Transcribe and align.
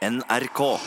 NRK. 0.00 0.78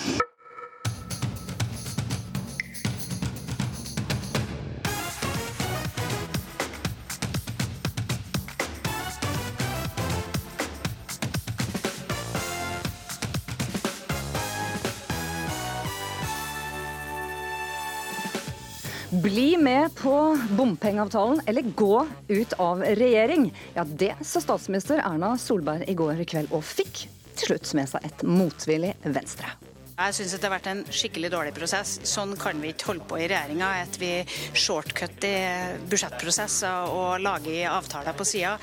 Bli 19.11 19.57
med 19.57 19.95
på 19.95 20.37
bompengeavtalen 20.49 21.41
eller 21.45 21.61
gå 21.61 22.07
ut 22.27 22.53
av 22.53 22.81
regjering. 22.81 23.53
Ja, 23.73 23.83
det 23.83 24.15
sa 24.21 24.41
statsminister 24.41 24.97
Erna 25.05 25.37
Solberg 25.37 25.85
i 25.85 25.93
går 25.93 26.25
kveld, 26.25 26.49
og 26.49 26.65
fikk 26.65 27.05
til 27.37 27.53
slutt 27.53 27.75
med 27.77 27.89
seg 27.91 28.09
et 28.09 28.25
motvillig 28.27 28.95
Venstre. 29.03 29.51
Jeg 29.93 30.15
syns 30.17 30.31
det 30.33 30.47
har 30.47 30.53
vært 30.55 30.67
en 30.71 30.79
skikkelig 30.89 31.29
dårlig 31.29 31.51
prosess. 31.53 31.99
Sånn 32.09 32.33
kan 32.41 32.57
vi 32.63 32.71
ikke 32.73 32.89
holde 32.89 33.05
på 33.09 33.19
i 33.21 33.27
regjeringa. 33.29 33.67
At 33.85 33.99
vi 34.01 34.09
shortcutter 34.57 35.77
budsjettprosesser 35.91 36.89
og 36.89 37.21
lager 37.21 37.69
avtaler 37.69 38.17
på 38.17 38.25
sida. 38.25 38.55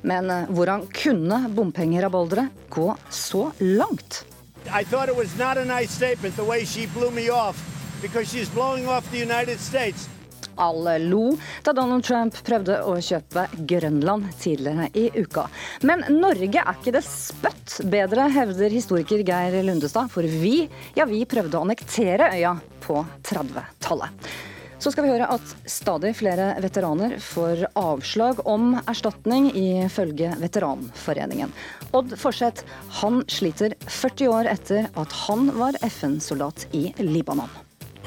Men 0.00 0.32
eh, 0.32 0.48
hvordan 0.48 0.86
kunne 0.96 1.42
bompengerabaldere 1.52 2.48
gå 2.72 2.88
så 3.12 3.50
langt? 3.60 4.24
I 4.72 4.84
thought 4.84 5.08
it 5.08 5.16
was 5.16 5.36
not 5.38 5.56
a 5.58 5.64
nice 5.64 5.92
statement 5.92 6.36
the 6.36 6.44
way 6.44 6.64
she 6.64 6.86
blew 6.86 7.10
me 7.10 7.28
off 7.30 7.60
because 8.02 8.28
she's 8.28 8.48
blowing 8.48 8.88
off 8.88 9.10
the 9.10 9.20
United 9.20 9.60
States. 9.60 10.08
Alle 10.58 10.98
lo 11.06 11.32
da 11.64 11.74
Donald 11.76 12.04
Trump 12.06 12.36
prøvde 12.46 12.80
å 12.86 12.96
kjøpe 13.02 13.46
Grønland 13.70 14.28
tidligere 14.42 14.88
i 14.98 15.08
uka. 15.14 15.46
Men 15.86 16.04
Norge 16.18 16.62
er 16.64 16.74
ikke 16.74 16.94
det 16.98 17.04
spøtt 17.06 17.78
bedre, 17.90 18.28
hevder 18.34 18.74
historiker 18.74 19.22
Geir 19.26 19.60
Lundestad. 19.66 20.10
For 20.12 20.26
vi, 20.26 20.66
ja 20.98 21.06
vi 21.08 21.24
prøvde 21.28 21.58
å 21.58 21.64
annektere 21.66 22.32
øya 22.36 22.56
på 22.84 23.02
30-tallet. 23.30 24.30
Så 24.78 24.92
skal 24.94 25.08
vi 25.08 25.10
høre 25.10 25.26
at 25.34 25.54
stadig 25.66 26.12
flere 26.20 26.52
veteraner 26.62 27.16
får 27.22 27.64
avslag 27.78 28.44
om 28.46 28.76
erstatning, 28.84 29.50
ifølge 29.50 30.30
Veteranforeningen. 30.38 31.50
Odd 31.98 32.14
Forseth 32.20 32.62
han 33.00 33.24
sliter 33.26 33.74
40 33.88 34.30
år 34.36 34.52
etter 34.54 34.86
at 34.94 35.16
han 35.26 35.50
var 35.58 35.80
FN-soldat 35.82 36.68
i 36.78 36.92
Libanon. 37.02 37.50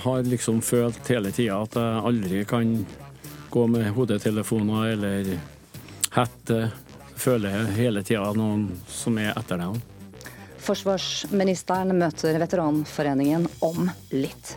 Har 0.01 0.23
liksom 0.25 0.61
følt 0.65 1.07
hele 1.11 1.31
tida 1.35 1.59
at 1.61 1.75
jeg 1.77 2.05
aldri 2.09 2.43
kan 2.49 2.73
gå 3.51 3.65
med 3.69 3.91
hodetelefoner 3.93 4.93
eller 4.95 5.31
hette. 6.15 6.59
Føler 7.21 7.69
hele 7.75 8.01
tida 8.03 8.31
noen 8.33 8.65
som 8.89 9.19
er 9.21 9.35
etter 9.35 9.61
deg. 9.61 9.77
Forsvarsministeren 10.61 11.93
møter 11.97 12.37
Veteranforeningen 12.41 13.47
om 13.65 13.89
litt. 14.13 14.55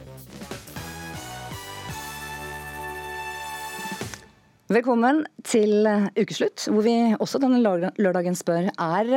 Velkommen 4.73 5.27
til 5.45 5.85
ukeslutt, 6.17 6.63
hvor 6.73 6.87
vi 6.87 6.95
også 7.21 7.37
denne 7.43 7.59
lørdagen 7.61 8.33
spør 8.33 8.71
er 8.71 9.11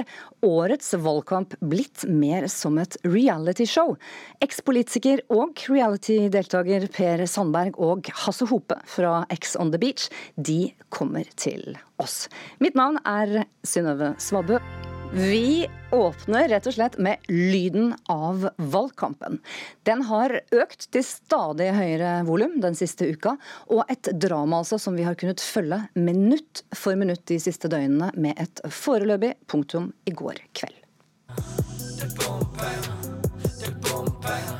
årets 0.44 0.90
valgkamp 1.00 1.56
blitt 1.72 2.03
mer 2.12 2.50
som 2.52 2.76
et 2.81 2.98
realityshow. 3.08 3.94
Ekspolitiker 4.44 5.23
og 5.31 5.64
reality-deltaker 5.72 6.90
Per 6.92 7.23
Sandberg 7.31 7.80
og 7.80 8.12
Hasse 8.25 8.50
Hope 8.52 8.75
fra 8.92 9.22
X 9.38 9.56
on 9.56 9.72
the 9.72 9.80
Beach, 9.80 10.09
de 10.36 10.73
kommer 10.92 11.23
til 11.40 11.78
oss. 11.95 12.25
Mitt 12.59 12.75
navn 12.75 13.00
er 13.08 13.48
Synnøve 13.64 14.18
Svabø. 14.20 14.59
Vi 15.11 15.67
åpner 15.91 16.47
rett 16.50 16.67
og 16.67 16.73
slett 16.75 16.97
med 17.00 17.23
lyden 17.31 17.94
av 18.11 18.50
valgkampen. 18.58 19.39
Den 19.88 20.02
har 20.09 20.33
økt 20.52 20.89
til 20.91 21.05
stadig 21.05 21.69
høyere 21.75 22.11
volum 22.27 22.58
den 22.63 22.75
siste 22.75 23.08
uka, 23.08 23.38
og 23.72 23.88
et 23.91 24.11
drama 24.19 24.59
altså 24.61 24.80
som 24.81 24.97
vi 25.00 25.05
har 25.08 25.16
kunnet 25.19 25.44
følge 25.44 25.80
minutt 25.95 26.66
for 26.75 27.00
minutt 27.00 27.23
de 27.31 27.40
siste 27.40 27.72
døgnene 27.72 28.12
med 28.19 28.35
et 28.41 28.62
foreløpig 28.67 29.34
punktum 29.47 29.94
i 30.06 30.16
går 30.17 30.44
kveld. 30.57 30.75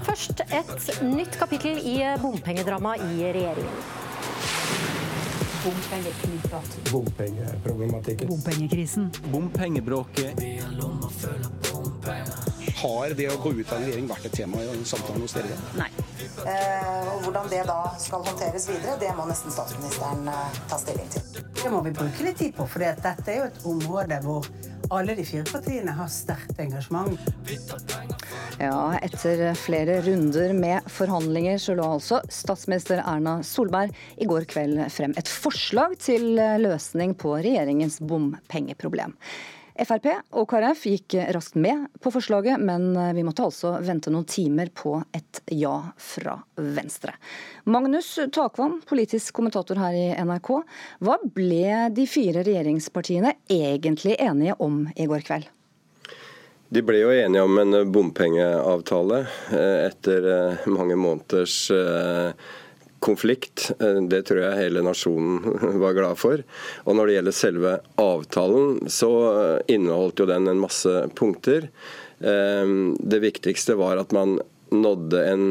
Først 0.07 0.47
et 0.47 0.90
nytt 1.03 1.36
kapittel 1.38 1.81
i 1.84 2.00
bompengedramaet 2.24 3.03
i 3.18 3.31
regjeringen. 3.36 4.06
Bompengekniprat. 5.63 6.91
Bompengeproblematikken. 6.91 8.28
Bompengekrisen. 8.28 9.12
Bompengebråket. 9.31 10.40
Har 12.78 13.09
det 13.18 13.29
å 13.31 13.38
gå 13.41 13.53
ut 13.57 13.72
av 13.72 13.79
en 13.79 13.85
regjering 13.88 14.07
vært 14.09 14.28
et 14.29 14.35
tema 14.38 14.62
i 14.62 14.84
samtalen 14.85 15.23
hos 15.25 15.34
dere? 15.38 15.57
Nei. 15.79 15.90
Eh, 16.45 17.09
og 17.13 17.25
Hvordan 17.25 17.50
det 17.51 17.63
da 17.68 17.79
skal 18.00 18.25
håndteres 18.28 18.68
videre, 18.69 18.97
det 19.01 19.12
må 19.18 19.25
nesten 19.29 19.53
statsministeren 19.53 20.29
eh, 20.29 20.59
ta 20.69 20.78
stilling 20.81 21.09
til. 21.12 21.44
Det 21.57 21.72
må 21.74 21.81
vi 21.88 21.95
bruke 21.97 22.28
litt 22.28 22.38
tid 22.38 22.53
på, 22.57 22.68
for 22.69 22.85
dette 22.85 23.34
er 23.34 23.41
jo 23.41 23.47
et 23.50 23.63
område 23.74 24.22
hvor 24.24 24.45
alle 24.90 25.16
de 25.16 25.25
fire 25.25 25.44
partiene 25.48 25.92
har 25.92 26.09
sterkt 26.12 26.59
engasjement. 26.59 27.20
Ja, 28.59 28.98
etter 29.03 29.44
flere 29.59 30.00
runder 30.06 30.53
med 30.58 30.88
forhandlinger 30.92 31.59
så 31.62 31.75
lå 31.78 31.90
altså 31.98 32.22
statsminister 32.34 33.03
Erna 33.03 33.40
Solberg 33.46 33.94
i 34.18 34.28
går 34.30 34.48
kveld 34.50 34.80
frem 34.94 35.14
et 35.20 35.30
forslag 35.31 35.98
til 36.02 36.40
løsning 36.64 37.16
på 37.20 37.36
regjeringens 37.38 38.00
bompengeproblem. 38.00 39.16
Frp 39.78 40.08
og 40.34 40.48
KrF 40.50 40.86
gikk 40.90 41.16
raskt 41.36 41.58
med 41.62 41.86
på 42.02 42.12
forslaget, 42.14 42.58
men 42.58 42.90
vi 43.14 43.24
måtte 43.26 43.46
altså 43.46 43.76
vente 43.86 44.10
noen 44.14 44.26
timer 44.30 44.72
på 44.74 44.96
et 45.14 45.42
ja 45.54 45.76
fra 46.02 46.38
Venstre. 46.58 47.14
Magnus 47.70 48.16
Takvam, 48.34 48.80
politisk 48.90 49.36
kommentator 49.38 49.78
her 49.82 49.94
i 49.94 50.08
NRK. 50.18 50.52
Hva 51.06 51.20
ble 51.22 51.92
de 51.94 52.08
fire 52.10 52.42
regjeringspartiene 52.48 53.36
egentlig 53.54 54.18
enige 54.18 54.58
om 54.64 54.86
i 54.96 55.06
går 55.10 55.26
kveld? 55.28 55.52
De 56.68 56.82
ble 56.84 57.00
jo 57.00 57.12
enige 57.16 57.46
om 57.48 57.60
en 57.62 57.78
bompengeavtale 57.94 59.22
etter 59.88 60.26
mange 60.68 60.98
måneders 61.00 61.62
konflikt. 63.07 63.69
Det 63.79 64.19
tror 64.28 64.44
jeg 64.44 64.59
hele 64.59 64.84
nasjonen 64.85 65.79
var 65.84 65.95
glad 65.97 66.19
for. 66.19 66.44
Og 66.85 66.97
når 67.00 67.07
det 67.07 67.16
gjelder 67.18 67.38
selve 67.40 67.78
avtalen, 68.03 68.84
så 68.91 69.12
inneholdt 69.72 70.22
jo 70.22 70.29
den 70.29 70.51
en 70.51 70.62
masse 70.62 70.94
punkter. 71.18 71.72
Det 72.18 73.19
viktigste 73.22 73.78
var 73.79 74.01
at 74.01 74.13
man 74.16 74.40
nådde 74.73 75.23
en 75.31 75.50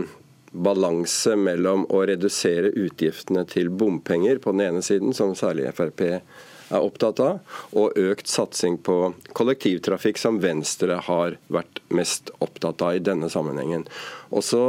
balanse 0.57 1.37
mellom 1.37 1.85
å 1.93 2.03
redusere 2.09 2.73
utgiftene 2.77 3.45
til 3.49 3.71
bompenger 3.71 4.41
på 4.43 4.55
den 4.55 4.67
ene 4.69 4.83
siden, 4.85 5.15
som 5.17 5.35
særlig 5.39 5.71
Frp 5.77 6.03
er 6.07 6.83
opptatt 6.83 7.21
av, 7.23 7.57
og 7.79 7.99
økt 8.01 8.31
satsing 8.31 8.79
på 8.83 9.13
kollektivtrafikk, 9.37 10.19
som 10.19 10.41
Venstre 10.43 10.99
har 11.07 11.37
vært 11.53 11.76
mest 11.95 12.31
opptatt 12.39 12.83
av 12.83 12.97
i 12.97 13.03
denne 13.05 13.31
sammenhengen. 13.33 13.87
Og 14.35 14.45
så 14.45 14.63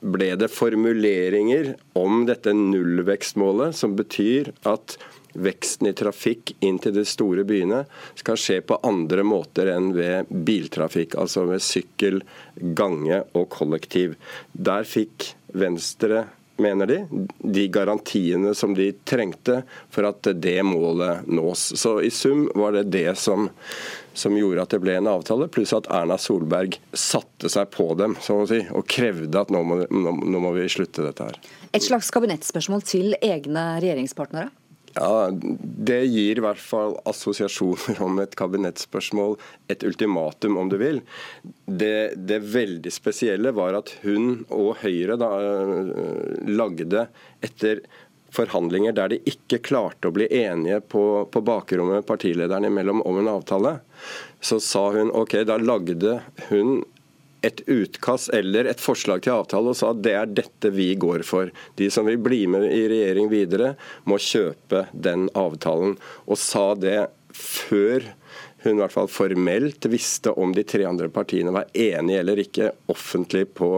ble 0.00 0.32
det 0.38 0.50
formuleringer 0.54 1.74
om 1.98 2.24
dette 2.28 2.54
nullvekstmålet, 2.54 3.76
som 3.76 3.96
betyr 3.98 4.52
at 4.68 4.98
veksten 5.38 5.90
i 5.90 5.94
trafikk 5.96 6.54
inn 6.64 6.78
til 6.82 6.94
de 6.96 7.04
store 7.06 7.44
byene 7.48 7.84
skal 8.18 8.38
skje 8.40 8.60
på 8.66 8.78
andre 8.86 9.24
måter 9.26 9.70
enn 9.74 9.92
ved 9.96 10.30
biltrafikk, 10.30 11.18
altså 11.20 11.46
ved 11.50 11.64
sykkel, 11.64 12.22
gange 12.78 13.22
og 13.34 13.48
kollektiv. 13.54 14.16
Der 14.52 14.88
fikk 14.88 15.32
Venstre 15.58 16.26
mener 16.58 16.86
de, 16.90 16.98
de 17.38 17.66
garantiene 17.68 18.54
som 18.54 18.74
de 18.74 18.90
trengte 19.08 19.62
for 19.94 20.08
at 20.08 20.28
det 20.34 20.58
målet 20.66 21.26
nås. 21.26 21.72
Så 21.78 21.98
i 22.02 22.10
sum 22.10 22.48
var 22.54 22.74
det 22.74 22.88
det 22.94 23.14
som, 23.18 23.48
som 24.12 24.36
gjorde 24.36 24.64
at 24.64 24.74
det 24.74 24.82
ble 24.82 24.98
en 24.98 25.10
avtale, 25.10 25.48
pluss 25.52 25.74
at 25.76 25.88
Erna 25.94 26.18
Solberg 26.18 26.78
satte 26.92 27.50
seg 27.52 27.70
på 27.74 27.92
dem 27.98 28.18
så 28.24 28.42
å 28.42 28.48
si, 28.50 28.60
og 28.74 28.88
krevde 28.90 29.40
at 29.40 29.52
nå 29.54 29.62
må, 29.66 29.82
nå, 29.86 30.14
nå 30.18 30.42
må 30.42 30.54
vi 30.58 30.68
slutte 30.72 31.06
dette 31.06 31.30
her. 31.30 31.38
Et 31.72 31.84
slags 31.84 32.10
kabinettspørsmål 32.14 32.86
til 32.88 33.14
egne 33.22 33.68
regjeringspartnere? 33.82 34.50
Ja, 34.98 35.30
Det 35.30 36.00
gir 36.10 36.38
i 36.38 36.42
hvert 36.42 36.60
fall 36.60 36.96
assosiasjoner 37.06 38.00
om 38.02 38.18
et 38.22 38.34
kabinettspørsmål, 38.38 39.36
et 39.70 39.84
ultimatum 39.86 40.58
om 40.58 40.72
du 40.72 40.74
vil. 40.80 41.00
Det, 41.66 42.18
det 42.18 42.40
veldig 42.50 42.92
spesielle 42.92 43.54
var 43.54 43.78
at 43.78 43.94
hun 44.02 44.42
og 44.50 44.80
Høyre 44.82 45.18
da, 45.20 45.30
lagde 46.50 47.06
etter 47.46 47.84
forhandlinger 48.34 48.92
der 48.96 49.14
de 49.14 49.20
ikke 49.30 49.62
klarte 49.64 50.10
å 50.10 50.14
bli 50.14 50.26
enige 50.42 50.82
på, 50.92 51.02
på 51.30 51.42
bakrommet 51.46 52.06
partilederne 52.08 52.68
imellom 52.68 53.00
om 53.08 53.22
en 53.22 53.30
avtale, 53.38 53.78
så 54.40 54.58
sa 54.60 54.88
hun 54.98 55.14
ok, 55.14 55.40
da 55.48 55.56
lagde 55.62 56.18
hun 56.50 56.82
et 57.46 57.60
utkast 57.70 58.32
eller 58.34 58.66
et 58.66 58.80
forslag 58.82 59.22
til 59.22 59.36
avtale 59.36 59.72
og 59.72 59.78
sa 59.78 59.92
at 59.92 60.02
det 60.02 60.14
er 60.18 60.32
dette 60.40 60.72
vi 60.74 60.90
går 60.98 61.22
for. 61.26 61.52
De 61.78 61.90
som 61.92 62.08
vil 62.08 62.18
bli 62.22 62.44
med 62.50 62.66
i 62.72 62.84
regjering 62.90 63.30
videre, 63.30 63.74
må 64.04 64.18
kjøpe 64.22 64.86
den 64.92 65.28
avtalen. 65.38 65.96
Og 66.26 66.40
sa 66.40 66.72
det 66.78 67.00
før 67.38 68.10
hun 68.64 68.74
i 68.74 68.80
hvert 68.80 68.94
fall 68.94 69.10
formelt 69.10 69.86
visste 69.86 70.34
om 70.34 70.52
de 70.54 70.66
tre 70.66 70.82
andre 70.88 71.06
partiene 71.14 71.54
var 71.54 71.68
enige 71.78 72.22
eller 72.24 72.42
ikke 72.42 72.72
offentlig 72.90 73.46
på 73.54 73.76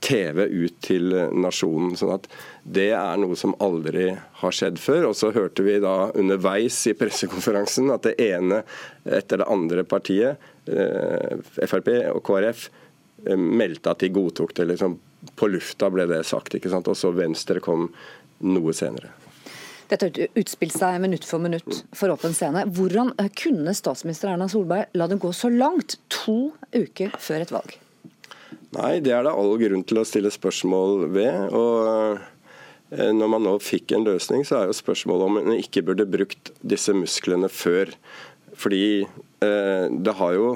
TV 0.00 0.44
ut 0.46 0.76
til 0.84 1.12
nasjonen. 1.34 1.96
sånn 1.98 2.14
at 2.14 2.28
Det 2.62 2.90
er 2.94 3.16
noe 3.18 3.36
som 3.36 3.56
aldri 3.60 4.12
har 4.14 4.54
skjedd 4.54 4.78
før. 4.78 5.08
Og 5.10 5.16
så 5.16 5.32
hørte 5.34 5.64
vi 5.66 5.78
da 5.82 6.10
underveis 6.14 6.78
i 6.86 6.94
pressekonferansen 6.94 7.90
at 7.90 8.06
det 8.06 8.14
ene 8.20 8.62
etter 9.04 9.42
det 9.42 9.48
andre 9.48 9.84
partiet, 9.84 10.38
Frp 11.68 11.90
og 12.12 12.22
KrF, 12.26 12.68
eh, 13.26 13.38
meldte 13.38 13.94
at 13.94 14.04
de 14.04 14.12
godtok 14.14 14.54
det. 14.54 14.68
liksom 14.72 14.98
På 15.36 15.48
lufta 15.50 15.90
ble 15.90 16.06
det 16.06 16.24
sagt. 16.26 16.54
ikke 16.54 16.70
sant? 16.70 16.88
Og 16.88 16.96
så 16.96 17.12
Venstre 17.14 17.60
kom 17.60 17.88
noe 18.40 18.72
senere. 18.76 19.10
Dette 19.88 20.28
utspilte 20.36 20.76
seg 20.76 21.00
minutt 21.00 21.24
for 21.24 21.40
minutt 21.40 21.82
for 21.96 22.12
åpen 22.12 22.34
scene. 22.36 22.66
Hvordan 22.76 23.14
kunne 23.40 23.72
statsminister 23.76 24.28
Erna 24.34 24.48
Solberg 24.48 24.92
la 24.92 25.06
det 25.08 25.20
gå 25.22 25.32
så 25.32 25.48
langt, 25.48 25.96
to 26.12 26.52
uker 26.76 27.14
før 27.16 27.44
et 27.44 27.54
valg? 27.54 27.78
Nei, 28.76 28.98
det 29.00 29.14
er 29.16 29.24
det 29.24 29.32
all 29.32 29.54
grunn 29.60 29.84
til 29.88 30.00
å 30.00 30.04
stille 30.04 30.32
spørsmål 30.32 31.06
ved. 31.14 31.54
og 31.56 32.20
eh, 32.92 33.12
når 33.16 33.32
man 33.32 33.46
nå 33.46 33.54
fikk 33.64 33.96
en 33.96 34.04
løsning, 34.04 34.44
så 34.44 34.60
er 34.60 34.68
jo 34.68 34.76
spørsmålet 34.76 35.24
om 35.24 35.38
man 35.40 35.56
ikke 35.56 35.86
burde 35.88 36.08
brukt 36.08 36.52
disse 36.60 36.92
musklene 36.92 37.48
før. 37.48 37.94
Fordi 38.58 39.02
eh, 39.04 39.86
det 39.90 40.14
har 40.18 40.34
jo 40.34 40.52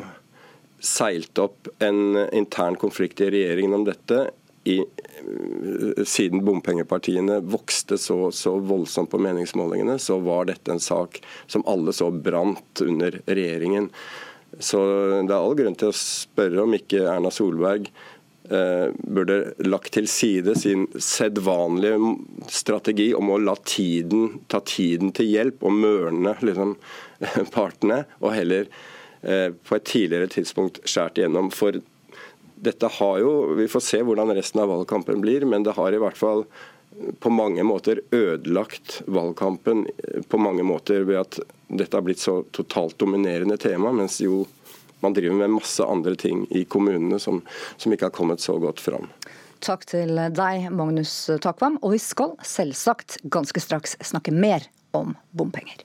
seilt 0.83 1.39
opp 1.39 1.69
en 1.83 2.17
intern 2.35 2.77
konflikt 2.81 3.23
i 3.23 3.31
regjeringen 3.31 3.77
om 3.79 3.85
dette 3.87 4.25
i, 4.65 4.79
eh, 4.79 6.05
siden 6.05 6.45
bompengepartiene 6.45 7.41
vokste 7.41 7.99
så, 7.99 8.33
så, 8.35 8.57
voldsomt 8.59 9.11
på 9.11 9.21
meningsmålingene, 9.23 9.99
så 9.99 10.19
var 10.23 10.51
dette 10.51 10.75
en 10.75 10.83
sak 10.83 11.21
som 11.47 11.65
alle 11.67 11.95
så 11.95 12.11
brant 12.11 12.83
under 12.83 13.21
regjeringen. 13.27 13.91
Så 14.59 14.83
det 15.25 15.33
er 15.33 15.39
all 15.39 15.57
grunn 15.57 15.79
til 15.79 15.91
å 15.91 15.97
spørre 15.97 16.67
om 16.67 16.75
ikke 16.77 17.07
Erna 17.09 17.31
Solberg 17.33 17.89
burde 18.53 19.37
lagt 19.65 19.95
til 19.95 20.09
side 20.11 20.53
sin 20.61 20.87
sedvanlige 21.01 21.97
strategi 22.53 23.07
om 23.17 23.31
å 23.33 23.39
la 23.41 23.55
tiden 23.65 24.43
ta 24.53 24.61
tiden 24.67 25.13
til 25.17 25.31
hjelp 25.31 25.65
og 25.65 25.79
mørne 25.79 26.35
liksom, 26.45 26.75
partene, 27.57 28.03
og 28.21 28.35
heller 28.37 28.69
eh, 29.23 29.49
på 29.53 29.79
et 29.79 29.89
tidligere 29.89 30.31
tidspunkt 30.33 30.83
skjært 30.85 31.21
igjennom. 31.21 31.53
For 31.55 31.81
dette 32.63 32.93
har 32.99 33.17
jo, 33.23 33.33
Vi 33.59 33.69
får 33.69 33.87
se 33.87 34.03
hvordan 34.03 34.35
resten 34.37 34.63
av 34.63 34.71
valgkampen 34.71 35.23
blir, 35.23 35.47
men 35.49 35.65
det 35.67 35.77
har 35.79 35.93
i 35.93 36.03
hvert 36.03 36.19
fall 36.19 36.47
på 37.25 37.31
mange 37.33 37.65
måter 37.65 38.03
ødelagt 38.11 39.01
valgkampen 39.07 39.87
på 40.29 40.39
mange 40.39 40.63
måter 40.63 41.07
ved 41.09 41.23
at 41.23 41.39
dette 41.73 41.97
har 41.97 42.05
blitt 42.05 42.21
så 42.21 42.43
totalt 42.53 42.99
dominerende 43.01 43.57
tema, 43.57 43.93
mens 43.97 44.21
jo 44.21 44.45
man 45.03 45.17
driver 45.17 45.39
med 45.43 45.57
masse 45.59 45.85
andre 45.85 46.17
ting 46.19 46.45
i 46.51 46.65
kommunene 46.65 47.21
som, 47.23 47.43
som 47.77 47.95
ikke 47.95 48.09
har 48.11 48.17
kommet 48.17 48.43
så 48.45 48.59
godt 48.63 48.81
fram. 48.83 49.09
Takk 49.63 49.87
til 49.87 50.19
deg, 50.35 50.67
Magnus 50.75 51.15
Takvam. 51.43 51.79
Og 51.83 51.95
vi 51.95 52.03
skal 52.03 52.35
selvsagt 52.47 53.21
ganske 53.31 53.63
straks 53.63 53.95
snakke 54.03 54.35
mer 54.35 54.67
om 54.97 55.15
bompenger. 55.31 55.85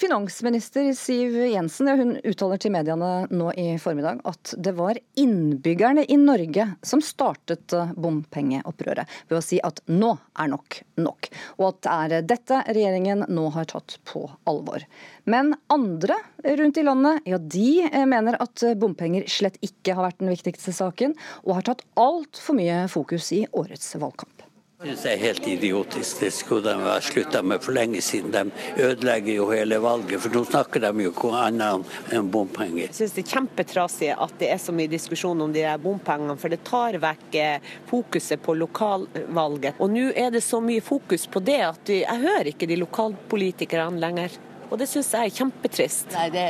Finansminister 0.00 0.94
Siv 0.94 1.34
Jensen 1.46 1.88
hun 1.98 2.14
uttaler 2.24 2.56
til 2.56 2.72
mediene 2.72 3.26
nå 3.28 3.50
i 3.60 3.74
formiddag 3.76 4.22
at 4.24 4.54
det 4.56 4.72
var 4.78 4.96
innbyggerne 5.20 6.06
i 6.08 6.16
Norge 6.16 6.64
som 6.80 7.02
startet 7.04 7.74
eh, 7.76 7.92
bompengeopprøret, 8.00 9.04
ved 9.28 9.36
å 9.36 9.42
si 9.44 9.58
at 9.60 9.82
nå 9.92 10.14
er 10.40 10.48
nok 10.54 10.80
nok, 11.04 11.28
og 11.58 11.66
at 11.68 11.82
det 11.84 11.98
er 11.98 12.26
dette 12.32 12.62
regjeringen 12.70 13.26
nå 13.28 13.46
har 13.52 13.68
tatt 13.68 13.98
på 14.08 14.24
alvor. 14.48 14.88
Men 15.28 15.52
andre 15.68 16.16
rundt 16.48 16.80
i 16.80 16.86
landet 16.88 17.28
ja, 17.28 17.36
de 17.36 17.70
eh, 17.90 18.08
mener 18.08 18.40
at 18.40 18.64
bompenger 18.80 19.28
slett 19.28 19.60
ikke 19.60 19.98
har 19.98 20.08
vært 20.08 20.24
den 20.24 20.32
viktigste 20.32 20.72
saken, 20.80 21.12
og 21.44 21.58
har 21.58 21.68
tatt 21.68 21.84
altfor 22.00 22.56
mye 22.56 22.86
fokus 22.88 23.34
i 23.36 23.44
årets 23.52 23.98
valgkamp. 24.00 24.39
Jeg 24.80 24.94
synes 24.94 25.02
det 25.04 25.10
er 25.12 25.18
helt 25.20 25.46
idiotisk. 25.46 26.20
Det 26.24 26.28
skulle 26.32 26.72
de 26.72 26.86
ha 26.86 26.94
slutta 27.04 27.42
med 27.44 27.60
for 27.60 27.76
lenge 27.76 28.00
siden. 28.00 28.30
De 28.32 28.80
ødelegger 28.80 29.34
jo 29.34 29.48
hele 29.50 29.76
valget, 29.76 30.22
for 30.24 30.32
nå 30.32 30.40
snakker 30.48 30.80
de 30.80 31.04
jo 31.04 31.10
ikke 31.12 31.32
annet 31.36 32.14
enn 32.16 32.30
bompenger. 32.32 32.86
Jeg 32.86 32.96
synes 32.96 33.12
det 33.12 33.24
er 33.26 33.34
kjempetrasig 33.34 34.06
at 34.14 34.38
det 34.40 34.48
er 34.48 34.62
så 34.62 34.72
mye 34.72 34.88
diskusjon 34.88 35.42
om 35.44 35.52
de 35.52 35.66
der 35.66 35.82
bompengene, 35.82 36.32
for 36.40 36.48
det 36.48 36.62
tar 36.64 36.96
vekk 37.02 37.36
eh, 37.36 37.66
fokuset 37.90 38.40
på 38.40 38.54
lokalvalget. 38.56 39.76
Og 39.84 39.92
nå 39.92 40.06
er 40.16 40.32
det 40.32 40.40
så 40.46 40.62
mye 40.64 40.80
fokus 40.80 41.26
på 41.28 41.42
det 41.44 41.58
at 41.66 41.92
jeg 41.92 42.22
hører 42.22 42.48
ikke 42.48 42.68
de 42.70 42.78
lokalpolitikerne 42.80 44.00
lenger. 44.00 44.38
Og 44.70 44.80
det 44.80 44.88
syns 44.88 45.10
jeg 45.12 45.28
er 45.28 45.34
kjempetrist. 45.42 46.14
Nei, 46.14 46.30
det, 46.32 46.46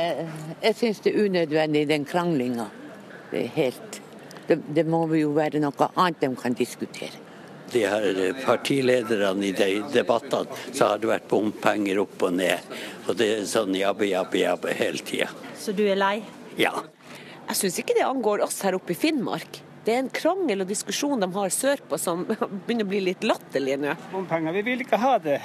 jeg 0.69 0.79
syns 0.79 1.03
det 1.03 1.11
er 1.11 1.27
unødvendig, 1.27 1.83
den 1.91 2.07
kranglinga. 2.07 2.69
Det 3.33 3.43
er 3.43 3.51
helt 3.57 3.99
det, 4.47 4.61
det 4.71 4.87
må 4.87 5.03
jo 5.19 5.35
være 5.35 5.59
noe 5.59 5.91
annet 5.97 6.23
de 6.23 6.31
kan 6.39 6.55
diskutere 6.55 7.27
de 7.73 7.83
her 7.87 8.19
partilederne 8.43 9.47
i 9.47 9.51
de 9.55 9.69
debattene, 9.93 10.59
så 10.71 10.91
har 10.91 11.01
det 11.01 11.11
vært 11.11 11.29
bompenger 11.31 12.01
opp 12.03 12.27
og 12.27 12.35
ned. 12.37 12.71
Og 13.07 13.17
det 13.19 13.29
er 13.37 13.49
sånn 13.49 13.75
jabbe, 13.77 14.07
jabbe, 14.11 14.41
jabbe 14.43 14.75
hele 14.77 15.03
tida. 15.05 15.29
Så 15.59 15.75
du 15.77 15.83
er 15.87 15.99
lei? 15.99 16.17
Ja. 16.59 16.73
Jeg 17.47 17.59
syns 17.59 17.79
ikke 17.81 17.97
det 17.97 18.07
angår 18.07 18.45
oss 18.45 18.61
her 18.65 18.77
oppe 18.77 18.95
i 18.95 18.99
Finnmark. 18.99 19.61
Det 19.85 19.95
er 19.95 20.03
en 20.03 20.11
krangel 20.13 20.61
og 20.61 20.69
diskusjon 20.69 21.23
de 21.23 21.29
har 21.33 21.53
sørpå 21.53 21.97
som 21.99 22.25
begynner 22.29 22.85
å 22.85 22.91
bli 22.91 23.01
litt 23.09 23.25
latterlig 23.25 23.79
nå. 23.81 23.95
Bompenger, 24.11 24.53
vi 24.59 24.65
vil 24.71 24.85
ikke 24.85 25.01
ha 25.01 25.15
det. 25.21 25.39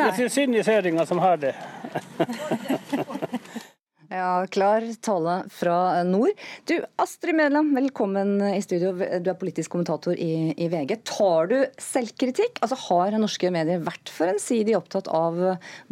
Det 0.00 0.08
er 0.08 0.32
synd 0.32 0.56
i 0.56 0.64
søringer 0.64 1.08
som 1.08 1.20
har 1.20 1.36
det. 1.42 1.54
Ja, 4.10 4.46
klar 4.50 4.82
tale 5.06 5.44
fra 5.54 6.02
nord. 6.02 6.30
Du, 6.66 6.80
Astrid 6.98 7.36
Medlem, 7.38 7.68
velkommen 7.76 8.40
i 8.42 8.58
studio. 8.62 8.90
Du 8.98 9.30
er 9.30 9.38
politisk 9.38 9.70
kommentator 9.70 10.18
i, 10.18 10.50
i 10.58 10.66
VG. 10.66 10.96
Tar 11.06 11.46
du 11.52 11.54
selvkritikk? 11.78 12.58
Altså, 12.58 12.74
Har 12.88 13.14
norske 13.22 13.52
medier 13.54 13.78
vært 13.86 14.10
for 14.10 14.32
ensidig 14.32 14.74
opptatt 14.74 15.06
av 15.14 15.38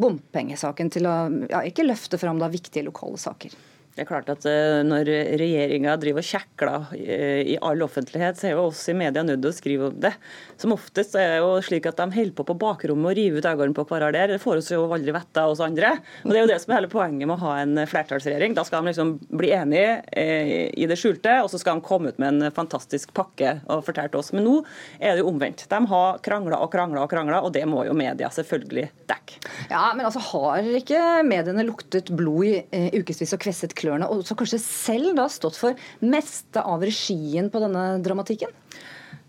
bompengesaken 0.02 0.90
til 0.90 1.06
å 1.06 1.16
ja, 1.46 1.62
ikke 1.70 1.86
løfte 1.86 2.18
fram 2.18 2.42
da 2.42 2.50
viktige 2.50 2.88
lokale 2.90 3.22
saker? 3.22 3.54
Det 3.98 4.04
er 4.04 4.10
klart 4.12 4.28
at 4.30 4.44
eh, 4.46 4.80
Når 4.86 5.08
regjeringa 5.40 5.96
driver 5.98 6.22
og 6.22 6.26
kjekler 6.28 6.92
eh, 6.94 7.40
i 7.50 7.56
all 7.66 7.82
offentlighet, 7.82 8.38
så 8.38 8.46
er 8.46 8.52
jo 8.54 8.68
oss 8.68 8.84
i 8.92 8.94
media 8.94 9.24
nødt 9.26 9.40
til 9.42 9.50
å 9.50 9.56
skrive 9.56 9.88
om 9.88 9.96
det. 9.98 10.12
Som 10.54 10.74
oftest 10.76 11.16
er 11.18 11.32
det 11.32 11.40
jo 11.42 11.56
slik 11.66 11.88
at 11.90 11.98
de 11.98 12.06
holder 12.14 12.36
på 12.38 12.46
på 12.46 12.54
bakrommet 12.62 13.10
og 13.10 13.18
river 13.18 13.42
ut 13.42 13.48
øynene 13.48 13.74
på 13.74 13.84
hverandre. 13.90 14.28
Det 14.30 14.36
får 14.38 14.60
oss 14.60 14.70
jo 14.70 14.84
aldri 14.86 15.14
vite 15.16 15.42
av 15.42 15.50
oss 15.50 15.62
andre. 15.64 15.96
Og 16.22 16.30
Det 16.30 16.38
er 16.38 16.46
jo 16.46 16.50
det 16.52 16.60
som 16.62 16.70
er 16.70 16.78
hele 16.78 16.92
poenget 16.92 17.26
med 17.26 17.34
å 17.34 17.42
ha 17.42 17.56
en 17.64 17.82
flertallsregjering. 17.90 18.54
Da 18.54 18.62
skal 18.68 18.86
de 18.86 18.92
liksom 18.92 19.10
bli 19.40 19.50
enige 19.56 19.96
eh, 20.12 20.52
i 20.70 20.86
det 20.86 21.00
skjulte, 21.02 21.40
og 21.42 21.50
så 21.50 21.58
skal 21.58 21.80
de 21.80 21.86
komme 21.90 22.14
ut 22.14 22.22
med 22.22 22.38
en 22.38 22.54
fantastisk 22.54 23.10
pakke 23.18 23.56
og 23.66 23.82
fortelle 23.88 24.14
til 24.14 24.22
oss. 24.22 24.30
Men 24.36 24.46
nå 24.46 24.56
er 25.00 25.16
det 25.16 25.24
jo 25.24 25.32
omvendt. 25.32 25.66
De 25.66 25.82
har 25.90 26.22
krangla 26.22 26.62
og 26.62 26.70
krangla 26.70 27.02
og 27.02 27.10
krangla, 27.10 27.42
og 27.42 27.50
det 27.58 27.66
må 27.66 27.82
jo 27.88 27.98
media 27.98 28.30
selvfølgelig 28.30 28.86
dekke. 29.10 29.42
Ja, 29.74 29.90
men 29.98 30.06
altså 30.06 30.22
har 30.30 30.62
ikke 30.78 31.02
mediene 31.26 31.66
luktet 31.66 32.14
blod 32.14 32.46
i 32.46 32.86
ukevis 32.94 33.34
og 33.34 33.42
kvesset 33.42 33.74
klør 33.74 33.87
klørne, 33.88 34.08
og 34.08 34.22
også 34.22 34.36
kanskje 34.38 34.60
selv 34.62 35.16
da 35.18 35.26
stått 35.32 35.58
for 35.58 35.88
meste 36.04 36.62
av 36.62 36.84
regien 36.84 37.50
på 37.52 37.62
denne 37.64 37.88
dramatikken? 38.04 38.52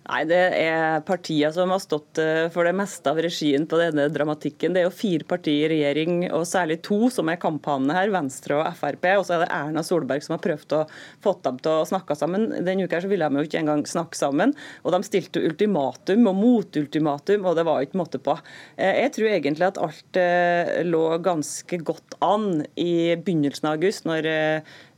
Nei, 0.09 0.23
Det 0.25 0.37
er 0.57 1.03
partiene 1.05 1.51
som 1.53 1.69
har 1.69 1.81
stått 1.83 2.17
eh, 2.17 2.47
for 2.49 2.65
det 2.65 2.73
meste 2.73 3.11
av 3.11 3.19
regien 3.21 3.67
på 3.69 3.77
denne 3.77 4.07
dramatikken. 4.09 4.73
Det 4.73 4.81
er 4.81 4.87
jo 4.87 4.95
fire 4.95 5.27
partier 5.29 5.69
i 5.69 5.77
regjering, 5.83 6.23
og 6.33 6.47
særlig 6.49 6.79
to 6.85 7.11
som 7.13 7.29
er 7.29 7.37
kamphanene 7.41 7.93
her, 7.93 8.09
Venstre 8.15 8.57
og 8.57 8.79
Frp. 8.79 9.05
Og 9.19 9.27
så 9.27 9.35
er 9.35 9.43
det 9.43 9.51
Erna 9.53 9.83
Solberg 9.85 10.25
som 10.25 10.33
har 10.33 10.41
prøvd 10.41 10.75
å 10.79 10.81
få 11.21 11.35
dem 11.45 11.61
til 11.61 11.75
å 11.75 11.85
snakke 11.91 12.17
sammen. 12.17 12.47
Denne 12.65 12.89
uka 12.89 13.03
ville 13.05 13.29
de 13.29 13.43
jo 13.43 13.51
ikke 13.51 13.61
engang 13.61 13.85
snakke 13.85 14.17
sammen. 14.17 14.55
Og 14.81 14.95
de 14.95 15.03
stilte 15.05 15.45
ultimatum 15.45 16.25
og 16.31 16.41
motultimatum, 16.41 17.45
og 17.45 17.59
det 17.59 17.67
var 17.69 17.85
ikke 17.85 18.01
måte 18.01 18.23
på. 18.25 18.39
Eh, 18.81 19.03
jeg 19.03 19.13
tror 19.13 19.29
egentlig 19.35 19.69
at 19.69 19.81
alt 19.85 20.21
eh, 20.23 20.73
lå 20.89 21.05
ganske 21.21 21.83
godt 21.85 22.17
an 22.25 22.65
i 22.81 23.13
begynnelsen 23.13 23.69
av 23.69 23.77
august, 23.77 24.09
når 24.09 24.25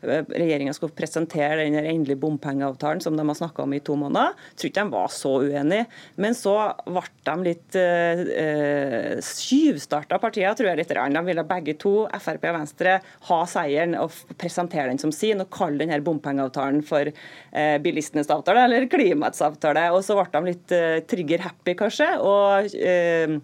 regjeringa 0.02 0.74
skulle 0.74 0.96
presentere 0.98 1.64
den 1.64 1.78
endelige 1.80 2.20
bompengeavtalen 2.22 3.02
som 3.04 3.18
de 3.18 3.26
har 3.28 3.38
snakka 3.38 3.64
om 3.64 3.74
i 3.74 3.82
to 3.86 3.96
måneder. 4.00 4.34
Jeg 4.52 4.60
tror 4.60 4.72
ikke 4.72 4.84
de 4.84 4.96
var 4.96 5.14
så 5.14 5.34
uenige. 5.46 5.86
Men 6.22 6.38
så 6.38 6.56
ble 6.88 7.04
de 7.28 7.36
litt 7.46 7.78
eh, 7.80 9.20
skyvstarta 9.26 10.20
partier, 10.22 10.56
tror 10.58 10.72
jeg 10.72 10.82
litt. 10.82 10.92
De 10.92 11.24
ville 11.28 11.48
begge 11.48 11.78
to, 11.82 11.94
Frp 12.22 12.48
og 12.50 12.58
Venstre, 12.60 12.98
ha 13.30 13.40
seieren 13.50 13.98
og 14.00 14.16
presentere 14.42 14.90
den 14.92 15.02
som 15.02 15.14
sin 15.16 15.44
og 15.44 15.52
kalle 15.54 15.84
denne 15.84 16.02
bompengeavtalen 16.06 16.82
for 16.86 17.12
eh, 17.12 17.78
bilistenes 17.84 18.32
avtale 18.34 18.66
eller 18.68 18.90
klimaets 18.92 19.44
avtale. 19.46 19.90
Og 19.96 20.04
så 20.06 20.18
ble 20.18 20.30
de 20.34 20.54
litt 20.54 20.76
eh, 20.78 21.00
trigger-happy, 21.12 21.78
kanskje. 21.80 22.14
og 22.22 22.76
eh, 22.78 23.38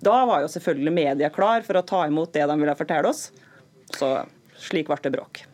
da 0.00 0.24
var 0.24 0.44
jo 0.44 0.50
selvfølgelig 0.50 0.92
media 0.96 1.30
klar 1.32 1.64
for 1.66 1.76
å 1.76 1.84
ta 1.86 2.06
imot 2.08 2.32
det 2.32 2.46
de 2.48 2.58
ville 2.62 2.78
fortelle 2.78 3.10
oss. 3.10 3.28
Så 3.92 4.14
slik 4.60 4.88
ble 4.88 5.00
det 5.04 5.16
bråk. 5.16 5.44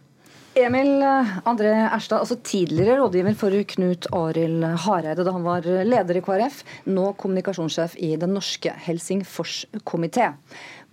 Emil 0.57 1.03
André 1.45 1.69
Erstad, 1.93 2.23
altså 2.23 2.39
tidligere 2.41 2.97
rådgiver 2.97 3.35
for 3.37 3.53
Knut 3.75 4.07
Arild 4.17 4.65
Hareide 4.87 5.27
da 5.27 5.35
han 5.35 5.45
var 5.45 5.67
leder 5.85 6.17
i 6.17 6.23
KrF, 6.25 6.63
nå 6.89 7.11
kommunikasjonssjef 7.21 7.99
i 8.01 8.15
Den 8.17 8.33
norske 8.39 8.73
Helsingfors 8.87 9.67
komité. 9.85 10.31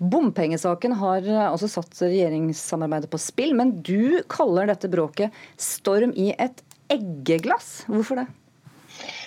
Bompengesaken 0.03 0.97
har 0.99 1.29
altså 1.47 1.71
satt 1.71 1.95
regjeringssamarbeidet 2.03 3.07
på 3.13 3.21
spill, 3.23 3.55
men 3.55 3.77
du 3.87 4.19
kaller 4.27 4.67
dette 4.67 4.91
bråket 4.91 5.31
storm 5.55 6.11
i 6.11 6.33
et 6.35 6.59
eggeglass. 6.91 7.85
Hvorfor 7.87 8.19
det? 8.19 8.27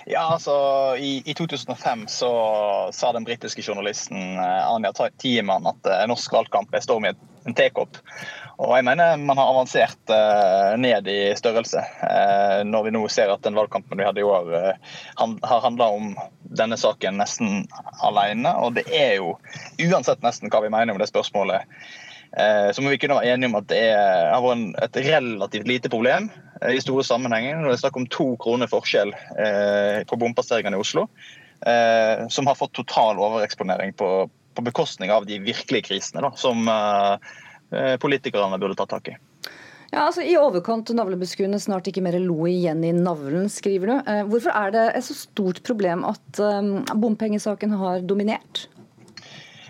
Ja, 0.06 0.28
altså 0.34 0.52
I, 1.00 1.22
i 1.24 1.34
2005 1.34 2.04
så 2.12 2.28
sa 2.92 3.14
den 3.16 3.24
britiske 3.26 3.64
journalisten 3.64 4.36
eh, 4.36 4.68
Anja 4.68 4.92
Tiemann 5.18 5.66
at 5.66 5.88
eh, 5.90 6.04
norsk 6.06 6.36
valgkamp 6.36 6.76
er 6.76 6.84
storm 6.84 7.08
i 7.08 7.10
en 7.10 7.56
tekopp. 7.56 7.98
Og 8.56 8.72
jeg 8.72 8.86
mener 8.88 9.18
man 9.20 9.36
har 9.36 9.50
avansert 9.52 10.12
uh, 10.12 10.76
ned 10.80 11.08
i 11.12 11.18
størrelse. 11.36 11.82
Uh, 12.00 12.62
når 12.64 12.86
vi 12.86 12.94
nå 12.96 13.02
ser 13.12 13.32
at 13.32 13.44
den 13.44 13.56
valgkampen 13.58 14.00
vi 14.00 14.06
hadde 14.06 14.22
i 14.22 14.26
år 14.26 14.48
han, 15.20 15.36
har 15.44 15.64
handla 15.64 15.90
om 15.98 16.14
denne 16.56 16.78
saken 16.80 17.20
nesten 17.20 17.66
alene. 18.06 18.54
Og 18.64 18.78
det 18.78 18.86
er 18.88 19.18
jo, 19.20 19.34
uansett 19.82 20.24
nesten 20.24 20.52
hva 20.52 20.62
vi 20.64 20.72
mener 20.72 20.94
om 20.94 21.00
det 21.02 21.10
spørsmålet, 21.10 21.68
så 22.36 22.82
må 22.82 22.90
vi 22.90 22.98
kunne 23.00 23.14
være 23.16 23.30
enige 23.32 23.48
om 23.48 23.54
at 23.56 23.68
det 23.70 23.84
har 23.96 24.42
vært 24.44 24.82
et 24.82 24.96
relativt 25.06 25.68
lite 25.70 25.88
problem 25.88 26.26
i 26.68 26.80
store 26.82 27.04
sammenhenger. 27.06 27.54
Når 27.56 27.70
det 27.70 27.76
er 27.76 27.80
snakk 27.84 27.96
om 27.96 28.08
to 28.12 28.26
kroner 28.42 28.68
forskjell 28.68 29.14
på 30.10 30.18
bompasseringene 30.20 30.76
i 30.76 30.82
Oslo, 30.82 31.06
som 32.28 32.50
har 32.50 32.58
fått 32.58 32.74
total 32.76 33.22
overeksponering 33.22 33.94
på, 33.96 34.10
på 34.28 34.66
bekostning 34.66 35.14
av 35.14 35.24
de 35.30 35.38
virkelige 35.46 35.86
krisene, 35.88 36.26
da, 36.26 36.34
som 36.36 36.68
Eh, 36.68 37.16
politikerne 38.00 38.58
burde 38.62 38.76
ta 38.78 38.86
tak 38.86 39.08
i. 39.10 39.16
Ja, 39.92 40.06
altså 40.08 40.24
I 40.26 40.34
overkant 40.40 40.90
navlebeskuende, 40.94 41.60
snart 41.62 41.86
ikke 41.86 42.02
mer 42.04 42.18
lo 42.20 42.46
igjen 42.50 42.82
i 42.84 42.92
navlen, 42.94 43.46
skriver 43.52 43.92
du. 43.92 43.94
Eh, 44.02 44.24
hvorfor 44.26 44.54
er 44.58 44.72
det 44.74 44.86
et 44.98 45.06
så 45.06 45.14
stort 45.16 45.62
problem 45.66 46.02
at 46.08 46.40
um, 46.42 46.80
bompengesaken 47.00 47.76
har 47.78 48.02
dominert? 48.02 48.66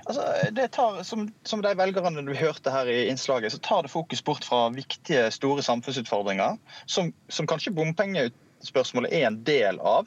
Altså, 0.06 0.22
det 0.54 0.70
tar, 0.76 1.02
som, 1.04 1.26
som, 1.44 1.60
de 1.62 1.74
velgerne 1.76 2.24
du 2.24 2.32
hørte 2.38 2.72
her 2.72 2.88
i 2.88 3.08
innslaget, 3.10 3.52
så 3.52 3.60
tar 3.60 3.84
det 3.84 3.92
fokus 3.92 4.22
bort 4.24 4.46
fra 4.46 4.68
viktige, 4.72 5.28
store 5.34 5.64
samfunnsutfordringer, 5.66 6.56
som, 6.86 7.10
som 7.28 7.48
kanskje 7.50 7.74
bompengespørsmålet 7.74 9.12
er 9.18 9.26
en 9.26 9.40
del 9.44 9.80
av. 9.82 10.06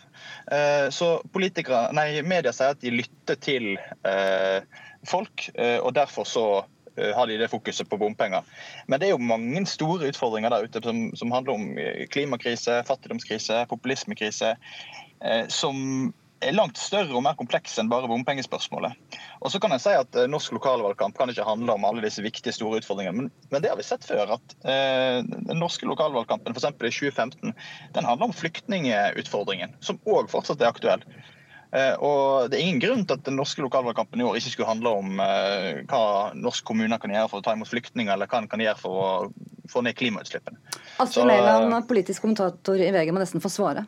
Så 0.96 1.10
politikere, 1.36 1.89
nei, 1.93 2.24
Media 2.24 2.55
sier 2.55 2.77
at 2.77 2.79
de 2.79 2.96
lytter 2.96 3.36
til 3.43 3.74
eh, 4.08 4.63
folk, 5.03 5.50
og 5.84 5.91
derfor 6.00 6.31
så 6.31 6.48
Eh, 6.63 6.79
har 7.15 7.27
de 7.27 7.38
det 7.39 7.50
fokuset 7.51 7.89
på 7.89 8.00
bompenger. 8.01 8.48
Men 8.88 9.00
det 9.00 9.10
er 9.10 9.15
jo 9.15 9.29
mange 9.32 9.65
store 9.70 10.12
utfordringer 10.12 10.53
der 10.53 10.65
ute 10.65 10.84
som, 10.84 11.03
som 11.20 11.36
handler 11.36 11.58
om 11.58 11.77
eh, 11.77 12.06
klimakrise, 12.12 12.82
fattigdomskrise, 12.88 13.65
populismekrise. 13.70 14.56
Eh, 15.22 15.46
som 15.51 16.13
er 16.39 16.56
langt 16.56 16.79
større 16.79 17.15
og 17.18 17.24
mer 17.25 17.36
komplekse 17.39 17.82
enn 17.82 17.89
bare 17.91 18.08
bompengespørsmålet. 18.08 19.18
Og 19.44 19.51
så 19.51 19.60
kan 19.62 19.74
jeg 19.75 19.84
si 19.84 19.96
at 19.96 20.20
Norsk 20.32 20.53
lokalvalgkamp 20.56 21.18
kan 21.18 21.32
ikke 21.32 21.48
handle 21.48 21.75
om 21.75 21.88
alle 21.88 22.03
disse 22.06 22.24
viktige, 22.24 22.56
store 22.56 22.79
utfordringene. 22.79 23.25
Men, 23.25 23.34
men 23.51 23.63
det 23.63 23.72
har 23.74 23.79
vi 23.79 23.88
sett 23.88 24.08
før. 24.08 24.38
at 24.38 24.56
eh, 24.63 25.20
Den 25.25 25.60
norske 25.60 25.89
lokalvalgkampen 25.89 26.56
f.eks. 26.56 26.70
i 26.72 26.94
2015 26.94 27.51
den 27.96 28.08
handler 28.08 28.29
om 28.29 28.36
flyktningutfordringen, 28.36 29.75
som 29.84 30.00
òg 30.08 30.32
fortsatt 30.32 30.63
er 30.63 30.72
aktuell. 30.72 31.03
Eh, 31.70 31.94
og 32.02 32.50
Det 32.50 32.58
er 32.58 32.66
ingen 32.66 32.82
grunn 32.82 33.04
til 33.06 33.20
at 33.20 33.26
den 33.28 33.38
norske 33.38 33.62
lokalvalgkampen 33.62 34.22
i 34.22 34.26
år 34.26 34.40
ikke 34.40 34.54
skulle 34.56 34.70
handle 34.72 34.94
om 35.02 35.20
eh, 35.22 35.84
hva 35.90 36.04
norske 36.34 36.66
kommuner 36.66 37.02
kan 37.02 37.14
gjøre 37.14 37.30
for 37.30 37.42
å 37.42 37.46
ta 37.46 37.54
imot 37.54 37.70
flyktninger, 37.70 38.12
eller 38.14 38.30
hva 38.30 38.42
en 38.42 38.50
kan 38.50 38.64
gjøre 38.64 38.82
for 38.82 39.04
å 39.04 39.10
få 39.70 39.84
ned 39.86 39.98
klimautslippene. 40.00 40.58
Astrid 41.04 41.30
Leiland, 41.30 41.76
politisk 41.90 42.26
kommentator 42.26 42.82
i 42.82 42.90
VG, 42.96 43.14
må 43.14 43.22
nesten 43.22 43.44
få 43.44 43.52
svare. 43.54 43.86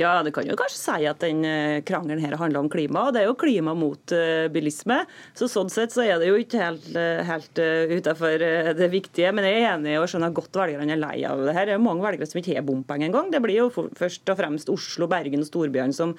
Ja, 0.00 0.22
det 0.24 0.30
kan 0.32 0.46
jo 0.48 0.54
kanskje 0.56 0.78
si 0.78 1.04
at 1.04 1.20
den 1.20 1.42
eh, 1.44 1.82
krangelen 1.84 2.22
her 2.24 2.38
handler 2.40 2.62
om 2.62 2.68
klima. 2.72 3.02
og 3.04 3.12
Det 3.12 3.20
er 3.20 3.26
jo 3.28 3.36
klima 3.36 3.74
mot 3.76 4.14
uh, 4.16 4.48
bilisme. 4.48 5.02
Så 5.36 5.50
Sånn 5.52 5.68
sett 5.68 5.92
så 5.92 6.00
er 6.06 6.16
det 6.16 6.30
jo 6.30 6.38
ikke 6.40 6.62
helt, 6.62 6.86
uh, 6.96 7.20
helt 7.28 7.60
utenfor 7.60 8.40
det 8.78 8.88
viktige. 8.88 9.34
Men 9.36 9.44
jeg 9.44 9.58
er 9.60 9.74
enig 9.74 9.98
og 10.00 10.06
skjønner 10.08 10.32
godt 10.32 10.56
velgerne 10.56 10.96
er 10.96 11.00
lei 11.02 11.18
av 11.28 11.42
det 11.44 11.52
her. 11.52 11.68
Det 11.68 11.74
er 11.74 11.80
jo 11.80 11.84
mange 11.84 12.06
velgere 12.06 12.30
som 12.30 12.40
ikke 12.40 12.56
har 12.56 12.64
bompenger 12.64 13.10
engang. 13.10 13.28
Det 13.34 13.42
blir 13.44 13.58
jo 13.58 13.68
først 13.68 14.32
og 14.32 14.40
fremst 14.40 14.72
Oslo, 14.72 15.10
Bergen 15.12 15.44
og 15.44 15.50
storbyene 15.50 15.92
som, 15.92 16.14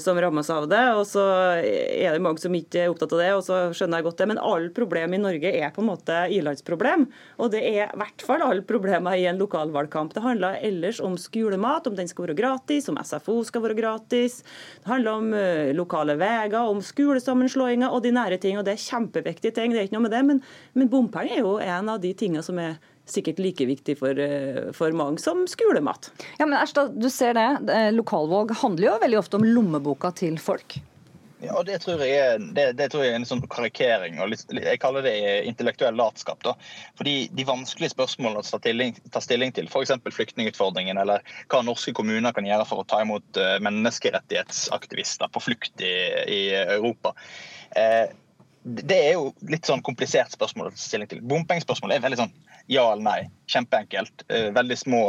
som 0.00 0.20
rammes 0.22 0.48
av 0.54 0.64
det. 0.72 0.80
Og 0.96 1.04
så 1.10 1.26
er 1.60 2.16
det 2.16 2.24
mange 2.24 2.40
som 2.40 2.56
ikke 2.56 2.86
er 2.86 2.94
opptatt 2.94 3.12
av 3.12 3.20
det, 3.20 3.28
og 3.36 3.44
så 3.44 3.60
skjønner 3.76 4.00
jeg 4.00 4.08
godt 4.08 4.22
det. 4.22 4.30
Men 4.32 4.40
alle 4.40 4.72
problemer 4.72 5.20
i 5.20 5.24
Norge 5.26 5.52
er 5.52 5.74
på 5.76 5.84
en 5.84 5.90
måte 5.90 6.22
ilandsproblem. 6.32 7.04
Og 7.44 7.52
det 7.52 7.60
er 7.60 7.90
i 7.90 8.00
hvert 8.00 8.24
fall 8.24 8.46
alle 8.46 8.64
problemer 8.64 9.20
i 9.20 9.28
en 9.28 9.42
lokalvalgkamp. 9.42 10.16
Det 10.16 10.24
handler 10.24 10.62
ellers 10.64 11.02
om 11.04 11.20
skolemat, 11.20 11.90
om 11.90 11.98
den 11.98 12.08
skal 12.08 12.30
være 12.30 12.40
gratis 12.40 12.85
om 12.92 12.98
SFO 13.02 13.38
skal 13.46 13.64
være 13.64 13.78
gratis. 13.78 14.40
Det 14.82 14.90
handler 14.90 15.20
om 15.20 15.30
uh, 15.36 15.72
lokale 15.76 16.18
veier, 16.20 16.56
om 16.60 16.82
skolesammenslåinger 16.84 17.92
og 17.92 18.02
de 18.04 18.14
nære 18.16 18.40
ting. 18.42 18.58
og 18.58 18.66
Det 18.66 18.76
er 18.76 18.84
kjempeviktige 18.84 19.54
ting, 19.56 19.72
det 19.72 19.82
er 19.82 19.88
ikke 19.88 19.98
noe 19.98 20.08
med 20.08 20.16
det. 20.16 20.24
Men, 20.28 20.42
men 20.74 20.92
bompenger 20.92 21.38
er 21.38 21.44
jo 21.44 21.56
en 21.62 21.94
av 21.94 22.02
de 22.02 22.12
tingene 22.16 22.44
som 22.46 22.58
er 22.62 22.76
sikkert 23.06 23.38
like 23.38 23.66
viktig 23.68 23.94
for, 24.00 24.18
eh, 24.18 24.72
for, 24.74 24.90
mange 24.98 25.22
som 25.22 25.44
skolemat. 25.46 26.10
Ja, 26.40 26.46
men 26.46 26.58
Erstad, 26.58 26.96
du 26.98 27.06
ser 27.10 27.38
det. 27.38 27.48
Lokalvalg 27.94 28.50
handler 28.62 28.90
jo 28.90 28.98
veldig 29.04 29.20
ofte 29.20 29.38
om 29.38 29.46
lommeboka 29.46 30.10
til 30.18 30.40
folk. 30.42 30.80
Ja, 31.46 31.62
det 31.66 31.78
tror 31.84 32.02
er, 32.02 32.38
det, 32.56 32.66
det 32.78 32.88
tror 32.92 33.04
jeg 33.04 33.14
er 33.14 33.20
en 33.20 33.28
sånn 33.28 33.44
karikering. 33.50 34.18
og 34.22 34.32
litt, 34.32 34.44
Jeg 34.50 34.80
kaller 34.82 35.06
det 35.06 35.14
intellektuell 35.48 35.96
latskap. 35.98 36.42
da. 36.44 36.56
Fordi 36.98 37.16
De 37.36 37.46
vanskelige 37.48 37.94
spørsmålene 37.94 38.42
å 38.42 38.46
ta 38.46 38.60
stilling, 38.60 38.96
ta 39.14 39.22
stilling 39.24 39.54
til, 39.56 39.70
f.eks. 39.70 39.94
flyktningutfordringen, 40.18 40.98
eller 41.02 41.24
hva 41.52 41.62
norske 41.66 41.94
kommuner 41.96 42.34
kan 42.36 42.48
gjøre 42.48 42.68
for 42.68 42.82
å 42.82 42.88
ta 42.88 43.00
imot 43.04 43.40
uh, 43.40 43.56
menneskerettighetsaktivister 43.64 45.32
på 45.32 45.44
flukt 45.48 45.84
i, 45.84 45.96
i 46.26 46.40
Europa. 46.66 47.14
Eh, 47.76 48.06
det 48.66 48.96
er 48.98 49.12
jo 49.14 49.30
litt 49.46 49.68
sånn 49.68 49.82
komplisert 49.86 50.32
spørsmål 50.34 50.72
å 50.72 50.74
ta 50.74 50.82
stilling 50.82 51.10
til. 51.10 51.22
Bompengespørsmålet 51.22 52.00
er 52.00 52.06
veldig 52.08 52.18
sånn 52.24 52.32
ja 52.66 52.84
eller 52.92 53.04
nei. 53.06 53.20
Kjempeenkelt. 53.46 54.24
Eh, 54.28 54.48
veldig 54.54 54.76
små, 54.78 55.02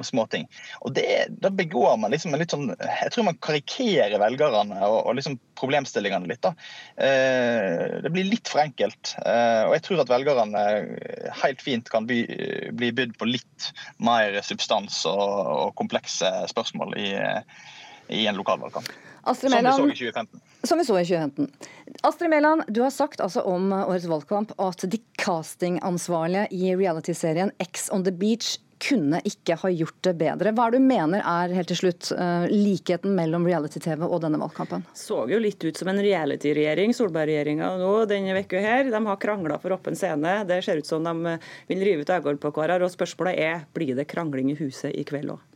små 0.00 0.24
ting. 0.32 0.46
Og 0.80 0.94
det, 0.96 1.26
Da 1.28 1.50
begår 1.52 1.96
man 2.00 2.14
liksom 2.14 2.32
en 2.32 2.40
litt 2.40 2.54
sånn 2.54 2.70
Jeg 2.72 3.12
tror 3.12 3.26
man 3.26 3.36
karikerer 3.44 4.16
velgerne 4.22 4.78
og, 4.86 4.98
og 5.10 5.18
liksom 5.18 5.36
problemstillingene 5.60 6.30
litt. 6.30 6.40
da. 6.42 6.54
Eh, 6.96 8.00
det 8.02 8.12
blir 8.14 8.30
litt 8.30 8.48
for 8.48 8.64
enkelt. 8.64 9.14
Eh, 9.20 9.62
og 9.68 9.76
jeg 9.76 9.86
tror 9.88 10.02
at 10.02 10.14
velgerne 10.14 10.64
helt 11.42 11.62
fint 11.62 11.92
kan 11.92 12.08
bli, 12.08 12.24
bli 12.72 12.92
bydd 12.96 13.16
på 13.20 13.28
litt 13.28 13.70
mer 14.00 14.40
substans 14.46 15.04
og, 15.10 15.22
og 15.68 15.76
komplekse 15.78 16.32
spørsmål 16.50 16.96
i, 16.96 17.10
i 18.08 18.26
en 18.26 18.40
lokalvalgkamp. 18.40 18.88
Astrid 19.22 19.54
Mæland, 19.54 19.76
som 19.76 19.88
vi 19.88 19.94
så 19.94 20.04
i 20.04 20.10
2015. 20.10 20.40
Som 20.62 20.78
vi 20.78 20.84
så 20.84 20.98
i 20.98 21.04
2015. 21.04 21.50
Astrid 22.02 22.30
Mæland, 22.30 22.62
du 22.68 22.82
har 22.82 22.90
sagt 22.90 23.20
altså 23.20 23.44
om 23.46 23.72
årets 23.72 24.08
valgkamp 24.10 24.52
at 24.58 24.84
de 24.90 24.98
castingansvarlige 25.18 26.48
i 26.50 26.74
realityserien 26.74 27.54
X 27.62 27.88
on 27.92 28.04
the 28.04 28.12
Beach 28.12 28.58
kunne 28.82 29.20
ikke 29.26 29.56
ha 29.60 29.70
gjort 29.70 29.98
det 30.02 30.14
bedre. 30.18 30.52
Hva 30.54 30.66
er 30.66 30.74
det 30.74 30.80
du 30.82 30.86
mener 30.88 31.22
er 31.22 31.54
helt 31.54 31.70
til 31.70 31.78
slutt 31.78 32.08
uh, 32.18 32.48
likheten 32.50 33.14
mellom 33.14 33.46
reality-TV 33.46 34.02
og 34.08 34.18
denne 34.24 34.40
valgkampen? 34.42 34.82
Så 34.98 35.22
jo 35.30 35.38
litt 35.42 35.62
ut 35.62 35.78
som 35.78 35.92
en 35.92 36.02
reality-regjering, 36.02 36.94
Solberg-regjeringa 36.96 37.70
nå 37.78 37.92
denne 38.10 38.42
uka 38.42 38.62
her. 38.62 38.90
De 38.90 39.02
har 39.06 39.22
krangla 39.22 39.60
for 39.62 39.76
åpen 39.76 39.98
scene. 39.98 40.40
Det 40.48 40.58
ser 40.66 40.82
ut 40.82 40.88
som 40.88 41.06
de 41.06 41.36
vil 41.70 41.86
rive 41.86 42.02
ut 42.02 42.10
øynene 42.10 42.42
på 42.42 42.54
hverandre. 42.56 42.90
Og 42.90 42.94
spørsmålet 42.96 43.38
er 43.38 43.64
blir 43.76 43.94
det 43.98 44.08
krangling 44.10 44.50
i 44.50 44.58
huset 44.58 44.90
i 44.90 45.06
kveld 45.06 45.36
òg? 45.36 45.51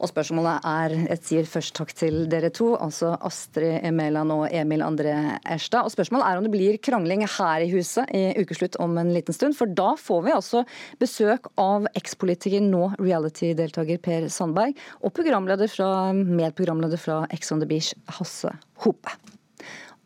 Og 0.00 0.10
spørsmålet 0.10 0.66
er, 0.66 0.94
jeg 1.10 1.22
sier 1.26 1.48
først 1.48 1.74
takk 1.76 1.94
til 1.96 2.22
dere 2.32 2.52
to, 2.54 2.72
altså 2.80 3.12
Astrid 3.26 3.84
Mæland 3.96 4.34
og 4.34 4.44
Emil 4.48 4.84
André 4.86 5.14
Erstad. 5.44 5.86
Og 5.86 5.94
spørsmålet 5.94 6.26
er 6.26 6.40
om 6.40 6.46
det 6.46 6.52
blir 6.54 6.78
krangling 6.82 7.26
her 7.26 7.64
i 7.64 7.70
huset 7.72 8.10
i 8.16 8.22
ukeslutt 8.40 8.78
om 8.82 8.96
en 9.00 9.12
liten 9.14 9.36
stund. 9.36 9.56
For 9.58 9.70
da 9.70 9.92
får 10.00 10.22
vi 10.26 10.36
altså 10.36 10.64
besøk 11.02 11.50
av 11.60 11.88
ekspolitiker, 11.98 12.64
nå 12.64 12.92
reality-deltaker 13.00 14.00
Per 14.04 14.30
Sandberg, 14.32 14.78
og 15.04 15.14
programleder 15.16 15.70
fra, 15.70 15.90
medprogramleder 16.14 17.00
fra 17.00 17.22
Ex 17.34 17.52
on 17.52 17.62
the 17.62 17.68
Beach, 17.68 17.92
Hasse 18.18 18.54
Hope. 18.84 19.16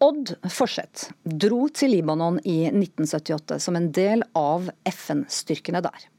Odd 0.02 0.34
Forseth 0.50 1.12
dro 1.25 1.68
til 1.73 1.94
Libanon 1.94 2.40
i 2.42 2.64
1978 2.66 3.61
som 3.62 3.78
en 3.78 3.92
del 3.94 4.25
av 4.37 4.66
FN-styrkene 4.90 5.80
der. 5.84 6.11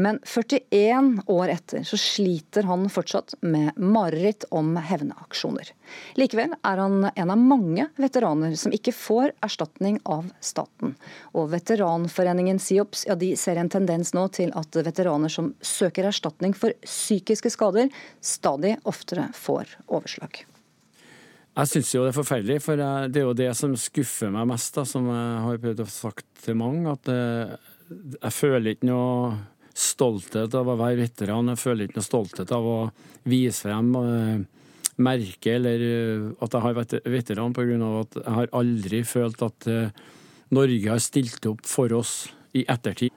Men 0.00 0.18
41 0.24 1.22
år 1.26 1.48
etter 1.52 1.82
så 1.84 1.96
sliter 2.00 2.64
han 2.68 2.88
fortsatt 2.90 3.34
med 3.40 3.76
mareritt 3.76 4.46
om 4.50 4.76
hevnaksjoner. 4.76 5.72
Likevel 6.16 6.54
er 6.56 6.80
han 6.80 7.10
en 7.10 7.32
av 7.34 7.38
mange 7.38 7.88
veteraner 8.00 8.54
som 8.56 8.72
ikke 8.72 8.94
får 8.96 9.34
erstatning 9.44 9.98
av 10.08 10.30
staten. 10.40 10.94
Og 11.36 11.50
veteranforeningen 11.52 12.62
SIOPS 12.62 13.06
ja, 13.10 13.18
de 13.18 13.34
ser 13.36 13.60
en 13.60 13.72
tendens 13.72 14.14
nå 14.16 14.28
til 14.36 14.54
at 14.56 14.80
veteraner 14.80 15.32
som 15.32 15.52
søker 15.60 16.08
erstatning 16.08 16.56
for 16.56 16.72
psykiske 16.86 17.52
skader, 17.52 17.90
stadig 18.24 18.78
oftere 18.88 19.28
får 19.36 19.76
overslag. 19.90 20.44
Jeg 21.60 21.66
syns 21.66 21.92
jo 21.92 22.04
det 22.06 22.12
er 22.12 22.20
forferdelig, 22.20 22.60
for 22.62 22.78
det 22.78 23.20
er 23.20 23.26
jo 23.26 23.36
det 23.36 23.50
som 23.58 23.72
skuffer 23.76 24.30
meg 24.32 24.46
mest, 24.48 24.72
da, 24.76 24.84
som 24.86 25.08
jeg 25.10 25.40
har 25.44 25.62
prøvd 25.64 25.82
å 25.82 25.88
sagt 25.92 26.28
til 26.44 26.56
mange. 26.56 26.94
At 26.94 27.10
jeg 27.90 28.32
føler 28.36 28.76
ikke 28.76 28.88
noe 28.88 29.32
stolthet 29.76 30.54
av 30.56 30.68
å 30.68 30.78
være 30.78 31.02
veteran. 31.04 31.52
Jeg 31.52 31.62
føler 31.62 31.86
ikke 31.86 32.00
noe 32.00 32.08
stolthet 32.08 32.54
av 32.54 32.66
å 32.66 32.78
vise 33.28 33.66
frem 33.66 33.92
eh, 34.00 34.40
merke 35.00 35.54
eller 35.56 35.84
eh, 35.86 36.26
at 36.42 36.56
jeg 36.56 36.64
har 36.66 36.76
vært 36.76 36.98
veteran, 37.04 37.54
pga. 37.56 37.78
at 38.02 38.20
jeg 38.20 38.36
har 38.38 38.52
aldri 38.52 39.02
følt 39.04 39.42
at 39.46 39.70
eh, 39.70 39.96
Norge 40.50 40.90
har 40.90 41.02
stilt 41.02 41.46
opp 41.46 41.66
for 41.66 41.92
oss 41.94 42.28
i 42.56 42.64
ettertid. 42.68 43.14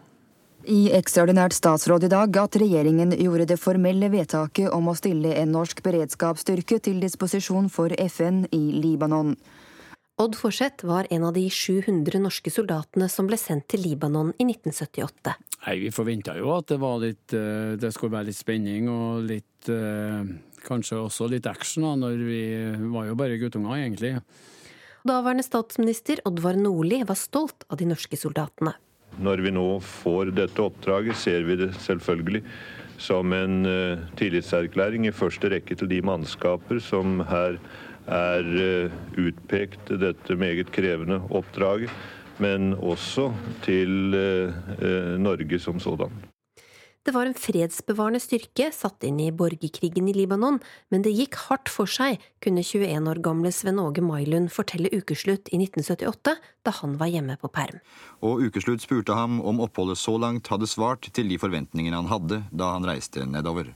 I 0.64 0.94
ekstraordinært 0.96 1.56
statsråd 1.58 2.06
i 2.08 2.12
dag 2.14 2.38
at 2.40 2.56
regjeringen 2.56 3.12
gjorde 3.18 3.50
det 3.50 3.60
formelle 3.60 4.08
vedtaket 4.14 4.72
om 4.72 4.88
å 4.88 4.96
stille 4.96 5.34
en 5.42 5.52
norsk 5.52 5.82
beredskapsstyrke 5.84 6.78
til 6.80 7.02
disposisjon 7.04 7.68
for 7.74 7.92
FN 8.06 8.46
i 8.56 8.62
Libanon. 8.78 9.34
Odd 10.22 10.36
Forseth 10.38 10.86
var 10.86 11.08
en 11.10 11.24
av 11.25 11.34
de 11.34 11.48
700 11.50 12.20
norske 12.22 12.51
soldatene 12.53 13.08
som 13.10 13.25
ble 13.25 13.38
sendt 13.41 13.65
til 13.74 13.82
Libanon 13.82 14.29
i 14.38 14.46
1978. 14.46 15.34
Nei, 15.65 15.77
Vi 15.82 15.89
forventa 15.96 16.36
jo 16.38 16.51
at 16.53 16.70
det, 16.70 16.77
litt, 17.01 17.34
eh, 17.34 17.74
det, 17.82 17.89
skulle 17.96 18.13
være 18.13 18.29
litt 18.29 18.38
spenning 18.38 18.89
og 18.93 19.24
litt 19.29 19.70
eh, 19.74 20.34
Kanskje 20.63 20.96
også 20.96 21.25
litt 21.27 21.48
action, 21.50 21.84
da, 21.84 21.96
når 22.05 22.22
vi 22.24 22.43
var 22.93 23.10
jo 23.10 23.17
bare 23.20 23.36
guttunger, 23.36 23.82
egentlig. 23.82 24.13
Daværende 25.03 25.43
statsminister 25.43 26.22
Oddvar 26.24 26.55
Nordli 26.55 27.01
var 27.03 27.20
stolt 27.20 27.65
av 27.67 27.82
de 27.82 27.89
norske 27.89 28.15
soldatene. 28.15 28.72
Når 29.20 29.43
vi 29.43 29.51
nå 29.51 29.65
får 29.84 30.32
dette 30.38 30.63
oppdraget, 30.63 31.20
ser 31.20 31.43
vi 31.50 31.58
det 31.60 31.74
selvfølgelig 31.84 32.46
som 33.03 33.36
en 33.36 33.67
uh, 33.67 34.05
tillitserklæring 34.15 35.10
i 35.10 35.12
første 35.12 35.51
rekke 35.51 35.75
til 35.75 35.91
de 35.91 36.00
mannskaper 36.05 36.79
som 36.79 37.20
her 37.27 37.58
er 37.58 37.83
uh, 38.10 38.92
utpekt 39.20 39.94
dette 40.02 40.36
meget 40.36 40.74
krevende 40.76 41.22
oppdraget, 41.32 41.94
men 42.44 42.74
også 42.74 43.30
til 43.64 44.14
uh, 44.14 45.18
Norge 45.22 45.60
som 45.60 45.80
sådan. 45.80 46.24
Det 47.04 47.12
var 47.12 47.28
en 47.28 47.36
fredsbevarende 47.36 48.22
styrke 48.24 48.70
satt 48.72 49.04
inn 49.04 49.18
i 49.20 49.32
borgerkrigen 49.36 50.06
i 50.08 50.14
Libanon, 50.16 50.62
men 50.88 51.04
det 51.04 51.12
gikk 51.12 51.36
hardt 51.50 51.68
for 51.68 51.90
seg, 51.90 52.22
kunne 52.40 52.64
21 52.64 53.10
år 53.12 53.20
gamle 53.26 53.52
Sven 53.52 53.82
Åge 53.84 54.00
Mailund 54.00 54.48
fortelle 54.56 54.88
Ukeslutt 54.96 55.52
i 55.52 55.60
1978, 55.60 56.38
da 56.64 56.76
han 56.80 56.96
var 57.02 57.12
hjemme 57.12 57.36
på 57.42 57.52
perm. 57.52 57.82
Og 58.24 58.46
Ukeslutt 58.48 58.86
spurte 58.86 59.18
ham 59.20 59.42
om 59.44 59.60
oppholdet 59.66 60.00
så 60.00 60.16
langt 60.16 60.48
hadde 60.48 60.70
svart 60.72 61.12
til 61.12 61.28
de 61.28 61.42
forventningene 61.42 62.00
han 62.00 62.12
hadde 62.12 62.40
da 62.56 62.72
han 62.78 62.88
reiste 62.88 63.28
nedover. 63.28 63.74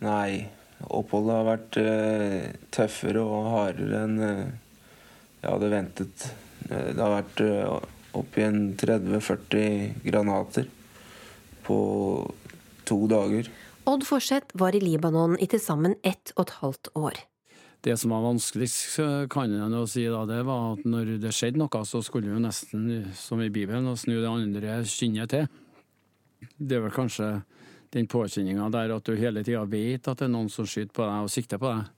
Nei, 0.00 0.48
oppholdet 0.88 1.36
har 1.36 1.46
vært 1.48 1.78
uh, 1.80 2.50
tøffere 2.72 3.22
og 3.22 3.48
hardere 3.52 4.02
enn 4.06 4.18
uh, 4.20 4.44
jeg 5.40 5.48
hadde 5.48 5.72
ventet. 5.72 6.26
Uh, 6.68 6.90
det 6.90 7.00
har 7.00 7.16
vært 7.18 7.42
uh, 7.44 7.78
opp 8.20 8.38
igjen 8.38 8.60
30-40 8.80 10.04
granater 10.06 10.70
på 11.66 11.80
to 12.88 13.00
dager. 13.10 13.50
Odd 13.90 14.06
Forseth 14.06 14.56
var 14.58 14.76
i 14.76 14.82
Libanon 14.82 15.36
i 15.40 15.48
til 15.50 15.62
sammen 15.62 15.96
ett 16.06 16.34
og 16.36 16.46
et 16.46 16.56
halvt 16.60 16.92
år. 16.98 17.20
Det 17.80 17.94
som 17.96 18.12
var 18.12 18.26
vanskeligst, 18.26 18.98
kan 19.32 19.54
jeg 19.56 19.70
nå 19.72 19.86
si 19.88 20.02
da, 20.04 20.26
det 20.28 20.42
var 20.44 20.74
at 20.74 20.82
når 20.84 21.14
det 21.22 21.30
skjedde 21.32 21.62
noe, 21.62 21.80
så 21.88 22.02
skulle 22.04 22.28
vi 22.28 22.34
jo 22.34 22.42
nesten, 22.42 22.82
som 23.16 23.40
i 23.40 23.48
Bibelen, 23.48 23.88
snu 23.96 24.18
det 24.18 24.28
andre 24.28 24.74
kinnet 24.84 25.32
til. 25.32 25.46
Det 26.60 26.76
er 26.76 26.84
vel 26.84 26.92
kanskje 26.92 27.30
den 27.94 28.10
påkjenninga 28.10 28.68
der 28.74 28.92
at 28.94 29.06
du 29.06 29.16
hele 29.18 29.44
tida 29.46 29.64
vet 29.68 30.06
at 30.08 30.20
det 30.20 30.28
er 30.28 30.34
noen 30.34 30.50
som 30.52 30.68
skyter 30.68 30.94
på 30.94 31.06
deg 31.06 31.26
og 31.26 31.32
sikter 31.32 31.60
på 31.62 31.72
deg, 31.72 31.88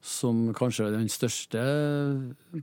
som 0.00 0.46
kanskje 0.56 0.86
er 0.88 0.96
den 0.96 1.10
største 1.12 1.64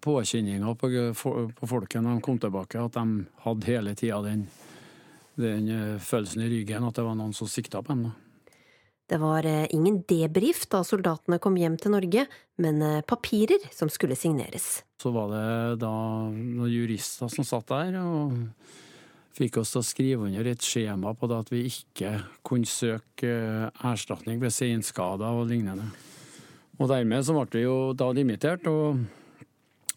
påkjenninga 0.01 0.73
på, 0.79 0.89
på 1.13 1.69
folket 1.69 2.01
når 2.01 2.17
de 2.17 2.25
kom 2.25 2.39
tilbake, 2.41 2.81
at 2.81 2.97
de 2.97 3.27
hadde 3.45 3.69
hele 3.69 3.93
tida 3.97 4.23
den 4.25 4.47
den 5.37 5.69
eh, 5.69 5.99
følelsen 6.01 6.41
i 6.45 6.49
ryggen 6.49 6.85
at 6.87 6.97
det 6.97 7.05
var 7.05 7.17
noen 7.17 7.35
som 7.37 7.49
sikta 7.49 7.83
på 7.83 7.93
dem. 7.93 8.09
Det 9.07 9.19
var 9.21 9.45
eh, 9.47 9.67
ingen 9.75 10.01
debrief 10.09 10.65
da 10.71 10.81
soldatene 10.85 11.39
kom 11.43 11.57
hjem 11.59 11.77
til 11.79 11.93
Norge, 11.93 12.25
men 12.63 12.81
eh, 12.83 13.03
papirer 13.07 13.69
som 13.73 13.91
skulle 13.93 14.17
signeres. 14.19 14.81
Så 15.01 15.13
var 15.15 15.31
det 15.31 15.79
da 15.85 15.93
noen 16.33 16.73
jurister 16.73 17.31
som 17.31 17.47
satt 17.47 17.69
der 17.71 17.99
og 18.01 18.35
fikk 19.37 19.61
oss 19.61 19.73
til 19.73 19.81
å 19.81 19.85
skrive 19.85 20.27
under 20.27 20.49
et 20.49 20.65
skjema 20.65 21.13
på 21.17 21.29
at 21.35 21.51
vi 21.53 21.65
ikke 21.69 22.15
kunne 22.45 22.69
søke 22.69 23.31
erstatning 23.85 24.41
ved 24.41 24.55
seinskader 24.55 25.41
og 25.41 25.47
lignende. 25.51 25.87
Og 26.77 26.89
dermed 26.91 27.25
så 27.25 27.33
ble 27.37 27.47
vi 27.53 27.65
jo 27.65 27.77
da 27.97 28.11
limitert. 28.13 28.67
og 28.69 29.05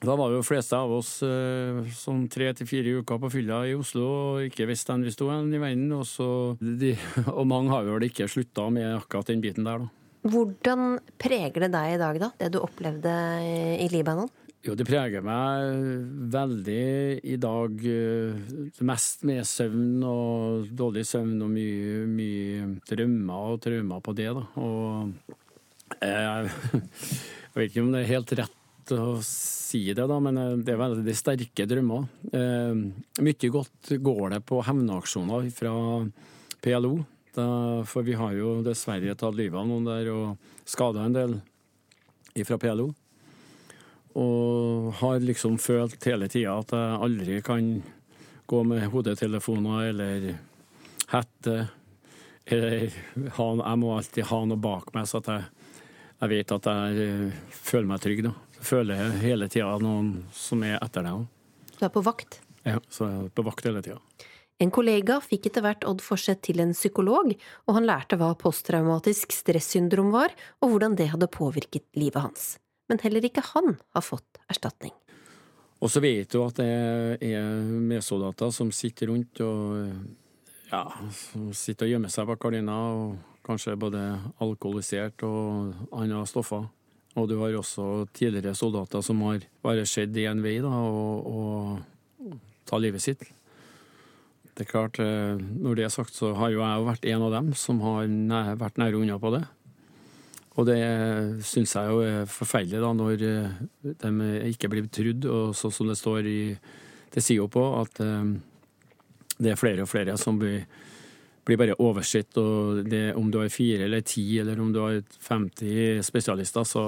da 0.00 0.14
var 0.16 0.33
jo 0.33 0.40
fleste 0.40 0.79
av 0.79 0.92
oss 0.96 1.18
eh, 1.26 1.81
sånn 1.92 2.22
tre 2.33 2.46
til 2.57 2.68
fire 2.68 3.00
uker 3.03 3.18
på 3.20 3.29
fylla 3.35 3.59
i 3.68 3.74
Oslo 3.76 4.07
og 4.07 4.46
ikke 4.46 4.64
visste 4.70 4.94
hvor 4.94 5.05
vi 5.05 5.12
sto 5.12 5.29
i 5.29 5.61
verden. 5.61 5.90
Og, 5.92 6.07
så, 6.09 6.29
de, 6.57 6.94
og 7.38 7.44
mange 7.48 7.74
har 7.74 7.85
vel 7.85 8.09
ikke 8.09 8.29
slutta 8.31 8.70
med 8.72 8.94
akkurat 8.94 9.29
den 9.29 9.44
biten 9.44 9.68
der, 9.68 9.85
da. 9.85 9.96
Hvordan 10.20 10.98
preger 11.20 11.64
det 11.64 11.70
deg 11.72 11.94
i 11.94 12.00
dag, 12.00 12.18
da? 12.20 12.29
Det 12.37 12.50
du 12.53 12.59
opplevde 12.61 13.12
i 13.81 13.87
Libanon? 13.92 14.29
Jo, 14.61 14.75
det 14.77 14.85
preger 14.85 15.23
meg 15.25 15.70
veldig 16.35 17.20
i 17.33 17.37
dag. 17.40 17.79
Eh, 17.81 18.83
mest 18.85 19.23
med 19.25 19.46
søvn 19.49 20.03
og 20.05 20.66
dårlig 20.77 21.07
søvn 21.09 21.38
og 21.46 21.49
mye, 21.55 22.03
mye 22.05 22.66
drømmer 22.90 23.55
og 23.55 23.62
traumer 23.64 24.05
på 24.05 24.12
det, 24.18 24.29
da. 24.37 24.44
Og 24.61 25.14
jeg, 25.96 26.53
jeg 26.77 27.57
vet 27.57 27.70
ikke 27.70 27.87
om 27.87 27.90
det 27.94 28.03
er 28.03 28.12
helt 28.12 28.37
rett 28.42 28.94
å 28.99 29.09
si 29.25 29.83
det, 29.94 30.05
da, 30.12 30.20
men 30.20 30.42
eh, 30.44 30.55
det 30.61 30.77
er 30.77 30.85
veldig 30.85 31.16
sterke 31.16 31.68
drømmer. 31.70 32.05
Eh, 32.29 32.85
mye 33.25 33.53
godt 33.57 33.96
går 33.96 34.25
det 34.37 34.44
på 34.44 34.61
hevnaksjoner 34.68 35.49
fra 35.57 35.75
PLO. 36.61 36.99
Da, 37.33 37.49
for 37.88 38.05
vi 38.05 38.20
har 38.20 38.37
jo 38.37 38.59
dessverre 38.66 39.16
tatt 39.16 39.40
livet 39.40 39.57
av 39.57 39.73
noen 39.73 39.88
der 39.88 40.12
og 40.12 40.51
skada 40.68 41.09
en 41.09 41.16
del 41.16 41.40
fra 42.44 42.61
PLO. 42.61 42.92
Og 44.18 44.90
har 44.99 45.23
liksom 45.23 45.59
følt 45.62 46.03
hele 46.09 46.27
tida 46.33 46.57
at 46.59 46.75
jeg 46.75 47.01
aldri 47.07 47.40
kan 47.46 47.73
gå 48.51 48.62
med 48.66 48.88
hodetelefoner 48.90 49.92
eller 49.92 50.29
hette. 51.12 51.57
Eller 52.51 52.90
ha, 53.37 53.49
jeg 53.62 53.79
må 53.79 53.94
alltid 53.94 54.31
ha 54.33 54.44
noe 54.49 54.59
bak 54.59 54.90
meg, 54.96 55.07
så 55.07 55.20
at 55.20 55.31
jeg, 55.31 55.75
jeg 56.25 56.33
vet 56.35 56.55
at 56.57 56.70
jeg 56.73 57.05
eh, 57.07 57.42
føler 57.55 57.92
meg 57.92 58.03
trygg. 58.03 58.25
da 58.27 58.35
føler 58.61 58.99
jeg 58.99 59.20
hele 59.25 59.49
tida 59.51 59.73
noen 59.83 60.12
som 60.37 60.62
er 60.66 60.79
etter 60.81 61.05
deg 61.07 61.23
òg. 61.23 61.27
Du 61.79 61.85
er 61.87 61.92
på 61.94 62.05
vakt? 62.05 62.40
Ja, 62.66 62.79
så 62.92 63.09
jeg 63.09 63.20
er 63.25 63.35
på 63.35 63.44
vakt 63.46 63.68
hele 63.68 63.83
tida. 63.85 64.01
En 64.61 64.73
kollega 64.75 65.16
fikk 65.25 65.49
etter 65.49 65.64
hvert 65.64 65.87
Odd 65.88 66.03
Forseth 66.05 66.42
til 66.44 66.61
en 66.61 66.75
psykolog, 66.77 67.33
og 67.64 67.77
han 67.79 67.87
lærte 67.88 68.18
hva 68.20 68.35
posttraumatisk 68.37 69.33
stressyndrom 69.33 70.11
var, 70.12 70.35
og 70.61 70.75
hvordan 70.75 70.99
det 71.01 71.09
hadde 71.14 71.31
påvirket 71.33 71.87
livet 71.96 72.20
hans. 72.20 72.51
Men 72.90 73.00
heller 73.05 73.24
ikke 73.26 73.44
han 73.53 73.76
har 73.94 74.03
fått 74.03 74.40
erstatning. 74.50 74.92
Og 75.81 75.88
så 75.88 76.03
vet 76.05 76.29
du 76.33 76.42
at 76.42 76.59
det 76.59 76.66
er 77.24 77.62
medsoldater 77.64 78.50
som 78.53 78.72
sitter 78.74 79.09
rundt 79.09 79.40
og 79.46 79.79
ja, 80.70 80.83
sitter 81.57 81.87
og 81.87 81.94
gjemmer 81.94 82.12
seg 82.12 82.29
bak 82.29 82.42
gardina, 82.42 82.76
og 82.92 83.40
kanskje 83.46 83.79
både 83.81 84.03
alkoholisert 84.42 85.24
og 85.26 85.72
andre 85.96 86.20
stoffer. 86.29 86.68
Og 87.18 87.26
du 87.26 87.38
har 87.40 87.57
også 87.59 88.07
tidligere 88.14 88.55
soldater 88.55 89.03
som 89.03 89.22
har 89.26 89.46
bare 89.64 89.87
sett 89.88 90.14
én 90.20 90.42
vei, 90.44 90.59
da, 90.62 90.70
og, 90.70 91.26
og 91.26 92.35
ta 92.68 92.79
livet 92.79 93.03
sitt. 93.03 93.24
Det 94.55 94.66
er 94.66 94.70
klart, 94.70 95.00
eh, 95.00 95.40
Når 95.40 95.79
det 95.79 95.85
er 95.87 95.94
sagt, 95.94 96.14
så 96.14 96.35
har 96.37 96.53
jo 96.53 96.61
jeg 96.61 96.87
vært 96.87 97.07
en 97.09 97.22
av 97.22 97.33
dem 97.33 97.55
som 97.57 97.81
har 97.81 98.07
vært 98.61 98.79
nære 98.79 99.00
unna 99.00 99.18
på 99.18 99.33
det. 99.35 99.46
Og 100.61 100.68
det 100.68 100.81
syns 101.46 101.73
jeg 101.77 101.88
jo 101.88 102.05
er 102.05 102.29
forferdelig, 102.29 102.83
da, 102.83 102.92
når 102.92 103.25
eh, 103.25 103.96
de 104.05 104.31
ikke 104.53 104.68
blir 104.73 104.90
trudd, 104.92 105.25
og 105.25 105.57
sånn 105.57 105.73
som 105.73 105.88
det 105.88 105.96
står 106.01 106.29
i 106.29 106.40
det 107.11 107.25
sier 107.25 107.40
jo 107.40 107.49
på, 107.51 107.62
at 107.81 108.03
eh, 108.05 108.33
det 109.40 109.55
er 109.55 109.59
flere 109.59 109.87
og 109.87 109.90
flere 109.90 110.18
som 110.20 110.38
blir 110.38 110.62
blir 111.51 111.59
bare 111.59 111.77
oversett. 111.83 112.37
og 112.38 112.85
det, 112.87 113.14
Om 113.14 113.31
du 113.31 113.40
har 113.40 113.49
fire 113.53 113.85
eller 113.85 114.05
ti, 114.07 114.38
eller 114.38 114.61
om 114.61 114.73
du 114.73 114.81
har 114.81 115.03
50 115.29 116.03
spesialister, 116.07 116.64
så 116.64 116.85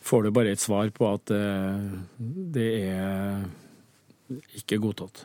får 0.00 0.22
du 0.22 0.30
bare 0.34 0.54
et 0.54 0.60
svar 0.60 0.90
på 0.90 1.06
at 1.10 1.30
uh, 1.34 1.90
det 2.18 2.68
er 2.88 3.44
ikke 4.56 4.80
godtatt. 4.80 5.24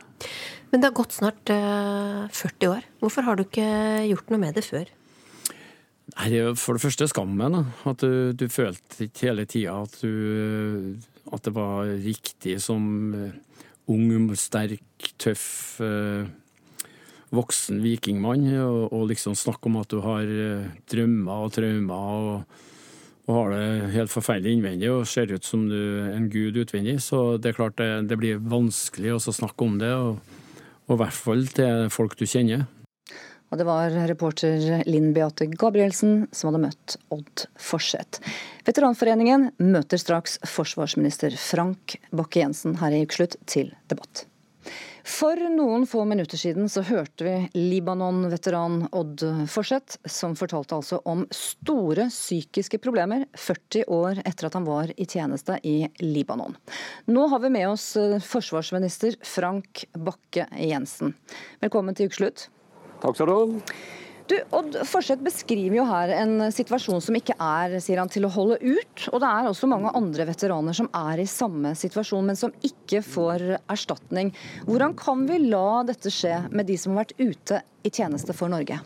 Men 0.72 0.82
det 0.82 0.90
har 0.90 0.98
gått 0.98 1.16
snart 1.16 1.54
uh, 1.54 2.26
eh, 2.26 2.30
40 2.34 2.72
år. 2.74 2.86
Hvorfor 3.00 3.26
har 3.28 3.38
du 3.38 3.46
ikke 3.46 3.70
gjort 4.10 4.34
noe 4.34 4.42
med 4.42 4.58
det 4.58 4.66
før? 4.66 4.90
Nei, 6.14 6.30
det 6.30 6.42
er 6.44 6.58
For 6.60 6.78
det 6.78 6.86
første 6.86 7.08
skammen. 7.10 7.58
At 7.90 8.04
du, 8.04 8.32
du 8.38 8.46
følte 8.52 9.08
ikke 9.08 9.30
hele 9.30 9.46
tida 9.50 9.80
at, 9.82 9.98
at, 10.06 11.42
det 11.48 11.54
var 11.56 11.90
riktig 12.06 12.60
som 12.64 12.86
uh, 13.16 13.64
ung, 13.92 14.30
sterk, 14.38 15.10
tøff 15.22 15.82
uh, 15.82 16.28
voksen 17.36 17.82
vikingmann 17.84 18.46
og, 18.62 19.02
liksom 19.10 19.36
snakke 19.36 19.68
om 19.68 19.82
at 19.82 19.90
du 19.92 20.00
har 20.06 20.30
uh, 20.30 20.70
drømmer 20.92 21.48
og 21.48 21.56
traumer 21.58 22.14
og, 22.30 22.62
og, 23.26 23.34
har 23.40 23.56
det 23.56 23.92
helt 23.98 24.14
forferdelig 24.14 24.56
innvendig 24.60 24.94
og 24.94 25.10
ser 25.10 25.34
ut 25.34 25.44
som 25.44 25.66
du 25.68 25.76
er 26.06 26.14
en 26.14 26.30
gud 26.30 26.62
utvendig. 26.62 27.00
Så 27.04 27.40
det 27.42 27.52
er 27.52 27.60
klart 27.60 27.82
det, 27.82 27.90
det 28.12 28.22
blir 28.22 28.40
vanskelig 28.40 29.18
å 29.18 29.24
snakke 29.26 29.66
om 29.66 29.82
det, 29.82 29.92
og 29.92 30.96
i 30.96 31.02
hvert 31.02 31.18
fall 31.18 31.48
til 31.50 31.90
folk 31.90 32.14
du 32.20 32.28
kjenner. 32.30 32.70
Og 33.56 33.60
det 33.62 33.70
var 33.70 33.94
reporter 34.10 34.82
Linn 34.84 35.14
Beate 35.16 35.46
Gabrielsen 35.48 36.26
som 36.36 36.50
hadde 36.50 36.60
møtt 36.66 36.96
Odd 37.16 37.46
Forseth. 37.56 38.20
Veteranforeningen 38.68 39.46
møter 39.64 40.02
straks 40.02 40.34
forsvarsminister 40.44 41.38
Frank 41.40 41.96
Bakke-Jensen 42.12 42.76
her 42.82 42.92
i 42.92 43.06
Ukeslutt 43.08 43.38
til 43.48 43.70
debatt. 43.88 44.26
For 45.08 45.40
noen 45.54 45.86
få 45.88 46.04
minutter 46.10 46.36
siden 46.36 46.68
så 46.68 46.84
hørte 46.84 47.24
vi 47.24 47.36
Libanon-veteran 47.56 48.90
Odd 48.92 49.24
Forseth, 49.48 50.02
som 50.04 50.36
fortalte 50.36 50.76
altså 50.76 51.00
om 51.08 51.24
store 51.32 52.10
psykiske 52.12 52.82
problemer 52.84 53.24
40 53.40 53.86
år 53.88 54.20
etter 54.26 54.50
at 54.50 54.58
han 54.60 54.68
var 54.68 54.92
i 54.98 55.08
tjeneste 55.08 55.62
i 55.64 55.78
Libanon. 56.04 56.60
Nå 57.08 57.30
har 57.32 57.46
vi 57.46 57.54
med 57.56 57.70
oss 57.70 57.88
forsvarsminister 58.28 59.16
Frank 59.24 59.86
Bakke-Jensen. 59.96 61.16
Velkommen 61.64 61.96
til 61.96 62.12
ukeslutt. 62.12 62.50
Takk 63.06 63.20
skal 63.20 63.30
du 63.30 63.36
ha. 63.38 63.76
Du, 64.26 64.34
Odd 64.58 64.74
Forseth 64.90 65.22
beskriver 65.22 65.78
jo 65.78 65.84
her 65.86 66.10
en 66.16 66.48
situasjon 66.50 67.04
som 67.04 67.14
ikke 67.14 67.36
er 67.38 67.76
sier 67.84 68.00
han, 68.02 68.10
til 68.10 68.26
å 68.26 68.32
holde 68.34 68.58
ut. 68.58 69.04
Og 69.12 69.22
det 69.22 69.30
er 69.30 69.50
også 69.52 69.70
mange 69.70 69.92
andre 69.94 70.26
veteraner 70.26 70.74
som 70.74 70.90
er 70.98 71.22
i 71.22 71.28
samme 71.30 71.76
situasjon, 71.78 72.26
men 72.32 72.40
som 72.40 72.56
ikke 72.66 73.04
får 73.06 73.46
erstatning. 73.62 74.34
Hvordan 74.66 74.98
kan 74.98 75.28
vi 75.30 75.44
la 75.46 75.84
dette 75.86 76.10
skje 76.10 76.40
med 76.50 76.66
de 76.66 76.80
som 76.82 76.96
har 76.96 77.06
vært 77.06 77.20
ute 77.22 77.62
i 77.86 77.94
tjeneste 77.94 78.34
for 78.34 78.50
Norge? 78.50 78.80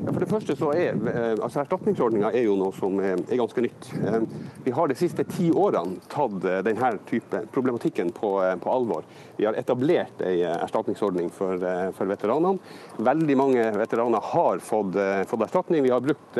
Ja, 0.00 0.12
for 0.12 0.20
det 0.22 0.30
første 0.30 0.54
så 0.56 0.70
er 0.72 0.96
eh, 1.10 1.34
altså 1.36 1.60
Erstatningsordninga 1.62 2.30
er 2.36 2.46
jo 2.46 2.56
noe 2.58 2.72
som 2.76 2.96
er 3.04 3.20
ganske 3.38 3.64
nytt. 3.64 3.88
Eh, 4.00 4.22
vi 4.64 4.72
har 4.76 4.88
de 4.88 4.96
siste 4.98 5.26
ti 5.28 5.50
årene 5.52 6.00
tatt 6.12 6.44
eh, 6.48 6.60
denne 6.66 6.92
type 7.08 7.42
problematikken 7.54 8.12
på, 8.16 8.32
på 8.62 8.72
alvor. 8.72 9.06
Vi 9.36 9.46
har 9.48 9.58
etablert 9.60 10.22
en 10.24 10.64
erstatningsordning 10.64 11.30
for, 11.34 11.60
for, 11.96 12.08
veteranene. 12.10 12.58
Veldig 13.00 13.36
mange 13.38 13.66
veteraner 13.76 14.24
har 14.32 14.60
fått, 14.64 14.96
fått 15.30 15.44
erstatning. 15.46 15.84
Vi 15.84 15.92
har 15.92 16.02
brukt 16.04 16.38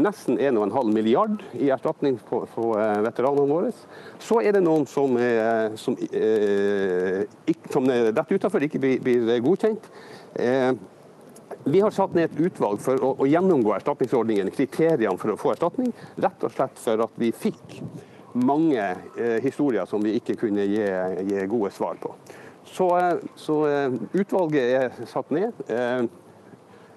nesten 0.00 0.38
1,5 0.40 0.92
milliard 0.94 1.42
i 1.52 1.68
erstatning 1.74 2.16
på, 2.28 2.42
på 2.54 2.70
veteranene 3.04 3.46
våre. 3.50 3.74
Så 4.22 4.40
er 4.42 4.56
det 4.56 4.64
noen 4.64 4.86
som, 4.90 5.18
som, 5.78 5.98
som 7.74 7.92
detter 7.92 8.38
utenfor, 8.38 8.66
ikke 8.66 8.82
blir, 8.82 9.04
blir 9.04 9.44
godkjent. 9.44 9.90
Vi 11.64 11.80
har 11.80 11.90
satt 11.94 12.14
ned 12.14 12.30
et 12.30 12.40
utvalg 12.48 12.80
for 12.82 12.98
å, 12.98 13.12
å 13.22 13.26
gjennomgå 13.28 13.70
erstatningsordningen, 13.76 14.50
kriteriene 14.50 15.18
for 15.20 15.30
å 15.30 15.38
få 15.38 15.52
erstatning, 15.52 15.92
rett 16.18 16.42
og 16.42 16.54
slett 16.54 16.80
for 16.82 17.04
at 17.04 17.20
vi 17.22 17.30
fikk 17.30 17.76
mange 18.32 18.82
eh, 18.82 19.38
historier 19.44 19.86
som 19.86 20.02
vi 20.02 20.16
ikke 20.18 20.34
kunne 20.40 20.64
gi, 20.66 20.82
gi 21.28 21.44
gode 21.52 21.70
svar 21.74 22.00
på. 22.02 22.16
Så, 22.66 22.88
eh, 22.98 23.14
så 23.38 23.60
eh, 23.68 23.94
utvalget 24.12 24.74
er 24.80 25.06
satt 25.06 25.30
ned. 25.30 25.62
Eh, 25.70 26.02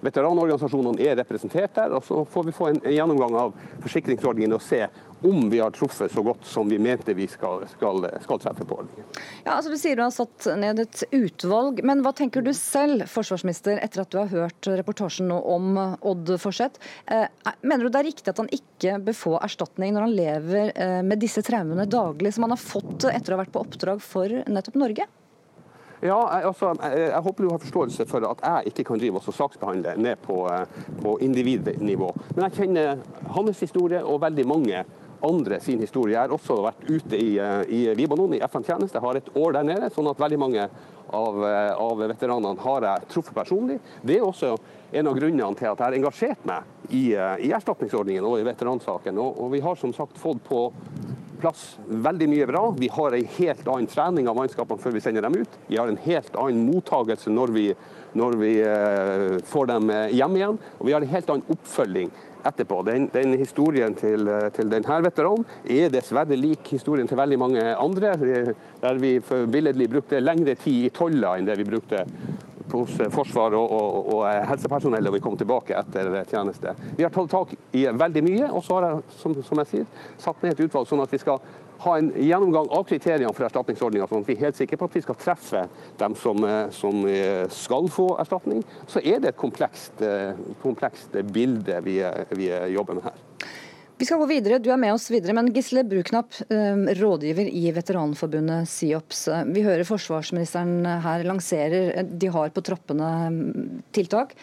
Veteranorganisasjonene 0.05 1.01
er 1.01 1.15
representert 1.17 1.73
der. 1.75 1.93
og 1.97 2.03
Så 2.03 2.25
får 2.29 2.43
vi 2.45 2.53
få 2.53 2.67
en 2.69 2.81
gjennomgang 2.83 3.37
av 3.39 3.53
forsikringsordningen 3.81 4.53
og 4.53 4.61
se 4.61 4.83
om 5.25 5.49
vi 5.49 5.59
har 5.59 5.73
truffet 5.75 6.11
så 6.13 6.23
godt 6.25 6.45
som 6.47 6.69
vi 6.69 6.79
mente 6.81 7.13
vi 7.17 7.27
skal, 7.31 7.65
skal, 7.71 8.07
skal 8.23 8.41
treffe 8.41 8.67
på 8.67 8.77
ordningen. 8.81 9.07
Ja, 9.43 9.57
altså 9.57 9.73
Du 9.73 9.77
sier 9.81 9.97
du 9.97 10.03
har 10.05 10.13
satt 10.13 10.47
ned 10.59 10.81
et 10.83 11.03
utvalg, 11.15 11.81
men 11.85 12.03
hva 12.05 12.13
tenker 12.15 12.45
du 12.45 12.51
selv, 12.55 13.07
forsvarsminister, 13.09 13.79
etter 13.83 14.03
at 14.05 14.13
du 14.13 14.19
har 14.21 14.31
hørt 14.31 14.69
reportasjen 14.69 15.29
nå 15.31 15.39
om 15.55 15.75
Odd 15.79 16.35
Forseth? 16.41 16.81
Eh, 17.11 17.27
mener 17.61 17.85
du 17.85 17.93
det 17.93 18.01
er 18.01 18.09
riktig 18.11 18.33
at 18.33 18.41
han 18.43 18.51
ikke 18.53 18.99
bør 19.05 19.19
få 19.19 19.35
erstatning 19.41 19.95
når 19.95 20.07
han 20.07 20.17
lever 20.21 20.73
eh, 20.73 21.01
med 21.05 21.21
disse 21.21 21.43
traumene 21.45 21.87
daglig, 21.89 22.33
som 22.35 22.47
han 22.47 22.55
har 22.55 22.61
fått 22.61 23.07
etter 23.11 23.33
å 23.33 23.39
ha 23.39 23.43
vært 23.45 23.53
på 23.55 23.63
oppdrag 23.65 24.03
for 24.03 24.41
nettopp 24.45 24.81
Norge? 24.81 25.07
Ja, 26.05 26.17
altså, 26.43 26.73
jeg, 26.81 27.07
jeg, 27.07 27.21
håper 27.23 27.43
du 27.43 27.49
har 27.49 27.61
forståelse 27.63 28.05
for 28.09 28.25
at 28.27 28.43
jeg 28.43 28.71
ikke 28.71 28.83
kan 28.91 28.99
drive 29.01 29.21
og 29.21 29.35
saksbehandle 29.35 29.95
ned 29.97 30.19
på, 30.25 30.43
eh, 30.51 30.83
på 31.01 31.15
individnivå. 31.25 32.11
Men 32.35 32.45
jeg 32.45 32.57
kjenner 32.59 33.01
hans 33.37 33.63
historie 33.63 34.03
og 34.03 34.21
veldig 34.21 34.45
mange 34.49 34.83
andre 35.25 35.59
sin 35.59 35.79
historie. 35.79 36.13
Jeg 36.15 36.21
har 36.21 36.33
også 36.35 36.59
vært 36.63 36.85
ute 36.87 37.17
i, 37.17 37.37
eh, 37.39 37.61
i 37.69 37.81
Libanon 37.95 38.33
i 38.33 38.41
FN-tjeneste, 38.45 39.01
har 39.01 39.15
et 39.15 39.31
år 39.35 39.53
der 39.53 39.63
nede. 39.63 39.89
sånn 39.93 40.09
at 40.09 40.19
veldig 40.19 40.39
mange 40.39 40.69
av, 41.09 41.45
eh, 41.45 41.73
av, 41.73 41.97
veteranene 41.97 42.59
har 42.59 42.81
jeg 42.81 43.07
truffet 43.09 43.35
personlig. 43.35 43.79
Det 44.03 44.17
er 44.17 44.25
også 44.25 44.57
en 44.93 45.07
av 45.07 45.15
grunnene 45.15 45.55
til 45.57 45.67
at 45.67 45.77
jeg 45.77 45.85
har 45.85 45.93
engasjert 45.93 46.45
meg 46.45 46.63
i, 46.89 47.13
i 47.13 47.51
erstatningsordningen 47.51 48.23
og 48.23 48.39
i 48.39 48.43
veteransaken. 48.43 49.17
Og, 49.17 49.39
og 49.39 49.51
vi 49.51 49.59
har 49.59 49.75
som 49.75 49.93
sagt 49.93 50.17
fått 50.17 50.43
på 50.43 50.71
plass 51.39 51.77
veldig 51.87 52.29
mye 52.29 52.47
bra. 52.47 52.73
Vi 52.77 52.87
har 52.87 53.11
en 53.11 53.25
helt 53.37 53.67
annen 53.67 53.87
trening 53.87 54.27
av 54.27 54.37
mannskapene 54.37 54.81
før 54.81 54.95
vi 54.95 55.01
sender 55.01 55.21
dem 55.21 55.41
ut. 55.41 55.49
Vi 55.67 55.77
har 55.77 55.87
en 55.87 55.97
helt 55.97 56.35
annen 56.35 56.65
mottagelse 56.71 57.29
når 57.29 57.47
vi, 57.51 57.65
når 58.13 58.37
vi 58.39 58.53
får 59.45 59.67
dem 59.67 59.91
hjem 60.15 60.37
igjen. 60.39 60.61
Og 60.79 60.87
vi 60.87 60.93
har 60.93 61.01
en 61.01 61.11
helt 61.11 61.29
annen 61.29 61.57
oppfølging 61.57 62.13
etterpå. 62.45 62.81
Den, 62.87 63.09
den 63.13 63.35
historien 63.39 63.95
til, 63.97 64.29
til, 64.55 64.71
denne 64.71 65.01
veteranen 65.05 65.45
er 65.63 65.93
dessverre 65.93 66.37
lik 66.39 66.73
historien 66.75 67.09
til 67.09 67.19
veldig 67.19 67.39
mange 67.41 67.67
andre, 67.75 68.15
der 68.81 69.01
vi 69.01 69.17
billedlig 69.51 69.89
brukte 69.91 70.23
lengre 70.23 70.57
tid 70.59 70.89
i 70.89 70.93
tolla 70.95 71.35
enn 71.37 71.49
det 71.49 71.57
vi 71.61 71.69
brukte 71.69 72.05
hos 72.71 72.95
forsvar 73.13 73.53
og, 73.57 73.71
og, 73.71 74.07
og, 74.15 74.23
helsepersonell 74.49 75.05
da 75.05 75.13
vi 75.13 75.21
kom 75.23 75.37
tilbake 75.37 75.75
etter 75.77 76.11
tjeneste. 76.29 76.73
Vi 76.97 77.05
har 77.05 77.13
tatt 77.13 77.31
tak 77.31 77.53
i 77.77 77.85
veldig 77.87 78.23
mye, 78.25 78.49
og 78.49 78.63
så 78.65 78.79
har 78.79 78.87
jeg 78.89 79.19
som, 79.21 79.35
som 79.45 79.61
jeg 79.61 79.71
sier, 79.71 79.85
satt 80.21 80.43
ned 80.43 80.55
et 80.55 80.65
utvalg 80.65 80.89
sånn 80.89 81.03
at 81.05 81.13
vi 81.13 81.21
skal 81.21 81.41
ha 81.83 81.97
en 81.97 82.11
gjennomgang 82.15 82.69
av 82.73 82.85
kriteriene 82.89 83.33
for 83.35 83.47
erstatningsordninga, 83.47 84.07
sånn 84.09 84.23
at 84.23 84.29
vi 84.29 84.37
er 84.37 84.47
helt 84.47 84.59
sikre 84.59 84.79
på 84.79 84.89
at 84.89 84.97
vi 84.97 85.03
skal 85.05 85.19
treffe 85.19 85.65
dem 85.99 86.15
som, 86.19 86.43
eh, 86.47 86.63
som 86.75 87.05
eh, 87.09 87.43
skal 87.51 87.89
få 87.91 88.09
erstatning. 88.21 88.63
Så 88.87 89.03
er 89.03 89.21
det 89.21 89.33
et 89.33 89.41
komplekst, 89.41 90.01
eh, 90.01 90.33
komplekst 90.63 91.15
bilde 91.35 91.81
vi, 91.85 91.99
vi 92.37 92.51
jobber 92.73 92.99
med 92.99 93.09
her. 93.09 93.23
Vi 93.95 94.03
skal 94.03 94.19
gå 94.19 94.25
videre, 94.27 94.59
du 94.59 94.67
er 94.73 94.79
med 94.79 94.91
oss 94.91 95.07
videre, 95.07 95.31
men 95.37 95.53
Gisle 95.55 95.85
Bruknapp, 95.87 96.35
rådgiver 96.99 97.47
i 97.47 97.69
Veteranforbundet 97.71 98.67
SIOPS. 98.67 99.21
Vi 99.55 99.63
hører 99.63 99.87
forsvarsministeren 99.87 100.83
her 101.05 101.23
lanserer 101.23 102.03
de 102.03 102.27
har 102.27 102.51
på 102.51 102.65
troppene 102.67 103.11
mm, 103.31 103.83
tiltak. 103.95 104.35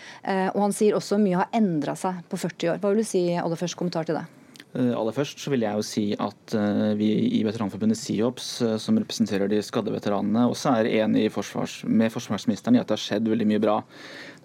Og 0.56 0.60
han 0.64 0.72
sier 0.72 0.96
også 0.96 1.20
mye 1.20 1.44
har 1.44 1.52
endra 1.52 1.92
seg 2.00 2.24
på 2.32 2.40
40 2.40 2.72
år. 2.72 2.80
Hva 2.80 2.94
vil 2.94 3.04
du 3.04 3.10
si, 3.12 3.26
aller 3.36 3.60
først 3.60 3.76
kommentar 3.76 4.08
til 4.08 4.22
det? 4.22 4.24
Eh, 4.72 4.92
aller 4.96 5.12
først 5.12 5.42
så 5.42 5.50
vil 5.52 5.66
jeg 5.66 5.76
jo 5.76 5.84
si 5.84 6.02
at 6.16 6.54
eh, 6.56 6.92
vi 6.96 7.10
i 7.36 7.42
Veteranforbundet 7.44 7.98
SIOPS, 8.00 8.46
eh, 8.64 8.76
som 8.80 8.96
representerer 8.96 9.50
de 9.50 9.58
skadde 9.60 9.92
veteranene, 9.92 10.46
også 10.48 10.72
er 10.78 10.88
enig 11.02 11.26
forsvars, 11.34 11.82
med 11.84 12.12
forsvarsministeren 12.14 12.78
i 12.78 12.80
at 12.80 12.88
det 12.88 12.96
har 12.96 13.02
skjedd 13.02 13.28
veldig 13.28 13.48
mye 13.50 13.60
bra. 13.60 13.74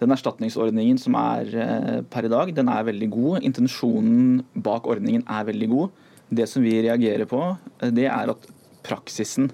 Den 0.02 0.12
erstatningsordningen 0.12 1.00
som 1.00 1.16
er 1.18 2.04
per 2.12 2.28
i 2.28 2.30
dag, 2.30 2.52
den 2.54 2.68
er 2.70 2.84
veldig 2.86 3.08
god. 3.10 3.46
Intensjonen 3.48 4.42
bak 4.54 4.86
ordningen 4.86 5.24
er 5.24 5.48
veldig 5.48 5.68
god. 5.72 6.04
Det 6.28 6.44
som 6.50 6.62
vi 6.62 6.76
reagerer 6.84 7.26
på, 7.26 7.40
det 7.96 8.04
er 8.06 8.30
at 8.30 8.44
praksisen 8.86 9.48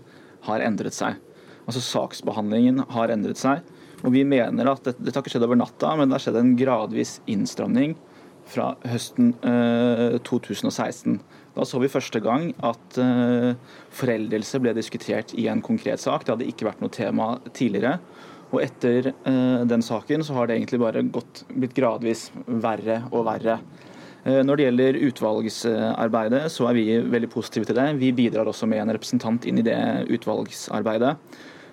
har 0.48 0.64
endret 0.66 0.96
seg. 0.96 1.20
Altså 1.64 1.80
Saksbehandlingen 1.80 2.82
har 2.92 3.14
endret 3.14 3.40
seg. 3.40 3.62
Og 4.02 4.12
vi 4.12 4.26
mener 4.28 4.68
at 4.68 4.82
dette, 4.84 5.00
dette 5.00 5.16
har 5.16 5.24
ikke 5.24 5.36
skjedd 5.38 5.46
over 5.46 5.56
natta, 5.56 5.94
men 5.96 6.10
det 6.10 6.18
har 6.18 6.26
skjedd 6.26 6.40
en 6.42 6.52
gradvis 6.58 7.14
innstramning 7.30 7.94
fra 8.54 8.72
høsten 8.88 9.32
2016. 10.26 11.16
Eh, 11.16 11.40
da 11.54 11.66
så 11.66 11.78
vi 11.82 11.90
første 11.90 12.20
gang 12.22 12.48
at 12.66 12.98
eh, 12.98 13.54
foreldelse 13.94 14.60
ble 14.62 14.74
diskutert 14.76 15.34
i 15.38 15.46
en 15.50 15.62
konkret 15.64 16.02
sak. 16.02 16.24
Det 16.24 16.34
hadde 16.34 16.48
ikke 16.50 16.68
vært 16.68 16.82
noe 16.82 16.94
tema 16.94 17.28
tidligere. 17.54 17.98
Og 18.54 18.60
etter 18.62 19.12
eh, 19.12 19.64
den 19.70 19.84
saken 19.84 20.26
så 20.26 20.38
har 20.38 20.48
det 20.48 20.58
egentlig 20.58 20.82
bare 20.82 21.04
gått, 21.14 21.44
blitt 21.54 21.76
gradvis 21.76 22.28
verre 22.46 23.04
og 23.12 23.26
verre. 23.30 23.58
Når 24.24 24.56
det 24.56 24.64
gjelder 24.64 24.96
utvalgsarbeidet, 25.04 26.46
så 26.48 26.70
er 26.70 26.76
vi 26.78 26.84
veldig 27.12 27.28
positive 27.28 27.68
til 27.68 27.76
det. 27.76 27.90
Vi 28.00 28.08
bidrar 28.16 28.48
også 28.48 28.64
med 28.64 28.80
en 28.80 28.92
representant 28.96 29.44
inn 29.44 29.60
i 29.60 29.64
det 29.66 29.76
utvalgsarbeidet. 30.16 31.10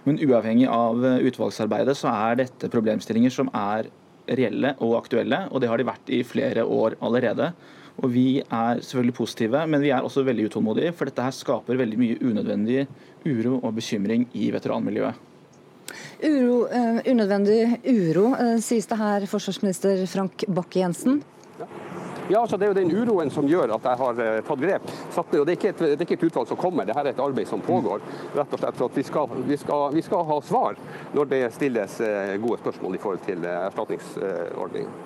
Men 0.03 0.19
uavhengig 0.19 0.65
av 0.67 0.99
utvalgsarbeidet 0.99 1.95
så 1.95 2.11
er 2.11 2.41
dette 2.41 2.67
problemstillinger 2.73 3.31
som 3.31 3.47
er 3.55 3.87
reelle 4.27 4.75
og 4.79 4.97
aktuelle, 5.01 5.45
og 5.51 5.61
det 5.61 5.69
har 5.71 5.81
de 5.81 5.87
vært 5.87 6.11
i 6.13 6.21
flere 6.27 6.65
år 6.65 6.97
allerede. 7.01 7.51
Og 8.01 8.13
Vi 8.13 8.39
er 8.39 8.79
selvfølgelig 8.81 9.13
positive, 9.13 9.65
men 9.67 9.81
vi 9.81 9.91
er 9.91 10.01
også 10.01 10.23
veldig 10.23 10.47
utålmodige, 10.49 10.93
for 10.93 11.05
dette 11.05 11.21
her 11.21 11.35
skaper 11.35 11.77
veldig 11.77 11.99
mye 11.99 12.17
unødvendig 12.21 12.87
uro 13.25 13.59
og 13.59 13.75
bekymring 13.75 14.27
i 14.33 14.49
veteranmiljøet. 14.51 15.27
Uro, 16.23 16.65
uh, 16.71 16.99
unødvendig 17.03 17.81
uro, 17.83 18.31
uh, 18.31 18.57
sies 18.63 18.87
det 18.87 18.97
her, 18.97 19.27
forsvarsminister 19.27 20.05
Frank 20.07 20.45
Bakke-Jensen. 20.47 21.21
Ja, 21.59 21.67
altså 22.39 22.57
Det 22.57 22.67
er 22.67 22.71
jo 22.71 22.77
den 22.79 22.91
uroen 22.91 23.31
som 23.33 23.47
gjør 23.49 23.75
at 23.75 23.87
jeg 23.89 23.99
har 24.01 24.21
uh, 24.21 24.39
tatt 24.47 24.61
grep. 24.61 24.93
Og 25.17 25.33
det 25.47 25.55
er, 25.55 25.67
et, 25.71 25.83
det, 25.83 25.91
er 25.97 26.05
ikke 26.05 26.17
et, 26.19 26.27
utvalg 26.29 26.47
som 26.51 26.59
kommer, 26.59 26.85
det 26.85 26.95
her 26.97 27.07
er 27.07 27.15
et 27.15 27.23
arbeid 27.23 27.49
som 27.49 27.61
pågår. 27.65 28.01
rett 28.35 28.53
og 28.53 28.59
slett 28.63 28.77
for 28.77 28.89
at 28.89 28.97
Vi 28.97 29.03
skal, 29.03 29.35
vi 29.47 29.57
skal, 29.57 29.93
vi 29.93 30.01
skal 30.05 30.25
ha 30.25 30.41
svar 30.41 30.79
når 31.13 31.29
det 31.33 31.43
stilles 31.57 31.99
uh, 32.01 32.37
gode 32.41 32.61
spørsmål 32.63 32.95
i 32.95 33.03
forhold 33.03 33.25
til 33.27 33.45
uh, 33.45 33.67
erstatningsordningen. 33.67 34.97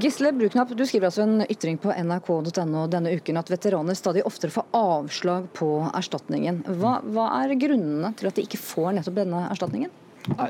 Gisle 0.00 0.32
Bruknapp, 0.32 0.70
du 0.72 0.86
skriver 0.86 1.10
altså 1.10 1.22
en 1.22 1.44
ytring 1.44 1.76
på 1.78 1.92
nrk.no 1.92 2.86
denne 2.90 3.12
uken 3.14 3.36
at 3.36 3.50
veteraner 3.52 3.94
stadig 3.94 4.24
oftere 4.26 4.50
får 4.50 4.64
avslag 4.74 5.50
på 5.54 5.68
erstatningen. 5.92 6.62
Hva, 6.80 6.96
hva 7.04 7.28
er 7.42 7.52
grunnene 7.60 8.14
til 8.16 8.30
at 8.30 8.38
de 8.38 8.46
ikke 8.48 8.58
får 8.58 8.96
nettopp 8.96 9.20
denne 9.20 9.44
erstatningen? 9.52 9.92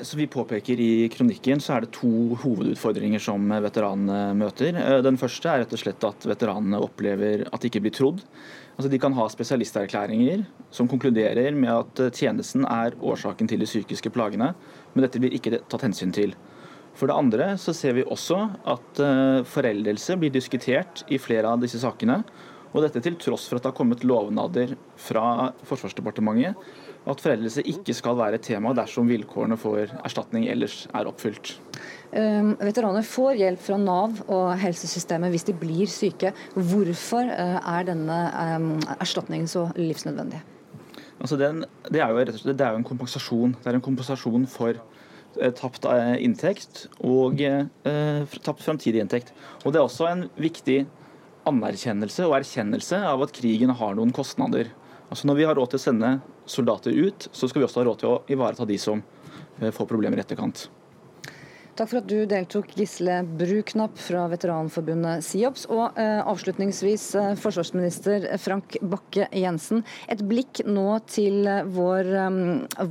Så 0.03 0.17
Vi 0.17 0.27
påpeker 0.27 0.81
i 0.81 1.09
kronikken 1.11 1.59
så 1.61 1.75
er 1.75 1.83
det 1.83 1.97
to 1.97 2.37
hovedutfordringer 2.39 3.19
som 3.19 3.49
veteranene 3.51 4.37
møter. 4.39 4.77
Eh, 4.79 5.01
den 5.03 5.19
første 5.19 5.51
er 5.51 5.65
rett 5.65 5.75
og 5.75 5.81
slett 5.81 6.07
at 6.07 6.27
veteranene 6.31 6.79
opplever 6.79 7.43
at 7.49 7.59
de 7.59 7.71
ikke 7.73 7.83
blir 7.83 7.95
trodd. 7.97 8.23
Altså 8.77 8.91
De 8.93 9.01
kan 9.03 9.17
ha 9.19 9.27
spesialisterklæringer 9.31 10.45
som 10.75 10.87
konkluderer 10.91 11.59
med 11.59 11.73
at 11.75 12.05
tjenesten 12.15 12.63
er 12.71 12.95
årsaken 13.03 13.51
til 13.51 13.63
de 13.63 13.67
psykiske 13.67 14.15
plagene, 14.15 14.53
men 14.95 15.07
dette 15.07 15.19
blir 15.19 15.35
ikke 15.35 15.59
tatt 15.67 15.89
hensyn 15.89 16.15
til. 16.15 16.37
For 16.95 17.11
det 17.11 17.19
andre 17.19 17.51
så 17.59 17.75
ser 17.75 17.99
vi 17.99 18.07
også 18.07 18.39
at 18.77 19.03
eh, 19.03 19.43
foreldelse 19.43 20.21
blir 20.23 20.31
diskutert 20.31 21.03
i 21.11 21.19
flere 21.19 21.51
av 21.51 21.67
disse 21.67 21.83
sakene. 21.83 22.23
Og 22.75 22.83
dette 22.83 23.03
til 23.03 23.19
tross 23.19 23.47
for 23.47 23.59
at 23.59 23.67
det 23.67 23.71
har 23.71 23.79
kommet 23.79 24.07
lovnader 24.07 24.75
fra 24.99 25.51
Forsvarsdepartementet 25.67 26.59
at 27.11 27.21
foreldelse 27.21 27.65
ikke 27.69 27.95
skal 27.97 28.17
være 28.17 28.39
et 28.39 28.47
tema 28.47 28.73
dersom 28.77 29.11
vilkårene 29.11 29.59
for 29.61 29.91
erstatning 30.05 30.47
ellers 30.53 30.87
er 30.95 31.11
oppfylt. 31.11 31.57
Um, 32.15 32.55
veteraner 32.63 33.05
får 33.05 33.41
hjelp 33.41 33.61
fra 33.61 33.77
Nav 33.81 34.23
og 34.31 34.55
helsesystemet 34.63 35.35
hvis 35.35 35.47
de 35.51 35.57
blir 35.59 35.91
syke. 35.91 36.33
Hvorfor 36.55 37.29
uh, 37.29 37.61
er 37.61 37.89
denne 37.91 38.19
um, 38.57 38.73
erstatningen 39.01 39.51
så 39.51 39.67
livsnødvendig? 39.77 40.41
Altså 41.21 41.37
den, 41.41 41.65
det, 41.91 42.01
er 42.01 42.11
jo, 42.11 42.25
det 42.25 42.61
er 42.61 42.75
jo 42.75 42.81
en 42.81 42.87
kompensasjon. 42.87 43.57
Det 43.61 43.71
er 43.71 43.79
en 43.79 43.85
kompensasjon 43.85 44.49
for 44.51 44.81
Eh, 45.41 45.51
tapt 45.57 45.87
eh, 45.91 46.15
inntekt 46.23 46.85
og 47.03 47.41
eh, 47.43 48.37
tapt 48.45 48.63
framtidig 48.63 49.03
inntekt. 49.03 49.33
Og 49.65 49.73
Det 49.73 49.81
er 49.81 49.87
også 49.87 50.07
en 50.11 50.29
viktig 50.39 50.85
anerkjennelse 51.49 52.27
og 52.29 52.39
erkjennelse 52.39 53.01
av 53.05 53.25
at 53.25 53.35
krigen 53.35 53.75
har 53.75 53.97
noen 53.99 54.15
kostnader. 54.15 54.71
Altså 55.11 55.27
Når 55.27 55.39
vi 55.39 55.49
har 55.49 55.59
råd 55.59 55.73
til 55.73 55.81
å 55.81 55.85
sende 55.85 56.13
soldater 56.47 56.91
ut, 56.91 57.29
så 57.33 57.49
skal 57.49 57.63
vi 57.63 57.69
også 57.69 57.83
ha 57.83 57.89
råd 57.89 58.01
til 58.03 58.13
å 58.13 58.23
ivareta 58.33 58.67
de 58.69 58.79
som 58.81 59.03
får 59.59 59.87
problemer 59.89 60.19
i 60.19 60.25
etterkant. 60.25 60.67
Takk 61.75 61.89
for 61.91 61.99
at 61.99 62.07
du 62.07 62.21
deltok, 62.31 62.69
Gisle 62.79 63.17
Bruknapp 63.35 63.97
fra 63.99 64.29
veteranforbundet 64.31 65.25
SIOPS. 65.27 65.65
Og 65.75 65.97
eh, 65.99 66.21
avslutningsvis, 66.23 67.07
eh, 67.19 67.31
forsvarsminister 67.35 68.29
Frank 68.39 68.77
Bakke-Jensen. 68.79 69.83
Et 70.07 70.23
blikk 70.23 70.61
nå 70.69 70.85
til 71.11 71.49
eh, 71.51 71.67
vår, 71.75 72.11
um, 72.29 72.39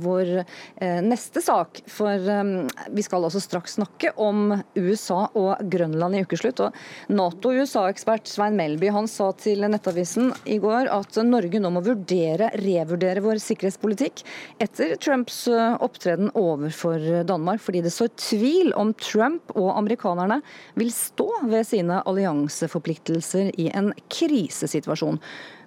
vår 0.02 0.32
eh, 0.42 1.00
neste 1.00 1.40
sak. 1.40 1.80
For 1.88 2.28
um, 2.28 2.50
vi 2.92 3.06
skal 3.06 3.24
altså 3.24 3.40
straks 3.40 3.78
snakke 3.78 4.10
om 4.20 4.52
USA 4.76 5.30
og 5.32 5.64
Grønland 5.72 6.18
i 6.18 6.22
ukeslutt. 6.28 6.60
Og 6.66 7.16
Nato-USA-ekspert 7.16 8.28
Svein 8.28 8.60
Melby 8.60 8.92
han 8.92 9.08
sa 9.08 9.30
til 9.40 9.64
Nettavisen 9.64 10.28
i 10.44 10.60
går 10.60 10.92
at 10.92 11.22
Norge 11.24 11.62
nå 11.62 11.72
må 11.72 11.80
vurdere, 11.88 12.52
revurdere 12.60 13.24
vår 13.24 13.40
sikkerhetspolitikk 13.46 14.26
etter 14.60 14.98
Trumps 15.00 15.46
opptreden 15.48 16.28
overfor 16.36 17.24
Danmark, 17.24 17.64
fordi 17.64 17.80
det 17.88 17.96
står 17.96 18.12
tvil 18.20 18.73
om 18.78 18.92
Trump 19.00 19.54
og 19.54 19.72
amerikanerne 19.78 20.40
vil 20.78 20.92
stå 20.94 21.28
ved 21.50 21.66
sine 21.68 22.00
allianseforpliktelser 22.04 23.52
i 23.60 23.70
en 23.74 23.92
krisesituasjon. 24.12 25.20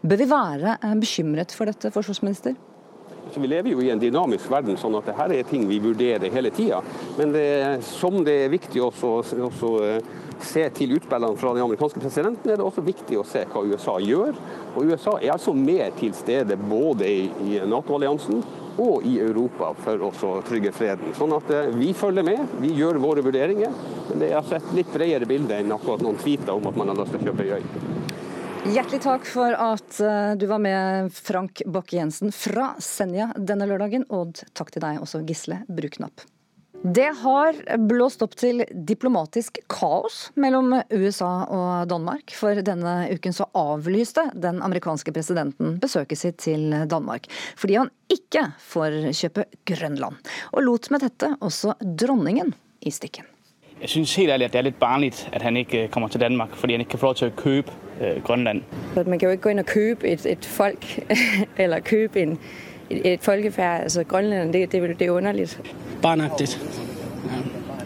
Bør 0.07 0.23
vi 0.23 0.31
være 0.31 0.77
eh, 0.81 0.97
bekymret 0.99 1.55
for 1.55 1.69
dette, 1.69 1.93
forsvarsminister? 1.93 2.57
Så 3.33 3.41
vi 3.43 3.47
lever 3.47 3.73
jo 3.73 3.81
i 3.83 3.89
en 3.91 3.99
dynamisk 3.99 4.47
verden, 4.51 4.77
sånn 4.79 4.95
at 4.99 5.09
dette 5.09 5.25
er 5.35 5.47
ting 5.49 5.65
vi 5.67 5.81
vurderer 5.83 6.31
hele 6.31 6.51
tida. 6.55 6.79
Men 7.17 7.33
det, 7.35 7.47
som 7.83 8.21
det 8.25 8.37
er 8.45 8.53
viktig 8.53 8.81
også, 8.83 9.11
også 9.49 9.71
eh, 9.83 10.13
se 10.43 10.63
til 10.77 10.95
utspillene 10.97 11.39
fra 11.39 11.53
den 11.55 11.65
amerikanske 11.65 12.01
presidenten, 12.03 12.51
er 12.51 12.59
det 12.59 12.65
også 12.65 12.85
viktig 12.85 13.19
å 13.19 13.25
se 13.27 13.43
hva 13.51 13.65
USA 13.67 13.97
gjør. 14.03 14.37
Og 14.75 14.93
USA 14.93 15.17
er 15.19 15.33
altså 15.35 15.55
mer 15.57 15.91
til 15.99 16.15
stede 16.17 16.59
både 16.61 17.09
i, 17.09 17.59
Nato-alliansen 17.67 18.43
og 18.77 19.05
i 19.05 19.17
Europa 19.19 19.71
for 19.81 20.07
å 20.07 20.31
trygge 20.47 20.71
freden. 20.75 21.13
Sånn 21.17 21.35
at 21.37 21.49
eh, 21.53 21.71
Vi 21.77 21.93
følger 21.97 22.25
med, 22.25 22.57
vi 22.61 22.73
gjør 22.77 23.01
våre 23.01 23.23
vurderinger. 23.25 23.73
Men 24.09 24.21
det 24.21 24.31
er 24.31 24.39
altså 24.41 24.59
et 24.59 24.71
litt 24.77 24.93
bredere 24.93 25.29
bilde 25.29 25.57
enn 25.57 25.73
akkurat 25.73 26.03
noen 26.05 26.19
tweeter 26.21 26.53
om 26.55 26.69
at 26.69 26.79
man 26.79 26.93
har 26.93 27.01
lyst 27.01 27.15
til 27.15 27.23
å 27.23 27.29
kjøpe 27.31 27.47
øy. 27.57 28.07
Hjertelig 28.67 28.99
takk 29.03 29.27
for 29.29 29.53
at 29.53 29.99
eh, 30.03 30.31
du 30.39 30.47
var 30.49 30.59
med, 30.63 31.11
Frank 31.15 31.61
Bakke-Jensen 31.65 32.33
fra 32.35 32.73
Senja 32.83 33.31
denne 33.37 33.67
lørdagen. 33.69 34.07
Og 34.13 34.41
takk 34.57 34.73
til 34.75 34.83
deg 34.83 35.03
også, 35.03 35.23
Gisle 35.27 35.63
Bruknapp. 35.71 36.25
Det 36.83 37.09
har 37.21 37.77
blåst 37.77 38.21
opp 38.21 38.35
til 38.37 38.61
diplomatisk 38.71 39.57
kaos 39.71 40.27
mellom 40.37 40.75
USA 40.93 41.31
og 41.49 41.87
Danmark. 41.89 42.33
For 42.37 42.61
denne 42.61 42.93
uken 43.09 43.33
så 43.33 43.47
avlyste 43.57 44.27
den 44.37 44.61
amerikanske 44.61 45.11
presidenten 45.15 45.79
besøket 45.81 46.21
sitt 46.21 46.37
til 46.45 46.75
Danmark. 46.89 47.25
Fordi 47.57 47.79
han 47.81 47.89
ikke 48.13 48.51
får 48.61 48.99
kjøpe 49.09 49.47
Grønland. 49.67 50.21
Og 50.53 50.67
lot 50.67 50.91
med 50.93 51.03
dette 51.07 51.33
også 51.41 51.73
dronningen 51.81 52.53
i 52.85 52.93
stikken. 52.93 53.25
Jeg 53.81 53.89
synes 53.89 54.15
helt 54.15 54.31
ærlig 54.31 54.45
at 54.45 54.53
det 54.53 54.59
er 54.59 54.69
litt 54.69 54.79
barnlig 54.79 55.11
at 55.33 55.41
han 55.41 55.57
ikke 55.57 55.87
kommer 55.93 56.09
til 56.09 56.21
Danmark 56.21 56.55
fordi 56.57 56.73
han 56.73 56.81
ikke 56.81 56.95
kan 56.95 56.99
få 56.99 57.11
lov 57.11 57.19
til 57.19 57.29
å 57.29 57.35
kjøpe 57.41 57.75
øh, 58.01 58.23
Grønland. 58.25 58.63
Man 58.95 59.19
kan 59.19 59.27
jo 59.27 59.35
ikke 59.35 59.43
gå 59.49 59.53
inn 59.53 59.61
og 59.61 59.69
kjøpe 59.69 60.09
et, 60.09 60.25
et 60.25 60.45
folk, 60.45 60.87
eller 61.61 61.85
kjøpe 61.85 62.21
en 62.21 62.39
et 62.89 63.19
folkefærd, 63.21 63.81
altså 63.83 64.03
Grønland, 64.03 64.53
det, 64.53 64.71
det, 64.71 64.99
det 64.99 65.07
er 65.07 65.11
underligt. 65.11 65.61
Barnagtigt. 66.01 66.61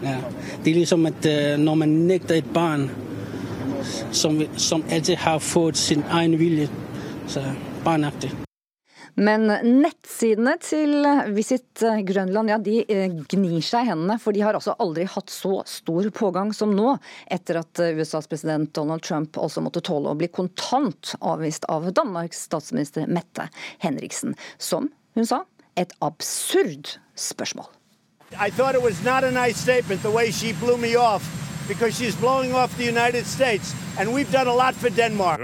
Ja. 0.02 0.08
Ja. 0.10 0.16
Det 0.64 0.70
er 0.70 0.74
liksom 0.74 1.06
at 1.06 1.26
øh, 1.26 1.58
når 1.58 1.74
man 1.74 1.88
nægter 1.88 2.34
et 2.34 2.52
barn, 2.54 2.90
som, 4.12 4.42
som 4.56 4.84
alltid 4.90 5.16
har 5.16 5.38
fått 5.38 5.76
sin 5.76 6.04
egen 6.10 6.38
vilje, 6.38 6.68
så 7.26 7.40
barnagtigt. 7.84 8.36
Men 9.14 9.44
nettsidene 9.46 10.54
til 10.64 11.04
Visit 11.36 11.82
Grønland 12.08 12.48
ja, 12.48 12.56
de 12.62 12.78
øh, 12.88 13.18
gnir 13.28 13.60
seg 13.64 13.84
i 13.84 13.90
hendene, 13.90 14.16
for 14.22 14.32
de 14.32 14.40
har 14.40 14.56
altså 14.56 14.72
aldri 14.80 15.04
hatt 15.10 15.32
så 15.32 15.58
stor 15.68 16.08
pågang 16.16 16.54
som 16.56 16.72
nå, 16.76 16.94
etter 17.28 17.60
at 17.60 17.82
USAs 17.92 18.30
president 18.30 18.72
Donald 18.76 19.04
Trump 19.04 19.36
også 19.36 19.64
måtte 19.64 19.84
tåle 19.84 20.14
å 20.14 20.18
bli 20.18 20.30
kontant 20.32 21.12
avvist 21.20 21.68
av 21.68 21.90
Danmarks 21.92 22.46
statsminister 22.48 23.04
Mette 23.10 23.50
Henriksen, 23.84 24.36
som 24.56 24.88
hun 25.14 25.28
sa 25.28 25.42
et 25.76 25.92
absurd 26.00 26.96
spørsmål. 27.14 27.68
I 28.40 28.50
thought 28.50 28.74
it 28.74 28.82
was 28.82 29.04
not 29.04 29.24
a 29.24 29.30
nice 29.30 29.58
statement 29.58 30.02
the 30.02 30.10
way 30.10 30.30
she 30.30 30.52
blew 30.54 30.78
me 30.78 30.96
off 30.96 31.22
because 31.68 31.94
she's 31.94 32.16
blowing 32.16 32.54
off 32.54 32.76
the 32.78 32.84
United 32.84 33.26
States 33.26 33.74
and 33.98 34.12
we've 34.12 34.30
done 34.32 34.48
a 34.48 34.54
lot 34.54 34.74
for 34.74 34.88
Denmark. 34.90 35.40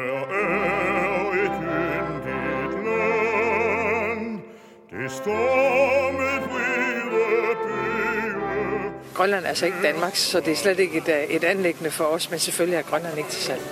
Grønland 9.14 9.44
er 9.44 9.48
altså 9.48 9.66
ikke 9.66 9.78
Danmarks, 9.82 10.18
så 10.18 10.40
det 10.40 10.52
er 10.52 10.56
slet 10.56 10.78
ikke 10.78 10.98
et, 10.98 11.36
et 11.36 11.44
anlæggende 11.44 11.90
for 11.90 12.04
oss, 12.04 12.30
men 12.30 12.38
selvfølgelig 12.38 12.76
er 12.76 12.82
Grønland 12.82 13.18
ikke 13.18 13.30
til 13.30 13.42
salg. 13.42 13.62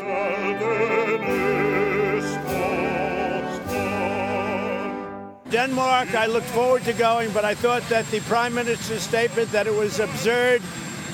Denmark, 5.52 6.08
I 6.14 6.26
looked 6.26 6.48
forward 6.48 6.80
to 6.80 6.92
going, 7.08 7.32
but 7.32 7.44
I 7.44 7.54
thought 7.54 7.82
that 7.88 8.04
the 8.04 8.20
Prime 8.20 8.54
Minister's 8.54 9.02
statement 9.02 9.48
that 9.48 9.66
it 9.66 9.76
was 9.84 10.00
absurd, 10.00 10.60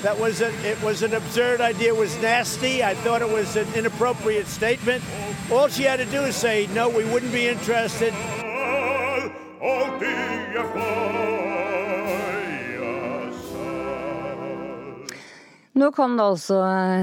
that 0.03 0.19
was 0.19 0.41
a, 0.41 0.49
it 0.71 0.83
was 0.83 1.03
an 1.03 1.13
absurd 1.13 1.59
idea, 1.71 1.93
was 1.93 2.21
nasty. 2.21 2.83
I 2.91 2.93
thought 3.03 3.21
it 3.21 3.33
was 3.39 3.55
an 3.55 3.67
inappropriate 3.75 4.47
statement. 4.47 5.01
All 5.51 5.69
she 5.69 5.83
had 5.83 5.97
to 5.97 6.09
do 6.17 6.21
is 6.25 6.35
say, 6.35 6.67
no, 6.75 6.89
we 6.89 7.03
wouldn't 7.11 7.31
be 7.31 7.47
interested. 7.47 8.13
Nå 15.73 15.87
kan 15.95 16.17
det 16.17 16.23
altså 16.23 16.59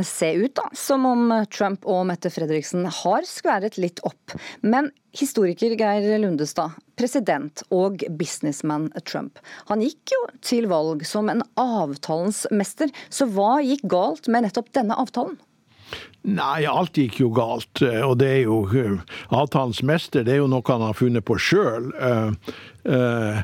se 0.06 0.28
ut 0.38 0.54
da, 0.54 0.66
som 0.76 1.06
om 1.08 1.32
Trump 1.50 1.88
og 1.88 2.04
Mette 2.10 2.30
Fredriksen 2.30 2.84
har 2.84 3.26
skværet 3.26 3.80
litt 3.80 4.04
opp. 4.06 4.36
Men 4.60 4.92
historiker 5.16 5.72
Geir 5.74 6.20
Lundestad, 6.22 6.76
president 7.00 7.64
og 7.74 8.04
businessman 8.20 8.90
Trump, 9.08 9.40
han 9.72 9.82
gikk 9.82 10.14
jo 10.14 10.22
til 10.44 10.68
valg 10.70 11.02
som 11.08 11.32
en 11.32 11.42
avtalens 11.58 12.44
mester. 12.52 12.92
Så 13.08 13.26
hva 13.32 13.56
gikk 13.64 13.88
galt 13.90 14.28
med 14.28 14.46
nettopp 14.46 14.68
denne 14.76 15.00
avtalen? 15.00 15.40
Nei, 16.20 16.66
alt 16.68 16.98
gikk 17.00 17.16
jo 17.22 17.30
galt. 17.32 17.80
Og 17.80 18.18
det 18.20 18.28
er 18.28 18.42
jo 18.44 18.60
Avtalens 19.32 19.80
mester, 19.86 20.24
det 20.26 20.34
er 20.34 20.42
jo 20.42 20.50
noe 20.52 20.66
han 20.68 20.84
har 20.84 20.96
funnet 20.98 21.24
på 21.24 21.38
sjøl. 21.40 21.86
Eh, 21.96 22.50
eh, 22.92 23.38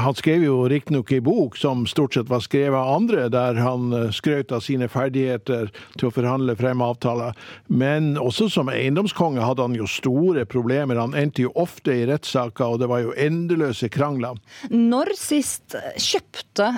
han 0.00 0.16
skrev 0.16 0.46
jo 0.46 0.62
riktignok 0.72 1.12
ei 1.12 1.20
bok 1.20 1.58
som 1.60 1.84
stort 1.88 2.16
sett 2.16 2.30
var 2.32 2.40
skrevet 2.40 2.80
av 2.80 2.94
andre, 2.94 3.26
der 3.32 3.60
han 3.60 3.92
eh, 3.92 4.06
skrøt 4.16 4.54
av 4.56 4.64
sine 4.64 4.88
ferdigheter 4.88 5.68
til 5.98 6.08
å 6.08 6.14
forhandle 6.16 6.56
frem 6.56 6.80
avtaler. 6.84 7.36
Men 7.68 8.14
også 8.16 8.48
som 8.54 8.72
eiendomskonge 8.72 9.44
hadde 9.44 9.66
han 9.68 9.76
jo 9.76 9.88
store 9.90 10.46
problemer. 10.48 10.96
Han 10.96 11.16
endte 11.18 11.44
jo 11.44 11.52
ofte 11.60 11.92
i 11.92 12.06
rettssaker, 12.08 12.72
og 12.72 12.80
det 12.80 12.88
var 12.88 13.04
jo 13.04 13.12
endeløse 13.20 13.92
krangler. 13.92 14.40
Når 14.72 15.12
sist 15.20 15.76
kjøpte 16.00 16.72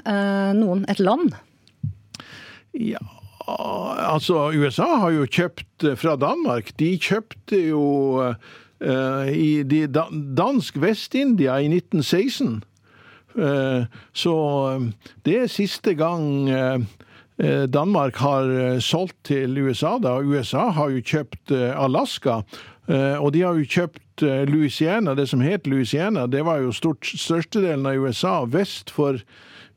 noen 0.59 0.83
et 0.91 0.99
land? 0.99 1.39
Ja, 2.75 2.99
Altså, 3.49 4.51
USA 4.53 4.87
har 5.03 5.15
jo 5.17 5.27
kjøpt 5.29 5.85
eh, 5.85 5.97
fra 5.99 6.17
Danmark. 6.21 6.73
De 6.81 6.93
kjøpte 7.01 7.61
jo 7.71 7.85
uh, 8.21 9.29
i 9.33 9.63
de 9.67 9.87
dansk 9.89 10.77
Vest-India 10.83 11.59
i 11.59 11.71
1916. 11.73 12.65
Så 14.19 14.35
det 15.27 15.35
er 15.39 15.51
siste 15.53 15.93
gang 15.95 16.49
Danmark 17.71 18.17
har 18.19 18.81
solgt 18.83 19.15
til 19.29 19.55
USA. 19.63 19.93
da. 20.03 20.17
USA 20.19 20.71
har 20.75 20.91
jo 20.91 21.05
kjøpt 21.05 21.53
Alaska, 21.53 22.41
og 22.89 23.29
de 23.35 23.45
har 23.45 23.55
jo 23.55 23.69
kjøpt 23.69 24.25
Louisiana. 24.51 25.15
Det 25.15 25.29
som 25.29 25.45
het 25.45 25.67
Louisiana, 25.71 26.27
det 26.27 26.43
var 26.45 26.65
jo 26.65 26.73
stort, 26.73 27.07
størstedelen 27.07 27.87
av 27.87 28.01
USA 28.03 28.35
vest 28.43 28.91
for 28.91 29.23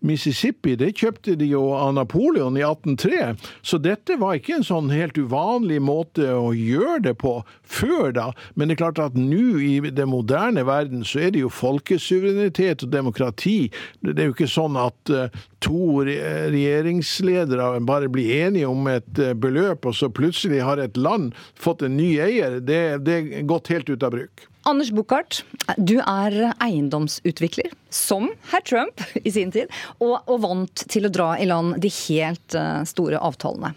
Mississippi 0.01 0.73
det 0.79 0.95
kjøpte 0.97 1.35
de 1.37 1.51
jo 1.51 1.61
av 1.77 1.93
Napoleon 1.93 2.57
i 2.57 2.63
1803, 2.65 3.35
så 3.61 3.77
dette 3.81 4.17
var 4.21 4.39
ikke 4.39 4.57
en 4.57 4.65
sånn 4.65 4.89
helt 4.93 5.17
uvanlig 5.19 5.77
måte 5.83 6.25
å 6.33 6.51
gjøre 6.57 6.99
det 7.05 7.15
på 7.21 7.35
før 7.61 8.11
da. 8.17 8.27
Men 8.55 8.69
det 8.69 8.77
er 8.77 8.81
klart 8.83 9.01
at 9.03 9.17
nå 9.17 9.59
i 9.61 9.77
den 9.85 10.11
moderne 10.11 10.65
verden 10.67 11.05
så 11.07 11.27
er 11.27 11.35
det 11.35 11.43
jo 11.43 11.53
folkesuverenitet 11.53 12.85
og 12.87 12.93
demokrati. 12.93 13.71
Det 14.01 14.17
er 14.17 14.31
jo 14.31 14.35
ikke 14.35 14.49
sånn 14.49 14.77
at 14.81 15.13
uh, 15.13 15.27
to 15.61 16.01
regjeringsledere 16.07 17.73
bare 17.85 18.09
blir 18.11 18.47
enige 18.47 18.69
om 18.71 18.89
et 18.91 19.21
uh, 19.21 19.33
beløp, 19.37 19.85
og 19.85 19.97
så 19.97 20.09
plutselig 20.09 20.63
har 20.65 20.81
et 20.81 20.97
land 20.97 21.31
fått 21.53 21.85
en 21.85 21.97
ny 21.99 22.15
eier. 22.23 22.59
Det, 22.59 22.81
det 23.05 23.19
er 23.19 23.49
gått 23.49 23.71
helt 23.73 23.91
ut 23.93 24.07
av 24.07 24.17
bruk. 24.17 24.50
Anders 24.63 24.91
Buchardt, 24.93 25.41
du 25.77 25.95
er 25.97 26.35
eiendomsutvikler, 26.61 27.71
som 27.89 28.27
herr 28.51 28.61
Trump 28.61 29.01
i 29.23 29.31
sin 29.33 29.49
tid, 29.53 29.71
og, 29.97 30.19
og, 30.27 30.35
vant 30.43 30.83
til 30.91 31.07
å 31.07 31.11
dra 31.13 31.31
i 31.41 31.47
land 31.49 31.79
de 31.81 31.89
helt 32.03 32.57
uh, 32.57 32.83
store 32.85 33.17
avtalene. 33.17 33.73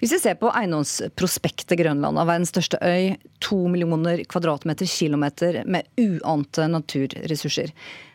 Hvis 0.00 0.14
vi 0.16 0.20
ser 0.22 0.38
på 0.40 0.48
eiendomsprospektet 0.56 1.76
Grønland, 1.78 2.16
av 2.16 2.30
verdens 2.30 2.52
største 2.54 2.80
øy, 2.80 3.18
to 3.44 3.60
millioner 3.72 4.24
kvadratmeter 4.28 4.88
kilometer 4.88 5.60
med 5.68 5.88
uante 6.00 6.64
naturressurser. 6.70 7.74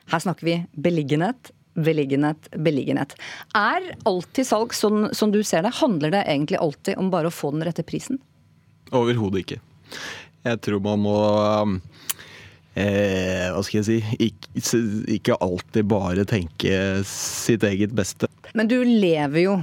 Her 0.09 0.23
snakker 0.23 0.47
vi 0.47 0.57
beliggenhet, 0.73 1.51
beliggenhet, 1.77 2.49
beliggenhet. 2.57 3.13
Er 3.57 3.91
alt 4.09 4.31
til 4.33 4.47
salg 4.47 4.73
sånn 4.73 5.11
som 5.15 5.33
du 5.33 5.43
ser 5.45 5.67
det? 5.67 5.77
Handler 5.83 6.17
det 6.17 6.25
egentlig 6.25 6.61
alltid 6.63 6.97
om 6.97 7.13
bare 7.13 7.29
å 7.29 7.35
få 7.35 7.53
den 7.53 7.67
rette 7.67 7.85
prisen? 7.85 8.17
Overhodet 8.89 9.45
ikke. 9.45 9.61
Jeg 10.47 10.61
tror 10.63 10.81
man 10.83 11.01
må 11.03 11.19
eh, 12.77 13.47
hva 13.53 13.63
skal 13.65 13.81
jeg 13.81 13.87
si 13.87 14.27
ikke, 14.29 14.81
ikke, 15.17 15.39
alltid 15.43 15.87
bare 15.89 16.27
tenke 16.29 17.01
sitt 17.07 17.65
eget 17.67 17.95
beste. 17.97 18.29
Men 18.57 18.69
du 18.69 18.77
lever 18.85 19.43
jo 19.43 19.55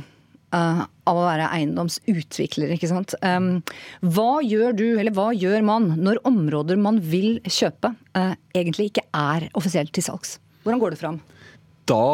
uh, 0.55 0.83
av 0.85 1.19
å 1.19 1.27
være 1.27 1.51
eiendomsutvikler, 1.59 2.75
ikke 2.77 2.91
sant. 2.91 3.17
Um, 3.25 3.59
hva 4.15 4.39
gjør 4.45 4.77
du, 4.79 4.87
eller 5.01 5.15
hva 5.17 5.31
gjør 5.37 5.65
man, 5.67 5.93
når 6.01 6.23
områder 6.29 6.81
man 6.81 7.01
vil 7.05 7.39
kjøpe, 7.47 7.95
uh, 8.19 8.35
egentlig 8.57 8.91
ikke 8.93 9.07
er 9.19 9.49
offisielt 9.59 9.95
til 9.95 10.07
salgs? 10.07 10.39
Hvordan 10.65 10.83
går 10.83 10.95
det 10.95 11.03
fram? 11.03 11.21
Da 11.91 12.05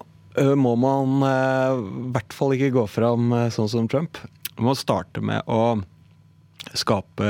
uh, 0.00 0.54
må 0.58 0.74
man 0.80 1.22
i 1.22 2.10
hvert 2.14 2.34
fall 2.36 2.56
ikke 2.56 2.74
gå 2.80 2.86
fram 2.90 3.32
sånn 3.54 3.70
som 3.70 3.88
Trump. 3.90 4.20
Man 4.56 4.72
må 4.72 4.78
starte 4.78 5.22
med 5.24 5.46
å 5.50 5.80
skape 6.76 7.28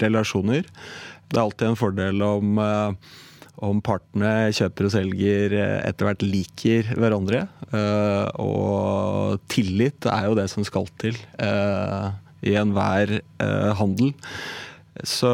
relasjoner. 0.00 0.66
Det 1.32 1.40
er 1.40 1.46
alltid 1.46 1.70
en 1.70 1.80
fordel 1.80 2.24
om, 2.26 2.58
eh, 2.60 3.12
om 3.64 3.80
partene 3.84 4.52
kjøper 4.52 4.88
og 4.88 4.92
selger 4.92 5.56
eh, 5.56 5.78
etter 5.88 6.08
hvert 6.08 6.24
liker 6.26 6.92
hverandre. 6.92 7.46
Eh, 7.72 8.26
og 8.44 9.40
tillit 9.52 10.08
er 10.12 10.28
jo 10.28 10.36
det 10.36 10.48
som 10.52 10.66
skal 10.68 10.90
til 11.00 11.16
i 12.42 12.56
enhver 12.58 13.20
handel. 13.78 14.10
Så, 15.06 15.30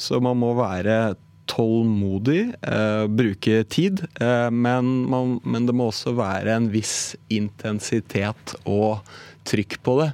så 0.00 0.20
man 0.22 0.38
må 0.38 0.52
være 0.56 1.16
tålmodig, 1.48 2.52
eh, 2.62 3.06
bruke 3.08 3.62
tid. 3.64 4.04
Eh, 4.20 4.50
men, 4.50 4.90
man, 5.10 5.38
men, 5.44 5.66
det 5.66 5.74
må 5.76 5.88
også 5.88 6.14
være 6.18 6.54
en 6.54 6.68
viss 6.72 7.16
intensitet 7.32 8.54
og 8.68 9.00
trykk 9.48 9.78
på 9.84 9.98
det. 10.02 10.08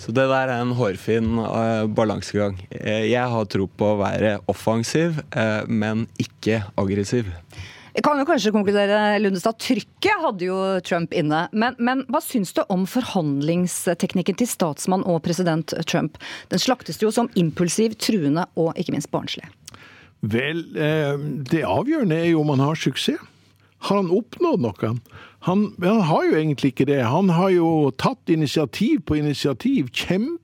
Så 0.00 0.14
det 0.14 0.28
der 0.30 0.50
er 0.50 0.62
en 0.62 0.74
hårfin 0.76 1.36
uh, 1.38 1.88
balansegang. 1.90 2.58
Eh, 2.70 3.08
jeg 3.12 3.34
har 3.34 3.50
tro 3.50 3.68
på 3.68 3.92
å 3.92 4.00
være 4.02 4.38
offensiv, 4.50 5.20
uh, 5.36 5.62
men 5.68 6.06
ikke 6.22 6.62
aggressiv. 6.80 7.30
Jeg 7.92 8.06
kan 8.06 8.16
jo 8.16 8.24
kanskje 8.24 8.54
konkludere, 8.54 9.18
Lundestad, 9.20 9.58
Trykket 9.60 10.22
hadde 10.22 10.46
jo 10.46 10.58
Trump 10.86 11.12
inne. 11.12 11.44
Men, 11.52 11.76
men 11.76 12.06
hva 12.08 12.22
syns 12.24 12.54
du 12.56 12.62
om 12.72 12.86
forhandlingsteknikken 12.88 14.38
til 14.40 14.48
statsmann 14.48 15.04
og 15.04 15.20
president 15.26 15.74
Trump? 15.84 16.16
Den 16.48 16.62
slaktes 16.62 17.02
jo 17.02 17.12
som 17.12 17.28
impulsiv, 17.36 17.98
truende 18.00 18.46
og 18.56 18.72
ikke 18.80 18.96
minst 18.96 19.12
barnslig. 19.12 19.44
Vel, 20.22 20.62
det 20.72 21.64
avgjørende 21.66 22.16
er 22.16 22.30
jo 22.30 22.40
om 22.40 22.54
han 22.54 22.64
har 22.64 22.80
suksess. 22.80 23.20
Har 23.82 23.98
han 23.98 24.12
oppnådd 24.14 24.62
noe? 24.62 24.90
Han, 25.42 25.72
han, 25.82 26.00
har 26.06 26.26
jo 26.28 26.36
egentlig 26.38 26.72
ikke 26.72 26.86
det. 26.86 27.00
Han 27.02 27.32
har 27.34 27.50
jo 27.50 27.68
tatt 27.98 28.30
initiativ 28.30 29.00
på 29.06 29.18
initiativ, 29.18 29.88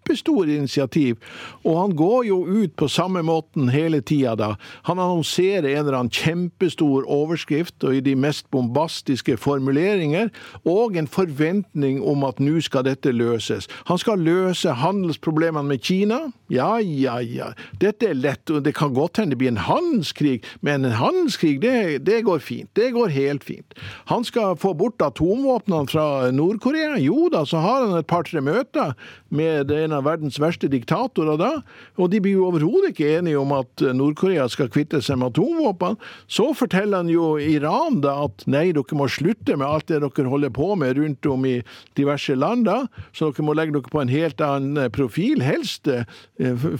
kjempestore 0.08 0.56
initiativ, 0.56 1.16
og 1.64 1.80
han 1.80 1.96
går 1.96 2.24
jo 2.28 2.38
ut 2.46 2.76
på 2.76 2.88
samme 2.88 3.22
måten 3.22 3.68
hele 3.68 4.00
tida 4.00 4.34
da. 4.36 4.56
Han 4.88 4.98
annonserer 4.98 5.68
en 5.68 5.86
eller 5.86 5.98
annen 5.98 6.12
kjempestor 6.12 7.04
overskrift 7.08 7.84
og 7.84 7.94
i 7.94 8.00
de 8.00 8.14
mest 8.16 8.48
bombastiske 8.50 9.36
formuleringer, 9.36 10.30
og 10.64 10.96
en 10.96 11.06
forventning 11.08 12.02
om 12.02 12.24
at 12.24 12.40
nå 12.40 12.60
skal 12.60 12.86
dette 12.86 13.12
løses. 13.12 13.68
Han 13.86 13.98
skal 13.98 14.18
løse 14.18 14.72
handelsproblemene 14.72 15.68
med 15.68 15.82
Kina. 15.82 16.32
Ja, 16.48 16.78
ja, 16.80 17.18
ja. 17.20 17.52
Dette 17.80 18.08
er 18.08 18.16
lett, 18.16 18.48
og 18.50 18.64
det 18.64 18.74
kan 18.74 18.94
godt 18.94 19.18
hende 19.18 19.36
det 19.36 19.42
blir 19.42 19.52
en 19.52 19.60
handelskrig, 19.60 20.40
men 20.64 20.86
en 20.86 20.96
handelskrig, 20.96 21.58
det, 21.60 22.06
det 22.06 22.22
går 22.24 22.40
fint. 22.40 22.70
Det 22.76 22.92
går 22.94 23.12
helt 23.12 23.44
fint. 23.44 23.76
Han 24.08 24.24
skal 24.24 24.56
få 24.56 24.72
bort 24.74 25.02
atomvåpnene 25.04 25.88
fra 25.90 26.30
Nord-Korea? 26.32 26.96
Jo 26.98 27.28
da, 27.32 27.44
så 27.46 27.60
har 27.60 27.84
han 27.84 27.98
et 27.98 28.08
par-tre 28.08 28.40
møter 28.40 28.94
med 29.28 29.70
en 29.74 29.97
av 29.98 30.06
verdens 30.06 30.38
verste 30.40 30.70
diktatorer 30.70 31.38
da, 31.40 31.50
og 31.98 32.12
de 32.12 32.20
blir 32.22 32.38
jo 32.38 32.48
overhodet 32.48 32.92
ikke 32.92 33.10
enige 33.18 33.40
om 33.40 33.52
at 33.56 33.84
Nord-Korea 33.96 34.46
skal 34.50 34.70
kvitte 34.72 35.00
seg 35.04 35.20
med 35.20 35.32
atomvåpen. 35.32 35.98
Så 36.30 36.50
forteller 36.56 37.02
han 37.02 37.12
jo 37.12 37.34
Iran 37.42 38.00
da 38.04 38.14
at 38.26 38.46
nei, 38.50 38.68
dere 38.76 38.98
må 38.98 39.08
slutte 39.12 39.56
med 39.58 39.66
alt 39.66 39.90
det 39.90 40.00
dere 40.04 40.30
holder 40.30 40.54
på 40.54 40.72
med 40.78 40.98
rundt 40.98 41.28
om 41.28 41.46
i 41.48 41.58
diverse 41.98 42.36
land, 42.38 42.66
da, 42.68 42.84
så 43.16 43.30
dere 43.30 43.46
må 43.46 43.56
legge 43.58 43.76
dere 43.76 43.92
på 43.92 44.02
en 44.02 44.12
helt 44.12 44.42
annen 44.44 44.90
profil, 44.94 45.42
helst 45.44 45.90
eh, 45.90 46.06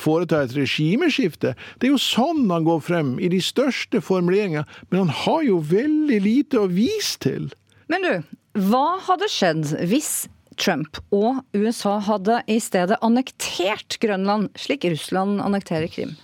foreta 0.01 0.45
et 0.45 0.57
regimeskifte. 0.57 1.55
Det 1.79 1.89
er 1.89 1.95
jo 1.95 2.03
sånn 2.03 2.47
han 2.51 2.67
går 2.67 2.83
frem, 2.85 3.15
i 3.19 3.31
de 3.33 3.41
største 3.43 4.03
formuleringene, 4.05 4.67
men 4.91 5.07
han 5.07 5.15
har 5.25 5.45
jo 5.47 5.61
veldig 5.71 6.21
lite 6.25 6.63
å 6.63 6.71
vise 6.71 7.19
til. 7.23 7.49
Men 7.89 8.05
du, 8.05 8.37
hva 8.69 8.99
hadde 9.07 9.29
skjedd 9.33 9.71
hvis 9.89 10.29
Trump 10.59 10.99
og 11.14 11.42
USA 11.57 11.99
hadde 12.03 12.40
i 12.51 12.59
stedet 12.62 12.99
annektert 13.05 13.99
Grønland, 14.03 14.51
slik 14.59 14.87
Russland 14.88 15.42
annekterer 15.44 15.90
Krim? 15.92 16.16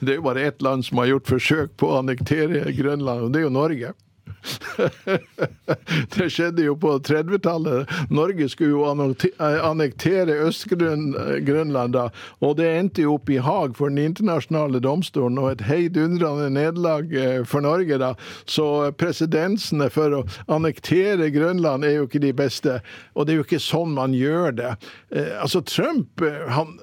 Det 0.00 0.12
er 0.12 0.18
jo 0.18 0.26
bare 0.26 0.46
ett 0.46 0.62
land 0.62 0.86
som 0.86 1.00
har 1.02 1.10
gjort 1.10 1.30
forsøk 1.30 1.76
på 1.80 1.90
å 1.90 2.00
annektere 2.00 2.70
Grønland, 2.76 3.26
og 3.26 3.32
det 3.34 3.40
er 3.40 3.46
jo 3.48 3.54
Norge. 3.54 3.92
det 6.16 6.28
skjedde 6.30 6.66
jo 6.66 6.76
på 6.80 6.96
30-tallet. 7.06 7.90
Norge 8.10 8.48
skulle 8.48 8.70
jo 8.70 8.84
annektere 8.86 10.38
Øst-Grønland 10.46 11.96
og 12.40 12.56
det 12.58 12.68
endte 12.78 13.04
jo 13.04 13.16
opp 13.16 13.30
i 13.32 13.38
Haag 13.42 13.76
for 13.78 13.92
Den 13.92 14.12
internasjonale 14.12 14.80
domstolen, 14.84 15.38
og 15.38 15.50
et 15.52 15.64
heidundrende 15.66 16.50
nederlag 16.52 17.14
eh, 17.14 17.40
for 17.48 17.64
Norge, 17.64 17.98
da. 18.02 18.12
Så 18.48 18.90
presedensene 18.98 19.88
for 19.92 20.20
å 20.20 20.24
annektere 20.52 21.30
Grønland 21.34 21.86
er 21.86 21.98
jo 21.98 22.08
ikke 22.08 22.22
de 22.24 22.34
beste, 22.36 22.80
og 23.14 23.26
det 23.26 23.34
er 23.34 23.42
jo 23.42 23.48
ikke 23.48 23.62
sånn 23.62 23.96
man 23.96 24.14
gjør 24.16 24.56
det. 24.60 24.76
Eh, 25.14 25.34
altså, 25.40 25.64
Trump, 25.66 26.22
eh, 26.22 26.46
han 26.52 26.78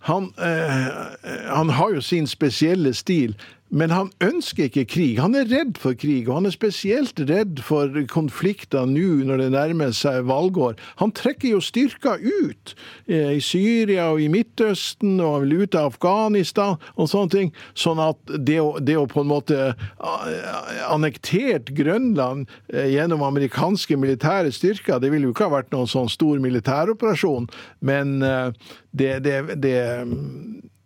han, 0.00 0.30
han, 0.36 1.70
har 1.76 1.90
jo 1.92 2.00
sin 2.00 2.26
spesielle 2.28 2.94
stil, 2.96 3.34
men 3.70 3.92
han 3.94 4.10
ønsker 4.24 4.66
ikke 4.66 4.86
krig. 4.90 5.18
Han 5.22 5.36
er 5.38 5.48
redd 5.50 5.78
for 5.80 5.94
krig, 5.98 6.28
og 6.28 6.40
han 6.40 6.48
er 6.48 6.54
spesielt 6.54 7.20
redd 7.30 7.62
for 7.64 7.94
konflikter 8.10 8.88
nå 8.88 9.22
når 9.28 9.44
det 9.44 9.50
nærmer 9.54 9.94
seg 9.96 10.26
valgår. 10.28 10.76
Han 11.00 11.14
trekker 11.16 11.54
jo 11.54 11.62
styrker 11.62 12.18
ut 12.20 12.74
eh, 13.06 13.36
i 13.36 13.42
Syria 13.44 14.10
og 14.14 14.22
i 14.22 14.30
Midtøsten, 14.32 15.18
og 15.22 15.36
han 15.36 15.46
vil 15.46 15.64
ut 15.64 15.78
av 15.78 15.92
Afghanistan 15.92 16.78
og 16.96 17.10
sånne 17.12 17.34
ting. 17.34 17.52
Sånn 17.78 18.02
at 18.02 18.34
det 18.34 18.58
å, 18.62 18.74
det 18.82 18.98
å 18.98 19.06
på 19.10 19.22
en 19.22 19.30
måte 19.30 19.60
eh, 19.70 20.50
annektert 20.90 21.70
Grønland 21.78 22.50
eh, 22.74 22.90
gjennom 22.96 23.22
amerikanske 23.26 23.98
militære 24.00 24.50
styrker, 24.54 24.98
det 24.98 25.12
ville 25.14 25.30
jo 25.30 25.36
ikke 25.36 25.46
ha 25.46 25.58
vært 25.60 25.70
noen 25.74 25.90
sånn 25.90 26.10
stor 26.10 26.42
militæroperasjon, 26.42 27.46
men 27.86 28.18
det, 28.20 29.10
det, 29.24 29.36
det 29.62 29.76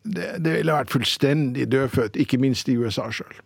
det, 0.05 0.35
det 0.45 0.59
ville 0.59 0.77
vært 0.77 0.93
fullstendig 0.93 1.69
dødfødt, 1.73 2.21
ikke 2.21 2.41
minst 2.43 2.69
i 2.69 2.77
USA 2.81 3.09
sjøl. 3.13 3.41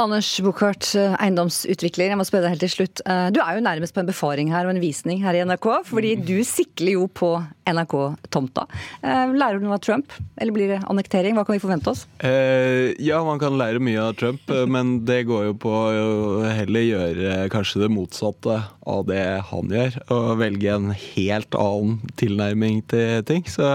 Anders 0.00 0.28
Buchardt, 0.40 0.86
eiendomsutvikler. 1.20 2.08
Jeg 2.08 2.16
må 2.16 2.24
spørre 2.24 2.46
deg 2.46 2.54
helt 2.54 2.62
til 2.64 2.72
slutt. 2.72 3.02
Du 3.34 3.40
er 3.42 3.56
jo 3.58 3.64
nærmest 3.64 3.92
på 3.92 4.00
en 4.00 4.08
befaring 4.08 4.52
her 4.52 4.64
og 4.64 4.72
en 4.72 4.80
visning 4.80 5.20
her 5.20 5.36
i 5.36 5.42
NRK, 5.44 5.66
fordi 5.90 6.14
du 6.24 6.38
sikler 6.46 6.94
jo 6.94 7.04
på 7.12 7.34
NRK-tomta. 7.68 8.64
Lærer 9.02 9.60
du 9.60 9.66
noe 9.66 9.76
av 9.76 9.82
Trump, 9.84 10.14
eller 10.40 10.56
blir 10.56 10.72
det 10.72 10.80
annektering? 10.88 11.36
Hva 11.36 11.44
kan 11.44 11.58
vi 11.58 11.62
forvente 11.62 11.92
oss? 11.92 12.06
Eh, 12.24 12.96
ja, 13.02 13.20
man 13.26 13.40
kan 13.42 13.58
lære 13.60 13.82
mye 13.82 14.06
av 14.08 14.16
Trump, 14.20 14.48
men 14.72 15.02
det 15.08 15.24
går 15.28 15.50
jo 15.50 15.58
på 15.66 15.74
å 15.74 16.48
heller 16.48 16.86
gjøre 16.86 17.44
kanskje 17.52 17.84
det 17.84 17.92
motsatte 17.92 18.56
av 18.90 19.04
det 19.10 19.26
han 19.50 19.74
gjør. 19.74 20.00
Og 20.16 20.30
velge 20.40 20.74
en 20.78 20.94
helt 20.96 21.60
annen 21.60 22.00
tilnærming 22.20 22.80
til 22.90 23.20
ting. 23.28 23.44
Så 23.50 23.68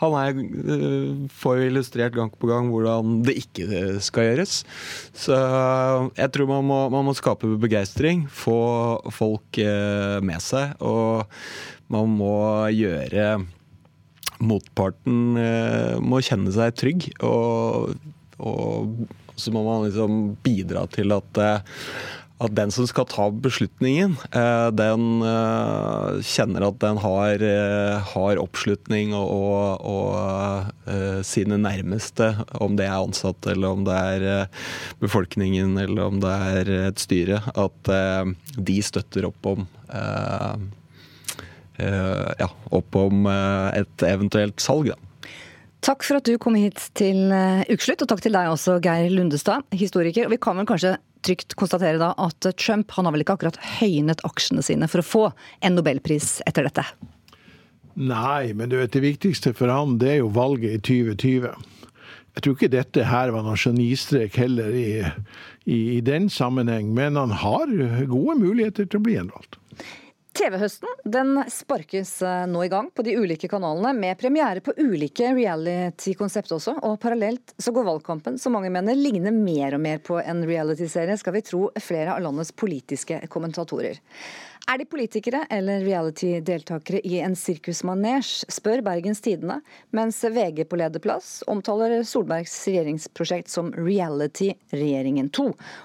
han 0.00 0.14
er, 0.20 0.40
får 1.32 1.60
jo 1.60 1.68
illustrert 1.70 2.16
gang 2.16 2.32
på 2.32 2.50
gang 2.50 2.68
hvordan 2.72 3.20
det 3.24 3.36
ikke 3.40 3.96
skal 4.04 4.28
gjøres. 4.28 4.58
Så 5.16 5.36
jeg 6.18 6.32
tror 6.34 6.50
man 6.50 6.66
må, 6.68 6.80
man 6.92 7.06
må 7.08 7.16
skape 7.16 7.48
begeistring, 7.62 8.26
få 8.28 8.58
folk 9.16 9.60
eh, 9.62 10.18
med 10.20 10.44
seg. 10.44 10.76
Og 10.84 11.24
man 11.92 12.12
må 12.18 12.36
gjøre 12.74 13.38
motparten 14.44 15.38
eh, 15.40 15.96
må 16.02 16.20
kjenne 16.24 16.52
seg 16.52 16.76
trygg. 16.76 17.08
Og, 17.24 17.96
og 18.36 19.06
så 19.36 19.52
må 19.54 19.64
man 19.64 19.88
liksom 19.88 20.36
bidra 20.44 20.84
til 20.92 21.16
at 21.16 21.40
at 22.36 22.52
den 22.52 22.72
som 22.72 22.84
skal 22.88 23.06
ta 23.08 23.30
beslutningen, 23.32 24.16
eh, 24.36 24.68
den 24.76 25.22
eh, 25.24 26.18
kjenner 26.20 26.66
at 26.66 26.78
den 26.82 26.98
har, 27.00 27.40
eh, 27.40 28.10
har 28.12 28.40
oppslutning 28.42 29.14
og, 29.16 29.80
og, 29.80 29.86
og, 29.86 30.72
sine 31.26 31.56
nærmeste, 31.58 32.28
om 32.62 32.76
det 32.78 32.84
er 32.86 33.00
ansatte 33.00 33.50
eller 33.50 33.72
om 33.74 33.80
det 33.86 33.94
er 33.96 34.60
befolkningen 35.02 35.74
eller 35.82 36.04
om 36.04 36.20
det 36.22 36.34
er 36.50 36.70
et 36.92 37.02
styre, 37.02 37.40
at 37.58 37.90
de 38.54 38.76
støtter 38.86 39.26
opp 39.26 39.48
om 39.50 39.64
ja, 41.76 42.48
opp 42.78 43.00
om 43.00 43.26
et 43.26 44.06
eventuelt 44.06 44.62
salg. 44.62 44.92
da. 44.92 45.34
Takk 45.88 46.06
for 46.06 46.20
at 46.20 46.30
du 46.30 46.38
kom 46.38 46.54
hit 46.54 46.86
til 46.98 47.26
Ukeslutt, 47.66 48.06
og 48.06 48.12
takk 48.14 48.22
til 48.28 48.38
deg 48.38 48.52
også, 48.52 48.78
Geir 48.84 49.10
Lundestad, 49.10 49.66
historiker. 49.74 50.28
Og 50.28 50.36
vi 50.36 50.42
kan 50.46 50.62
vel 50.62 50.70
kanskje 50.70 50.94
trygt 51.26 51.56
konstatere 51.58 52.00
da 52.00 52.12
at 52.22 52.48
Trump 52.60 52.94
han 52.96 53.08
har 53.08 53.14
vel 53.14 53.24
ikke 53.24 53.36
akkurat 53.36 53.60
høynet 53.80 54.24
aksjene 54.26 54.64
sine 54.64 54.88
for 54.90 55.02
å 55.02 55.06
få 55.06 55.24
en 55.66 55.78
nobelpris 55.78 56.38
etter 56.46 56.68
dette? 56.68 56.86
Nei, 57.96 58.52
men 58.52 58.68
du 58.68 58.76
vet, 58.76 58.92
det 58.92 59.04
viktigste 59.04 59.54
for 59.56 59.72
han 59.72 59.96
det 60.00 60.16
er 60.16 60.18
jo 60.20 60.32
valget 60.36 60.76
i 60.76 60.80
2020. 61.16 61.72
Jeg 62.36 62.44
tror 62.44 62.56
ikke 62.56 62.72
dette 62.72 63.04
her 63.08 63.32
var 63.32 63.46
noen 63.46 63.56
genistrek 63.56 64.34
heller 64.36 64.74
i, 64.76 64.88
i, 65.64 65.78
i 65.96 66.00
den 66.04 66.28
sammenheng, 66.32 66.90
men 66.96 67.16
han 67.16 67.32
har 67.40 67.72
gode 68.10 68.36
muligheter 68.42 68.84
til 68.84 69.00
å 69.00 69.06
bli 69.06 69.16
gjenvalgt. 69.16 69.56
TV-høsten 70.36 70.90
den 71.08 71.38
sparkes 71.52 72.10
eh, 72.22 72.44
nå 72.50 72.64
i 72.66 72.70
gang 72.72 72.90
på 72.94 73.04
de 73.06 73.14
ulike 73.16 73.48
kanalene, 73.48 73.92
med 73.96 74.18
premiere 74.20 74.60
på 74.64 74.74
ulike 74.76 75.30
reality-konsept 75.36 76.52
også. 76.56 76.76
Og 76.84 76.98
parallelt 77.00 77.54
så 77.58 77.72
går 77.72 77.86
valgkampen, 77.88 78.36
som 78.40 78.56
mange 78.56 78.72
mener 78.74 78.98
ligner 78.98 79.32
mer 79.32 79.78
og 79.78 79.82
mer 79.86 80.02
på 80.04 80.18
en 80.20 80.44
reality-serie, 80.46 81.16
skal 81.20 81.36
vi 81.38 81.44
tro 81.46 81.62
flere 81.80 82.16
av 82.16 82.24
landets 82.26 82.52
politiske 82.52 83.22
kommentatorer. 83.32 84.02
Er 84.66 84.78
de 84.78 84.84
politikere 84.90 85.44
eller 85.50 85.84
reality-deltakere 85.86 86.98
i 87.06 87.20
en 87.22 87.36
sirkusmanesj, 87.38 88.48
spør 88.50 88.80
Bergens 88.82 89.20
Tidende, 89.22 89.60
mens 89.94 90.18
VG 90.24 90.64
på 90.66 90.80
lederplass 90.80 91.44
omtaler 91.46 92.00
Solbergs 92.02 92.54
regjeringsprosjekt 92.66 93.52
som 93.52 93.70
Reality-regjeringen 93.76 95.28
2, 95.38 95.44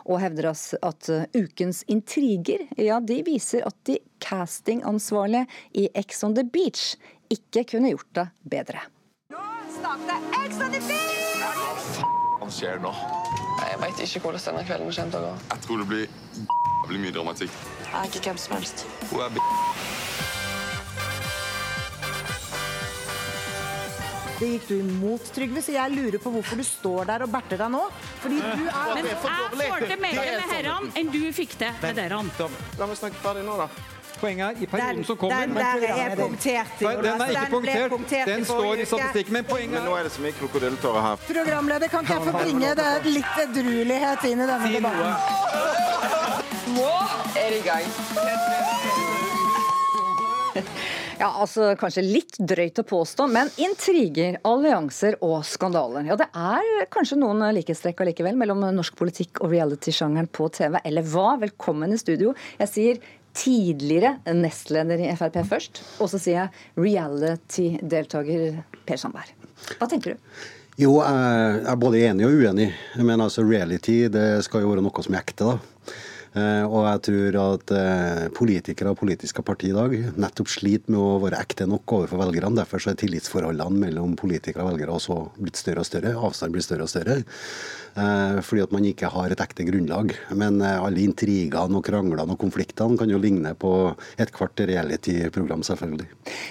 og 0.09 0.17
hevder 0.23 0.49
at 0.49 1.11
ukens 1.37 1.83
intriger 1.93 2.65
ja, 2.73 2.97
de 2.97 3.19
viser 3.27 3.67
at 3.69 3.77
de 3.85 3.99
castingansvarlige 4.25 5.45
i 5.77 5.85
Ex 6.01 6.23
on 6.25 6.33
the 6.33 6.47
Beach 6.49 6.95
ikke 7.29 7.67
kunne 7.75 7.93
gjort 7.93 8.09
det 8.17 8.27
bedre. 8.55 8.81
Nå 9.29 9.45
starter 9.77 10.25
Ex 10.41 10.57
on 10.57 10.73
the 10.73 10.81
Beach! 10.89 12.01
Hva 12.41 12.49
skjer 12.49 12.81
nå? 12.81 12.97
Jeg 13.61 13.77
veit 13.85 14.03
ikke 14.09 14.25
hvordan 14.25 14.47
denne 14.49 14.65
kvelden 14.65 14.89
kommer 14.89 15.13
til 15.13 15.21
å 15.21 15.29
gå. 15.29 15.33
Jeg 15.53 15.65
tror 15.67 15.85
det 15.85 15.89
blir 15.93 16.69
blir 16.87 17.01
mye 17.01 17.13
dramatikk. 17.15 17.51
Jeg 17.85 17.93
er 17.99 18.09
ikke 18.09 18.23
hvem 18.29 18.39
som 18.41 18.57
helst. 18.57 18.85
Hun 19.11 19.25
er 19.25 19.33
b... 19.35 19.41
Det 24.41 24.47
gikk 24.49 24.63
du 24.71 24.75
imot, 24.79 25.27
Trygve, 25.35 25.61
så 25.61 25.75
jeg 25.75 25.93
lurer 25.93 26.17
på 26.17 26.31
hvorfor 26.33 26.57
du 26.57 26.65
står 26.65 27.05
der 27.11 27.21
og 27.27 27.29
berter 27.29 27.59
deg 27.61 27.69
nå. 27.75 27.81
Fordi 28.23 28.39
du 28.41 28.63
er 28.71 28.93
Men 28.97 29.09
jeg 29.11 29.19
får 29.21 29.85
til 29.85 29.99
mer 30.01 30.17
med 30.17 30.47
herrene 30.49 30.93
enn 30.97 31.11
du 31.13 31.21
fikk 31.37 31.53
til 31.61 31.75
med 31.83 31.99
dere. 32.01 32.23
La 32.81 32.87
meg 32.89 32.97
snakke 32.97 33.21
ferdig 33.21 33.45
nå, 33.45 33.59
da. 33.61 33.69
Poenget 34.21 34.45
er 34.47 34.63
i 34.65 34.67
perioden 34.69 35.05
som 35.05 35.17
kommer 35.17 35.45
Den 35.45 35.53
der 35.57 35.85
er 35.93 36.15
punktert. 36.17 36.73
Den 36.81 37.21
er 37.21 37.31
ikke 37.35 37.49
punktert. 37.53 38.27
Den 38.27 38.45
står 38.45 38.81
i 38.81 38.85
statistikken. 38.89 39.33
Men 39.37 39.45
poenget 39.45 39.77
Men 39.77 39.89
nå 39.89 39.95
er 39.97 40.09
det 40.09 40.11
så 40.17 40.25
mye 40.25 40.33
krokodilletårer 40.41 41.01
her. 41.07 41.23
Programleder, 41.29 41.93
kan 41.93 42.05
ikke 42.05 42.17
jeg 42.17 42.27
få 42.27 42.33
bringe 42.41 42.75
det 42.81 42.91
litt 43.09 43.41
edruelighet 43.45 44.29
inn 44.29 44.41
i 44.41 44.49
denne 44.55 44.73
debatten? 44.77 46.40
Nå 46.71 46.87
er 47.35 47.49
det 47.51 47.57
i 47.59 47.63
gang. 47.65 47.87
Ja, 51.21 51.27
altså 51.37 51.71
Kanskje 51.77 52.01
litt 52.05 52.37
drøyt 52.39 52.79
å 52.81 52.85
påstå, 52.87 53.27
men 53.29 53.49
intriger, 53.61 54.39
allianser 54.47 55.17
og 55.21 55.43
skandaler. 55.45 56.07
Ja, 56.09 56.15
Det 56.17 56.29
er 56.33 56.87
kanskje 56.93 57.19
noen 57.21 57.43
likhetstrekk 57.57 58.01
allikevel 58.05 58.39
mellom 58.39 58.63
norsk 58.73 58.95
politikk 58.97 59.43
og 59.43 59.51
reality-sjangeren 59.53 60.29
på 60.33 60.47
TV. 60.55 60.79
Eller 60.87 61.05
hva? 61.11 61.35
Velkommen 61.41 61.93
i 61.93 61.99
studio. 62.01 62.33
Jeg 62.61 62.71
sier 62.71 63.03
tidligere 63.37 64.15
nestleder 64.33 65.03
i 65.05 65.11
Frp 65.19 65.37
først, 65.47 65.83
og 66.01 66.09
så 66.11 66.19
sier 66.19 66.39
jeg 66.39 66.87
reality-deltaker 66.87 68.63
Per 68.87 68.99
Sandberg. 68.99 69.35
Hva 69.77 69.91
tenker 69.91 70.15
du? 70.15 70.33
Jo, 70.81 70.95
jeg 71.03 71.61
er 71.69 71.77
både 71.77 72.01
enig 72.07 72.25
og 72.25 72.39
uenig. 72.41 72.71
Men 72.97 73.21
altså 73.21 73.43
reality 73.45 74.07
det 74.09 74.41
skal 74.47 74.63
jo 74.65 74.71
være 74.73 74.83
noe 74.87 75.05
som 75.05 75.13
er 75.13 75.21
ekte. 75.21 75.51
da. 75.51 75.70
Eh, 76.31 76.63
og 76.63 76.85
jeg 76.87 76.99
tror 77.07 77.37
at 77.41 77.71
eh, 77.75 78.25
politikere 78.31 78.93
og 78.93 78.99
politiske 79.01 79.43
partier 79.43 79.73
i 79.73 79.75
dag 79.75 80.19
nettopp 80.23 80.47
sliter 80.53 80.93
med 80.93 81.01
å 81.03 81.17
være 81.19 81.41
ekte 81.43 81.67
nok 81.67 81.97
overfor 81.97 82.21
velgerne. 82.23 82.55
Derfor 82.61 82.87
er 82.87 82.99
tillitsforholdene 83.01 83.83
mellom 83.83 84.15
politikere 84.19 84.63
og 84.63 84.71
velgere 84.71 84.95
også 84.95 85.17
blitt 85.41 85.59
større 85.59 85.83
og 85.83 85.89
større. 85.89 86.15
Avstanden 86.15 86.55
blir 86.55 86.63
større 86.63 86.87
og 86.87 86.93
større. 86.93 87.17
Eh, 87.95 88.39
fordi 88.45 88.63
at 88.65 88.75
man 88.75 88.87
ikke 88.87 89.09
har 89.11 89.33
et 89.33 89.43
ekte 89.43 89.65
grunnlag. 89.67 90.13
Men 90.37 90.61
alle 90.61 91.03
intrigene 91.03 91.79
og 91.79 91.85
kranglene 91.85 92.35
og 92.35 92.39
konfliktene 92.41 92.97
kan 92.99 93.11
jo 93.11 93.19
ligne 93.21 93.53
på 93.59 93.71
et 94.21 94.31
kvart 94.35 94.63
reality-program, 94.67 95.63
selvfølgelig. 95.65 96.07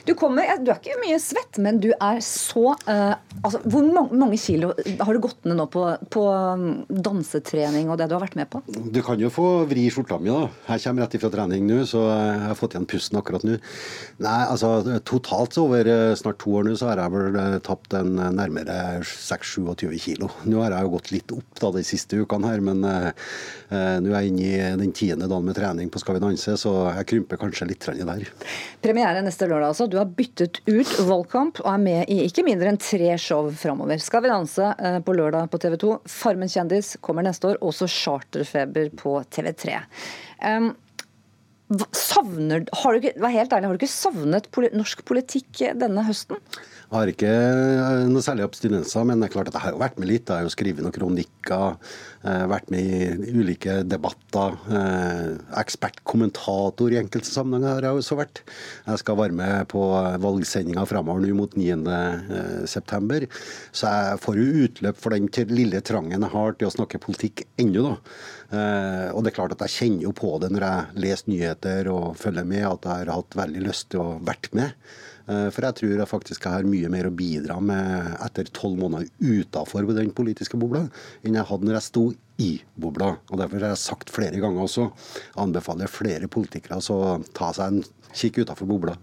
Du 0.09 0.15
kommer, 0.19 0.49
du 0.61 0.73
er 0.73 0.81
ikke 0.81 1.01
mye 1.03 1.21
svett, 1.23 1.61
men 1.63 1.81
du 1.83 1.91
er 1.93 2.21
så 2.25 2.75
uh, 2.75 3.15
altså, 3.43 3.61
Hvor 3.71 3.87
mange 3.87 4.39
kilo 4.41 4.73
har 5.01 5.15
du 5.15 5.23
gått 5.23 5.47
ned 5.49 5.59
nå 5.59 5.67
på, 5.73 5.85
på 6.13 6.25
um, 6.27 6.65
dansetrening 6.91 7.91
og 7.91 7.99
det 8.01 8.09
du 8.11 8.17
har 8.17 8.25
vært 8.25 8.39
med 8.39 8.51
på? 8.53 8.63
Du 8.67 9.01
kan 9.05 9.21
jo 9.21 9.31
få 9.33 9.49
vri 9.71 9.87
skjorta 9.93 10.19
mi, 10.21 10.33
da. 10.33 10.49
Jeg 10.75 10.85
kommer 10.85 11.07
rett 11.07 11.17
ifra 11.19 11.33
trening 11.33 11.67
nå, 11.69 11.83
så 11.89 12.05
jeg 12.09 12.41
har 12.49 12.59
fått 12.59 12.77
igjen 12.77 12.89
pusten 12.91 13.21
akkurat 13.21 13.47
nå. 13.47 13.59
Nei, 14.25 14.41
altså 14.47 15.01
totalt 15.07 15.57
over 15.61 15.89
eh, 15.89 16.15
snart 16.19 16.41
to 16.43 16.55
år 16.59 16.67
nå, 16.67 16.75
så 16.79 16.91
har 16.91 17.03
jeg 17.03 17.15
vel 17.15 17.39
eh, 17.41 17.57
tapt 17.67 17.95
en 17.99 18.19
eh, 18.19 18.33
nærmere 18.37 18.77
6-27 19.07 19.97
kilo. 20.03 20.31
Nå 20.49 20.63
har 20.65 20.77
jeg 20.77 20.87
jo 20.87 20.95
gått 20.97 21.13
litt 21.15 21.30
opp 21.37 21.61
da 21.61 21.71
de 21.75 21.85
siste 21.87 22.19
ukene 22.21 22.51
her, 22.51 22.63
men 22.65 22.83
eh, 22.87 23.31
nå 24.03 24.11
er 24.11 24.25
jeg 24.25 24.33
inne 24.33 24.49
i 24.49 24.83
den 24.83 24.95
tiende 24.97 25.29
dagen 25.31 25.47
med 25.47 25.59
trening 25.59 25.91
på 25.93 26.03
Skal 26.03 26.19
vi 26.19 26.25
danse, 26.25 26.57
så 26.61 26.75
jeg 26.99 27.09
krymper 27.13 27.41
kanskje 27.41 27.69
litt 27.71 27.87
der. 27.87 28.27
Premiere 28.83 29.25
neste 29.25 29.49
lørdag, 29.49 29.73
altså. 29.73 29.89
Du 29.91 29.99
har 30.01 30.09
byttet 30.09 30.63
ut 30.67 30.93
valgkamp 31.07 31.63
og 31.65 31.73
er 31.73 31.83
med 31.83 32.13
i 32.13 32.21
ikke 32.27 32.45
mindre 32.47 32.73
enn 32.73 32.81
tre 32.81 33.15
show 33.21 33.51
framover. 33.55 34.03
Skal 34.03 34.25
vi 34.25 34.33
danse 34.33 34.75
på 35.07 35.17
lørdag 35.17 35.51
på 35.53 35.61
TV 35.63 35.79
2, 35.81 35.97
Farmen 36.11 36.51
kjendis 36.51 36.95
kommer 37.05 37.27
neste 37.27 37.53
år, 37.53 37.61
også 37.65 37.89
Charterfeber 37.91 38.93
på 38.99 39.19
TV 39.31 39.53
3. 39.67 39.81
Um, 40.41 40.73
savner, 41.95 42.65
har 42.83 42.93
du 42.93 42.99
ikke, 42.99 43.15
helt 43.31 43.53
ærlig, 43.53 43.69
har 43.69 43.77
du 43.77 43.79
ikke 43.79 43.93
savnet 43.93 44.49
norsk 44.75 45.05
politikk 45.07 45.63
denne 45.79 46.03
høsten? 46.07 46.41
Jeg 46.91 46.99
har 46.99 47.11
ikke 47.13 47.29
eh, 47.31 48.09
noe 48.11 48.23
særlig 48.27 48.43
abstinenser, 48.49 49.05
men 49.07 49.21
det 49.23 49.29
er 49.29 49.35
klart 49.37 49.51
at 49.53 49.55
jeg 49.55 49.63
har 49.63 49.75
jo 49.77 49.79
vært 49.79 50.01
med 50.03 50.09
litt. 50.11 50.27
Jeg 50.27 50.43
har 50.43 50.47
jo 50.49 50.51
skrevet 50.51 50.83
noen 50.83 50.95
kronikker, 50.97 51.77
vært 52.21 52.69
med 52.73 52.85
i 52.85 53.33
ulike 53.33 53.79
debatter. 53.89 54.57
Eh, 54.69 55.31
ekspertkommentator 55.61 56.93
i 56.93 56.99
enkelte 57.01 57.31
sammenhenger 57.31 57.79
har 57.79 57.87
jeg 57.89 58.03
også 58.03 58.19
vært. 58.19 58.43
Jeg 58.87 59.03
skal 59.03 59.19
være 59.21 59.37
med 59.39 59.69
på 59.73 59.85
valgsendinga 60.25 60.85
framover 60.91 61.25
nå 61.25 61.37
mot 61.39 61.57
9.9, 61.57 63.29
så 63.73 63.95
jeg 63.95 64.21
får 64.25 64.41
jo 64.41 64.67
utløp 64.67 65.01
for 65.01 65.17
den 65.17 65.31
lille 65.51 65.81
trangen 65.81 66.21
jeg 66.21 66.35
har 66.35 66.57
til 66.59 66.69
å 66.69 66.75
snakke 66.75 67.01
politikk 67.03 67.47
ennå, 67.61 67.87
da. 67.89 67.95
Og 69.15 69.23
det 69.23 69.31
er 69.31 69.37
klart 69.37 69.55
at 69.55 69.63
jeg 69.69 69.77
kjenner 69.77 70.09
jo 70.09 70.13
på 70.17 70.33
det 70.43 70.51
når 70.51 70.65
jeg 70.67 71.05
leser 71.05 71.31
nyheter 71.31 71.91
og 71.93 72.19
følger 72.19 72.49
med, 72.51 72.67
at 72.67 72.89
jeg 72.89 73.05
har 73.05 73.15
hatt 73.15 73.39
veldig 73.39 73.63
lyst 73.63 73.93
til 73.95 74.03
å 74.03 74.19
vært 74.27 74.51
med. 74.59 74.75
Eh, 75.31 75.49
for 75.55 75.67
jeg 75.67 75.79
tror 75.79 75.93
jeg 75.95 76.11
faktisk 76.11 76.47
jeg 76.47 76.57
har 76.57 76.69
mye 76.69 76.91
mer 76.93 77.09
å 77.09 77.15
bidra 77.15 77.59
med 77.63 78.15
etter 78.25 78.51
tolv 78.57 78.81
måneder 78.81 79.11
utafor 79.21 79.87
den 79.95 80.13
politiske 80.17 80.59
bobla, 80.61 80.87
enn 81.23 81.39
jeg 81.39 81.47
hadde 81.51 81.69
når 81.69 81.79
jeg 81.79 81.87
sto 81.87 82.05
i 82.41 82.51
bobla. 82.81 83.15
Og 83.31 83.41
Derfor 83.41 83.61
har 83.61 83.75
jeg 83.75 83.83
sagt 83.83 84.13
flere 84.13 84.41
ganger 84.41 84.65
også, 84.65 84.89
anbefaler 85.41 85.91
flere 85.91 86.31
politikere 86.33 86.81
å 86.81 87.19
ta 87.37 87.53
seg 87.57 87.75
en 87.75 87.83
kikk 88.11 88.43
utafor 88.45 88.69
bobla. 88.71 88.97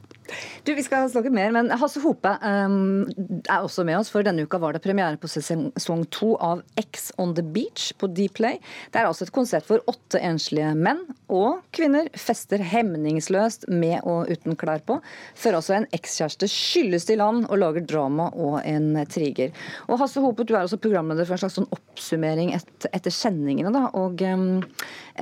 Du, 0.63 0.73
Vi 0.75 0.83
skal 0.83 1.07
snakke 1.11 1.31
mer, 1.33 1.51
men 1.55 1.69
Hasse 1.79 2.01
Hope 2.03 2.31
um, 2.43 3.05
er 3.47 3.63
også 3.63 3.85
med 3.87 3.99
oss. 3.99 4.11
For 4.13 4.25
denne 4.25 4.43
uka 4.43 4.59
var 4.61 4.75
det 4.75 4.83
premiere 4.83 5.19
på 5.19 5.29
sesong 5.31 6.03
to 6.13 6.33
av 6.43 6.63
X 6.79 7.11
on 7.21 7.33
the 7.37 7.43
Beach 7.43 7.89
på 7.99 8.09
Dplay. 8.11 8.59
Det 8.91 9.01
er 9.01 9.07
altså 9.09 9.27
et 9.27 9.33
konsert 9.35 9.67
hvor 9.69 9.83
åtte 9.89 10.19
enslige 10.23 10.73
menn 10.75 11.05
og 11.31 11.63
kvinner 11.75 12.09
fester 12.17 12.61
hemningsløst 12.63 13.67
med 13.71 14.01
og 14.07 14.31
uten 14.31 14.57
klær 14.59 14.83
på, 14.87 14.99
før 15.37 15.59
altså 15.59 15.77
en 15.77 15.89
ekskjæreste 15.95 16.49
skylles 16.51 17.07
til 17.07 17.21
land 17.21 17.47
og 17.47 17.61
lager 17.61 17.87
drama 17.87 18.29
og 18.35 18.59
en 18.67 18.93
triger. 19.11 19.55
Og 19.87 20.01
Hasse 20.01 20.23
Hope, 20.23 20.45
du 20.47 20.55
er 20.55 20.65
også 20.65 20.81
programleder 20.81 21.27
for 21.27 21.37
en 21.37 21.45
slags 21.45 21.57
sånn 21.59 21.71
oppsummering 21.73 22.53
et, 22.57 22.91
etter 22.91 23.13
sendingene. 23.13 23.71
da, 23.73 23.87
og 23.97 24.21
um, 24.27 24.61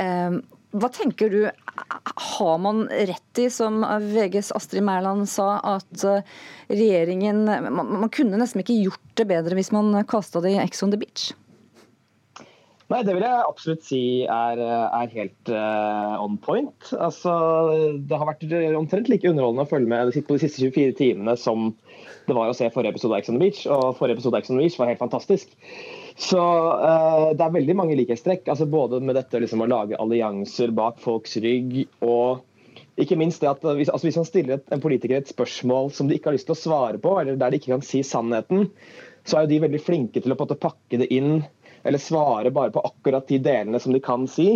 um, 0.02 0.42
hva 0.76 0.90
tenker 0.92 1.32
du, 1.32 1.40
har 2.36 2.58
man 2.60 2.84
rett 2.90 3.40
i, 3.40 3.48
som 3.54 3.80
VGs 4.02 4.52
Astrid 4.56 4.84
Mæland 4.84 5.30
sa, 5.32 5.56
at 5.76 6.04
eh, 6.04 6.36
regjeringen 6.68 7.46
man, 7.46 7.96
man, 8.02 8.12
kunne 8.12 8.40
nesten 8.42 8.64
ikke 8.64 8.78
gjort 8.82 9.16
det 9.20 9.28
bedre 9.30 9.58
hvis 9.58 9.72
man 9.76 9.94
kasta 10.10 10.44
det 10.44 10.56
i 10.56 10.62
Ex 10.64 10.84
on 10.84 10.92
the 10.92 11.00
Beach? 11.00 11.32
Nei, 12.92 13.02
Det 13.02 13.16
vil 13.16 13.24
jeg 13.26 13.46
absolutt 13.48 13.86
si 13.88 14.02
er, 14.30 14.60
er 14.62 15.14
helt 15.16 15.50
uh, 15.50 16.22
on 16.22 16.36
point. 16.38 16.92
Altså, 16.94 17.32
det 17.98 18.20
har 18.20 18.30
vært 18.30 18.46
omtrent 18.78 19.10
like 19.10 19.26
underholdende 19.26 19.66
å 19.66 19.72
følge 19.72 19.90
med 19.90 20.14
på 20.28 20.38
de 20.38 20.44
siste 20.44 20.62
24 20.68 20.94
timene 21.00 21.34
som 21.40 21.72
det 22.28 22.36
var 22.38 22.50
å 22.50 22.58
se 22.58 22.70
forrige 22.74 22.94
episode 22.94 23.16
av 23.16 23.24
Ex 23.24 23.32
on 23.32 23.40
the 23.40 23.42
Beach. 23.42 23.64
Og 23.66 23.98
forrige 23.98 24.20
episode 24.20 24.38
av 24.38 24.44
Ex 24.44 24.54
on 24.54 24.60
the 24.60 24.68
Beach 24.68 24.78
var 24.78 24.92
helt 24.92 25.02
fantastisk. 25.02 25.58
Så 26.16 26.40
uh, 26.40 27.32
det 27.36 27.44
er 27.44 27.56
veldig 27.56 27.76
mange 27.76 27.96
likhetstrekk. 28.00 28.48
Altså, 28.48 28.68
både 28.72 29.02
med 29.04 29.18
dette 29.20 29.42
liksom, 29.44 29.64
å 29.66 29.70
lage 29.70 30.00
allianser 30.00 30.72
bak 30.76 31.02
folks 31.04 31.36
rygg 31.44 31.82
og 32.06 32.44
ikke 33.02 33.18
minst 33.20 33.44
det 33.44 33.50
at 33.52 33.64
hvis, 33.66 33.90
altså, 33.92 34.08
hvis 34.08 34.20
man 34.22 34.28
stiller 34.28 34.62
en 34.72 34.84
politiker 34.84 35.18
et 35.18 35.32
spørsmål 35.32 35.90
som 35.92 36.08
de 36.08 36.16
ikke 36.16 36.32
har 36.32 36.38
lyst 36.38 36.48
til 36.48 36.56
å 36.56 36.62
svare 36.62 37.02
på, 37.04 37.18
eller 37.20 37.36
der 37.40 37.52
de 37.52 37.60
ikke 37.60 37.74
kan 37.74 37.84
si 37.84 38.00
sannheten, 38.08 38.70
så 39.28 39.38
er 39.38 39.46
jo 39.46 39.52
de 39.52 39.64
veldig 39.66 39.82
flinke 39.84 40.22
til 40.24 40.32
å 40.32 40.38
måte 40.40 40.56
pakke 40.60 41.02
det 41.02 41.10
inn 41.12 41.42
eller 41.86 42.02
svare 42.02 42.54
bare 42.56 42.72
på 42.74 42.84
akkurat 42.88 43.28
de 43.28 43.42
delene 43.44 43.82
som 43.84 43.94
de 43.94 44.02
kan 44.02 44.24
si. 44.32 44.56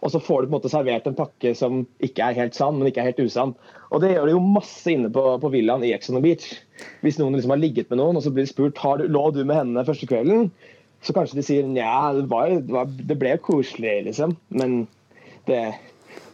Og 0.00 0.10
så 0.12 0.20
får 0.20 0.42
du 0.42 0.48
på 0.48 0.50
en 0.50 0.56
måte 0.56 0.72
servert 0.72 1.06
en 1.06 1.18
pakke 1.18 1.52
som 1.58 1.84
ikke 2.04 2.24
er 2.24 2.38
helt 2.40 2.56
sann, 2.56 2.78
men 2.78 2.90
ikke 2.90 3.04
er 3.04 3.12
helt 3.12 3.22
usann. 3.28 3.54
Og 3.88 4.02
det 4.02 4.12
gjør 4.12 4.28
det 4.28 4.34
jo 4.34 4.44
masse 4.44 4.92
inne 4.92 5.10
på, 5.12 5.22
på 5.40 5.50
villaen 5.52 5.84
i 5.86 5.94
Ex 5.96 6.10
on 6.10 6.18
the 6.18 6.24
Beach. 6.24 6.50
Hvis 7.04 7.16
noen 7.20 7.36
liksom 7.36 7.54
har 7.54 7.62
ligget 7.62 7.88
med 7.90 8.00
noen, 8.02 8.18
og 8.18 8.24
så 8.24 8.32
blir 8.34 8.44
de 8.44 8.52
spurt 8.52 8.80
har 8.82 9.00
du, 9.00 9.08
lå 9.08 9.24
du 9.32 9.40
med 9.44 9.56
henne 9.56 9.86
første 9.86 10.08
kvelden, 10.10 10.50
så 11.04 11.14
kanskje 11.16 11.38
de 11.38 11.46
sier 11.46 11.66
nja, 11.66 12.10
det, 12.18 12.26
det, 12.68 12.84
det, 13.08 13.16
ble 13.20 13.36
koselig, 13.42 14.00
liksom. 14.10 14.34
Men 14.52 14.80
det, 15.48 15.62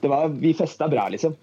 det 0.03 0.11
var 0.11 0.33
Vi 0.41 0.55
festa 0.57 0.89
bra, 0.91 1.07
liksom. 1.13 1.37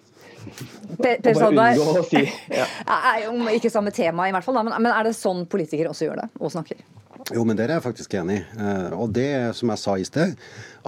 Per, 0.98 1.20
per 1.22 1.38
Sandberg 1.38 2.08
si, 2.10 2.24
ja. 2.50 2.66
er 3.14 3.28
jo 3.28 3.36
ikke 3.54 3.70
samme 3.70 3.94
tema, 3.94 4.26
i 4.26 4.34
hvert 4.34 4.46
fall, 4.46 4.58
men, 4.66 4.74
men 4.82 4.90
er 4.90 5.06
det 5.06 5.14
sånn 5.14 5.46
politikere 5.50 5.94
også 5.94 6.10
gjør 6.10 6.24
det, 6.24 6.32
og 6.42 6.54
snakker? 6.54 6.82
Jo, 7.30 7.44
men 7.46 7.58
det 7.58 7.68
er 7.68 7.76
jeg 7.76 7.86
faktisk 7.86 8.16
enig 8.18 8.40
i. 8.40 8.44
Eh, 8.58 8.94
og 8.98 9.12
det, 9.16 9.54
som 9.58 9.72
jeg 9.72 9.82
sa 9.82 9.96
i 10.00 10.08
sted, 10.08 10.34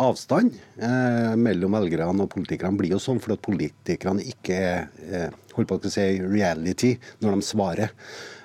avstand 0.01 0.55
eh, 0.81 1.33
mellom 1.39 1.77
velgerne 1.77 2.25
og 2.25 2.31
politikerne 2.33 2.79
blir 2.79 2.95
jo 2.95 3.01
sånn 3.01 3.21
fordi 3.21 3.37
at 3.37 3.45
politikerne 3.45 4.25
ikke 4.33 4.59
eh, 4.81 5.35
holdt 5.53 5.69
på 5.69 5.77
å 5.77 5.93
si 5.93 6.07
reality 6.23 6.95
når 7.21 7.37
de 7.37 7.45
svarer. 7.45 7.93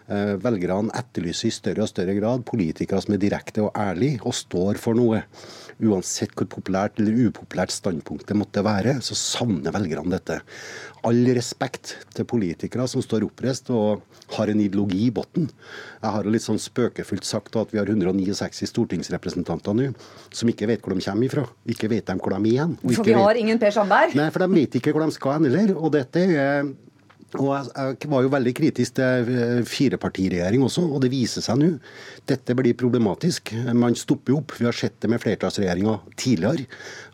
Eh, 0.08 0.38
velgerne 0.40 0.88
etterlyser 0.96 1.50
i 1.50 1.52
større 1.52 1.84
og 1.84 1.90
større 1.90 2.14
grad 2.16 2.44
politikere 2.48 3.02
som 3.04 3.12
er 3.12 3.20
direkte 3.20 3.60
og 3.66 3.74
ærlige 3.76 4.22
og 4.24 4.32
står 4.36 4.80
for 4.80 4.96
noe. 4.96 5.20
Uansett 5.84 6.32
hvor 6.34 6.48
populært 6.50 6.96
eller 6.98 7.28
upopulært 7.28 7.70
standpunktet 7.70 8.34
måtte 8.34 8.64
være, 8.66 8.96
så 9.04 9.14
savner 9.14 9.74
velgerne 9.76 10.10
dette. 10.16 10.40
All 11.06 11.28
respekt 11.36 11.92
til 12.16 12.26
politikere 12.26 12.88
som 12.90 13.04
står 13.04 13.28
oppreist 13.28 13.68
og 13.70 14.00
har 14.38 14.50
en 14.50 14.64
ideologi 14.64 15.04
i 15.10 15.12
bunnen. 15.14 15.52
Jeg 16.00 16.16
har 16.16 16.24
jo 16.24 16.32
litt 16.32 16.46
sånn 16.46 16.58
spøkefullt 16.62 17.28
sagt 17.28 17.60
at 17.60 17.76
vi 17.76 17.78
har 17.78 17.92
169 17.92 18.64
stortingsrepresentanter 18.72 19.76
nå 19.76 19.92
som 20.32 20.48
ikke 20.48 20.72
vet 20.72 20.82
hvor 20.82 20.96
de 20.96 21.04
kommer 21.04 21.28
ifra. 21.28 21.46
Ikke 21.68 21.92
vet 21.92 22.08
de 22.08 22.16
hvor 22.16 22.32
de 22.32 22.40
er 22.40 22.52
igjen. 22.56 22.76
For 22.80 23.04
vi 23.04 23.20
har 23.20 23.34
vet... 23.36 23.44
ingen 23.44 23.60
Per 23.60 23.76
Sandberg? 23.76 24.16
Nei, 24.16 24.32
for 24.32 24.42
de 24.42 24.52
vet 24.56 24.80
ikke 24.80 24.96
hvor 24.96 25.04
de 25.04 25.20
skal 25.20 25.36
hen 25.36 25.50
heller. 25.52 25.76
Og 25.76 25.92
dette 25.94 26.24
er 26.32 26.72
og 27.36 27.50
Jeg 28.00 28.08
var 28.08 28.22
jo 28.24 28.30
veldig 28.32 28.52
kritisk 28.56 28.94
til 28.96 29.26
eh, 29.28 29.58
firepartiregjering 29.68 30.62
også, 30.64 30.86
og 30.88 31.02
det 31.04 31.10
viser 31.12 31.44
seg 31.44 31.58
nå. 31.60 31.74
Dette 32.28 32.54
blir 32.56 32.76
problematisk. 32.78 33.52
Man 33.76 33.96
stopper 33.98 34.38
opp. 34.38 34.54
Vi 34.56 34.64
har 34.64 34.76
sett 34.76 34.96
det 35.02 35.10
med 35.12 35.20
flertallsregjeringa 35.20 35.98
tidligere. 36.16 36.64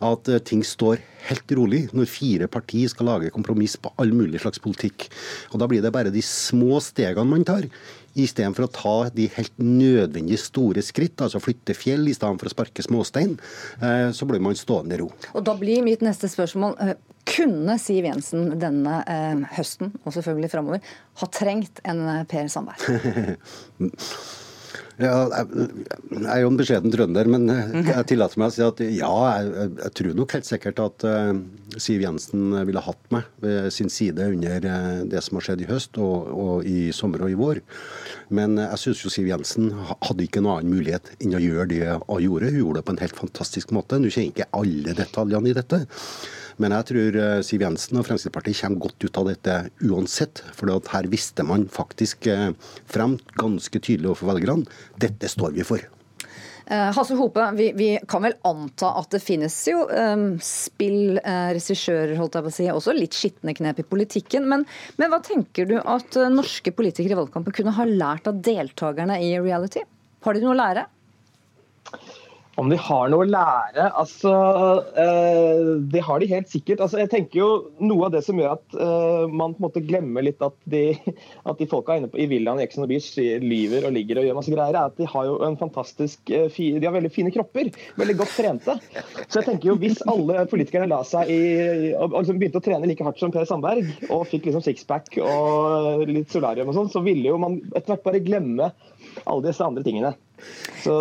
At 0.07 0.31
eh, 0.31 0.39
ting 0.39 0.62
står 0.62 1.03
helt 1.25 1.55
rolig 1.57 1.89
når 1.97 2.11
fire 2.11 2.47
partier 2.53 2.93
skal 2.93 3.09
lage 3.11 3.33
kompromiss 3.35 3.75
på 3.81 3.91
all 3.99 4.15
mulig 4.15 4.39
slags 4.45 4.62
politikk. 4.62 5.09
Og 5.51 5.59
Da 5.59 5.67
blir 5.67 5.83
det 5.83 5.93
bare 5.95 6.15
de 6.15 6.23
små 6.23 6.79
stegene 6.85 7.27
man 7.27 7.47
tar. 7.49 7.67
Istedenfor 8.15 8.69
å 8.69 8.71
ta 8.71 8.95
de 9.11 9.27
helt 9.35 9.57
nødvendige 9.59 10.39
store 10.39 10.85
skritt, 10.87 11.19
altså 11.19 11.43
flytte 11.43 11.75
fjell 11.75 12.07
i 12.07 12.15
stedet 12.15 12.39
for 12.39 12.47
å 12.47 12.55
sparke 12.55 12.87
småstein, 12.87 13.35
eh, 13.83 14.12
så 14.15 14.31
blir 14.31 14.39
man 14.39 14.55
stående 14.55 14.95
i 14.95 15.03
ro. 15.03 15.11
Og 15.35 15.43
Da 15.43 15.57
blir 15.59 15.83
mitt 15.83 16.07
neste 16.07 16.31
spørsmål 16.31 16.79
kunne 17.29 17.77
Siv 17.81 18.05
Jensen 18.07 18.55
denne 18.61 19.01
eh, 19.11 19.43
høsten, 19.57 19.93
og 20.05 20.14
selvfølgelig 20.14 20.53
framover, 20.53 20.95
ha 21.20 21.27
trengt 21.33 21.81
en 21.89 22.07
eh, 22.11 22.25
Per 22.29 22.49
Sandberg? 22.53 22.85
ja, 25.01 25.14
jeg, 25.33 25.68
jeg 26.12 26.29
er 26.29 26.43
jo 26.43 26.51
en 26.53 26.61
beskjeden 26.61 26.95
trønder, 26.95 27.31
men 27.33 27.49
eh, 27.51 27.75
jeg 27.89 28.09
tillater 28.12 28.43
meg 28.43 28.53
å 28.53 28.55
si 28.55 28.64
at 28.66 28.85
ja, 28.85 29.11
jeg, 29.41 29.70
jeg 29.81 29.97
tror 30.01 30.20
nok 30.20 30.37
helt 30.37 30.51
sikkert 30.51 30.85
at 30.85 31.09
uh, 31.09 31.33
Siv 31.81 32.05
Jensen 32.05 32.55
ville 32.68 32.85
hatt 32.85 33.11
meg 33.14 33.27
ved 33.43 33.72
sin 33.75 33.91
side 33.93 34.29
under 34.37 34.68
uh, 34.68 35.03
det 35.11 35.25
som 35.25 35.41
har 35.41 35.49
skjedd 35.49 35.64
i 35.64 35.70
høst 35.72 35.99
og, 36.03 36.31
og 36.31 36.68
i 36.68 36.93
sommer 36.95 37.25
og 37.25 37.33
i 37.33 37.41
vår. 37.41 37.64
Men 38.37 38.61
jeg 38.61 38.85
syns 38.85 39.05
jo 39.07 39.16
Siv 39.16 39.33
Jensen 39.33 39.72
hadde 39.81 40.29
ikke 40.29 40.45
noen 40.45 40.61
annen 40.61 40.77
mulighet 40.77 41.14
enn 41.18 41.39
å 41.39 41.43
gjøre 41.43 41.68
det 41.72 41.85
hun 41.89 42.25
gjorde. 42.29 42.53
Hun 42.53 42.62
gjorde 42.62 42.81
det 42.81 42.87
på 42.87 42.97
en 42.97 43.05
helt 43.05 43.20
fantastisk 43.25 43.75
måte. 43.75 43.99
Nå 43.99 44.12
kjenner 44.12 44.35
ikke 44.35 44.53
alle 44.61 44.99
detaljene 45.01 45.51
i 45.51 45.57
dette. 45.57 45.87
Men 46.63 46.75
jeg 46.77 46.89
tror 46.91 47.19
eh, 47.21 47.41
Siv 47.47 47.65
Jensen 47.65 47.99
og 48.01 48.07
Fremskrittspartiet 48.09 48.61
kommer 48.63 48.87
godt 48.87 49.07
ut 49.07 49.21
av 49.21 49.31
dette 49.31 49.57
uansett. 49.87 50.45
For 50.55 50.71
her 50.71 51.11
visste 51.13 51.47
man 51.47 51.67
faktisk 51.73 52.29
eh, 52.31 52.51
frem 52.91 53.19
ganske 53.41 53.81
tydelig 53.81 54.13
overfor 54.13 54.35
velgerne 54.35 54.69
dette 55.03 55.31
står 55.31 55.55
vi 55.57 55.67
for. 55.67 55.85
Eh, 56.65 56.91
Hasse 56.97 57.17
Hope, 57.19 57.45
vi, 57.59 57.73
vi, 57.77 57.89
kan 58.09 58.25
vel 58.25 58.37
anta 58.49 58.95
at 59.01 59.11
det 59.13 59.21
finnes 59.21 59.57
jo 59.69 59.83
um, 59.85 60.39
spill, 60.41 61.19
uh, 61.21 61.51
regissører, 61.53 62.15
holdt 62.17 62.39
jeg 62.39 62.47
på 62.47 62.53
å 62.53 62.57
si, 62.57 62.69
også 62.73 62.95
litt 62.97 63.17
skitne 63.17 63.53
knep 63.57 63.83
i 63.83 63.89
politikken. 63.89 64.49
Men, 64.49 64.65
men 64.97 65.13
hva 65.13 65.21
tenker 65.25 65.69
du 65.69 65.77
at 65.83 66.17
norske 66.33 66.73
politikere 66.73 67.19
i 67.19 67.21
valgkampen 67.21 67.57
kunne 67.57 67.75
ha 67.77 67.89
lært 67.89 68.31
av 68.31 68.41
deltakerne 68.47 69.21
i 69.21 69.35
reality? 69.37 69.85
Har 70.25 70.37
de 70.37 70.41
noe 70.41 70.55
å 70.55 70.61
lære? 70.63 70.87
Om 72.61 72.71
de 72.71 72.77
har 72.79 73.09
noe 73.11 73.25
å 73.25 73.29
lære? 73.29 73.89
Altså, 73.99 74.33
eh, 74.95 75.71
Det 75.91 76.03
har 76.07 76.21
de 76.21 76.29
helt 76.31 76.51
sikkert. 76.51 76.81
Altså, 76.85 77.01
jeg 77.03 77.11
tenker 77.11 77.41
jo 77.41 77.49
Noe 77.83 78.07
av 78.07 78.13
det 78.15 78.23
som 78.27 78.39
gjør 78.39 78.55
at 78.55 78.77
eh, 78.79 79.27
man 79.27 79.55
på 79.55 79.63
en 79.63 79.67
måte 79.67 79.83
glemmer 79.85 80.23
litt 80.25 80.43
at 80.45 80.55
de, 80.71 80.95
at 81.51 81.59
de 81.59 81.69
folka 81.71 81.99
inne 81.99 82.11
på, 82.13 82.21
i 82.21 82.29
villaen 82.31 82.61
i 82.61 82.67
Exxon 82.67 82.87
Beach 82.91 83.11
lyver 83.19 83.89
og 83.89 83.95
ligger 83.97 84.21
og 84.21 84.29
gjør 84.29 84.39
masse 84.39 84.55
greier, 84.55 84.75
er 84.75 84.93
at 84.93 84.99
de 85.01 85.09
har 85.11 85.29
jo 85.29 85.39
en 85.47 85.59
fantastisk 85.61 86.31
eh, 86.31 86.47
de 86.55 86.87
har 86.87 86.95
veldig 86.95 87.13
fine 87.13 87.33
kropper. 87.35 87.73
Veldig 87.99 88.17
godt 88.21 88.37
trente. 88.39 88.77
Så 89.27 89.41
jeg 89.41 89.49
tenker 89.49 89.73
jo 89.73 89.79
hvis 89.81 90.03
alle 90.11 90.47
politikerne 90.51 90.91
la 90.91 91.03
seg 91.07 91.31
i 91.33 91.41
og 91.95 92.15
liksom 92.15 92.39
begynte 92.41 92.61
å 92.61 92.65
trene 92.65 92.89
like 92.89 93.05
hardt 93.05 93.21
som 93.21 93.33
Per 93.35 93.47
Sandberg, 93.49 93.89
og 94.15 94.27
fikk 94.31 94.49
liksom 94.49 94.65
sixpack 94.65 95.19
og 95.23 96.05
litt 96.11 96.33
solarium 96.33 96.71
og 96.71 96.79
sånn, 96.79 96.93
så 96.93 97.03
ville 97.05 97.29
jo 97.31 97.41
man 97.41 97.59
etter 97.73 97.95
hvert 97.95 98.07
bare 98.07 98.23
glemme 98.25 98.71
alle 99.25 99.47
disse 99.47 99.65
andre 99.65 99.85
tingene. 99.87 100.15
Så 100.85 100.95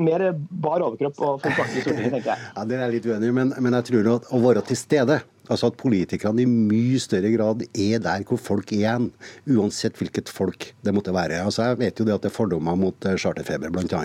mer 0.00 0.30
bar 0.50 0.82
overkropp 0.86 1.20
og 1.22 1.42
folk 1.44 1.74
i 1.76 1.82
Stortinget, 1.84 2.14
tenker 2.18 2.32
jeg. 2.32 2.52
Ja, 2.56 2.68
Det 2.68 2.78
er 2.78 2.94
litt 2.94 3.08
uenig 3.08 3.30
i, 3.30 3.34
men, 3.40 3.52
men 3.58 3.76
jeg 3.78 3.90
tror 3.90 4.14
at 4.16 4.30
å 4.34 4.40
være 4.42 4.64
til 4.68 4.80
stede 4.80 5.20
Altså 5.48 5.70
at 5.70 5.78
politikerne 5.80 6.42
i 6.44 6.48
mye 6.48 6.98
større 7.00 7.30
grad 7.32 7.62
er 7.72 8.02
der 8.04 8.24
hvor 8.28 8.40
folk 8.40 8.72
er 8.74 8.82
igjen, 8.82 9.06
uansett 9.48 9.96
hvilket 9.96 10.28
folk 10.32 10.68
det 10.84 10.92
måtte 10.92 11.14
være. 11.16 11.40
Altså 11.40 11.70
Jeg 11.70 11.80
vet 11.80 12.00
jo 12.00 12.04
det 12.08 12.16
at 12.18 12.26
det 12.26 12.30
er 12.30 12.36
fordommer 12.36 12.76
mot 12.76 13.08
eh, 13.08 13.16
charterfeber, 13.20 13.72
bl.a. 13.72 14.02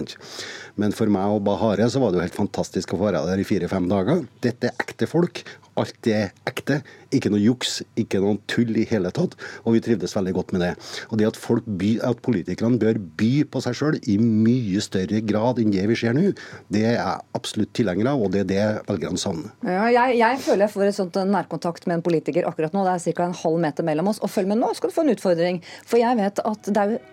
Men 0.80 0.96
for 0.96 1.12
meg 1.12 1.36
og 1.36 1.44
Bahare 1.48 1.90
så 1.92 2.00
var 2.02 2.14
det 2.14 2.22
jo 2.22 2.26
helt 2.28 2.40
fantastisk 2.40 2.96
å 2.96 3.02
få 3.02 3.10
være 3.10 3.26
der 3.28 3.44
i 3.44 3.48
fire-fem 3.48 3.92
dager. 3.92 4.24
Dette 4.46 4.72
er 4.72 4.86
ekte 4.86 5.10
folk. 5.10 5.44
Alt 5.80 6.08
er 6.10 6.32
ekte. 6.50 6.80
Ikke 7.14 7.32
noe 7.34 7.42
juks, 7.42 7.80
ikke 8.00 8.22
noe 8.24 8.40
tull 8.50 8.76
i 8.78 8.86
hele 8.90 9.12
tatt. 9.16 9.36
Og 9.64 9.76
vi 9.76 9.82
trivdes 9.86 10.16
veldig 10.16 10.34
godt 10.38 10.54
med 10.56 10.64
det. 10.66 10.72
Og 11.10 11.20
det 11.20 11.30
at, 11.30 11.40
by, 11.66 11.92
at 12.06 12.22
politikerne 12.26 12.80
bør 12.82 13.00
by 13.20 13.32
på 13.50 13.64
seg 13.66 13.78
sjøl 13.80 13.98
i 14.10 14.18
mye 14.22 14.84
større 14.84 15.24
grad 15.26 15.62
enn 15.62 15.74
det 15.74 15.86
vi 15.90 15.98
ser 16.00 16.16
nå, 16.18 16.30
det 16.74 16.86
er 16.86 16.98
jeg 16.98 17.26
absolutt 17.38 17.74
tilhenger 17.78 18.12
av, 18.14 18.22
og 18.22 18.34
det 18.34 18.44
er 18.44 18.50
det 18.52 18.68
velgerne 18.90 19.22
savner. 19.22 19.54
Ja, 19.66 19.88
jeg, 19.94 20.20
jeg, 20.22 20.42
føler 20.46 20.68
jeg 20.68 20.76
får 20.76 20.90
et 20.90 21.00
sånt 21.00 21.20
nærkontakt 21.30 21.90
med 21.90 22.00
en 22.00 22.06
politiker 22.06 22.50
akkurat 22.50 22.76
nå. 22.76 22.86
Det 22.88 22.96
er 23.00 23.18
ca. 23.18 23.30
en 23.30 23.42
halv 23.44 23.60
meter 23.66 23.88
mellom 23.88 24.14
oss. 24.14 24.22
Og 24.24 24.32
følg 24.34 24.52
med 24.52 24.62
nå, 24.62 24.74
skal 24.78 24.94
du 24.94 24.98
få 24.98 25.08
en 25.08 25.16
utfordring. 25.16 25.64
For 25.86 26.02
jeg 26.02 26.22
vet 26.22 26.44
at 26.44 26.72
det 26.72 26.86
er 26.86 26.96
jo 26.96 27.04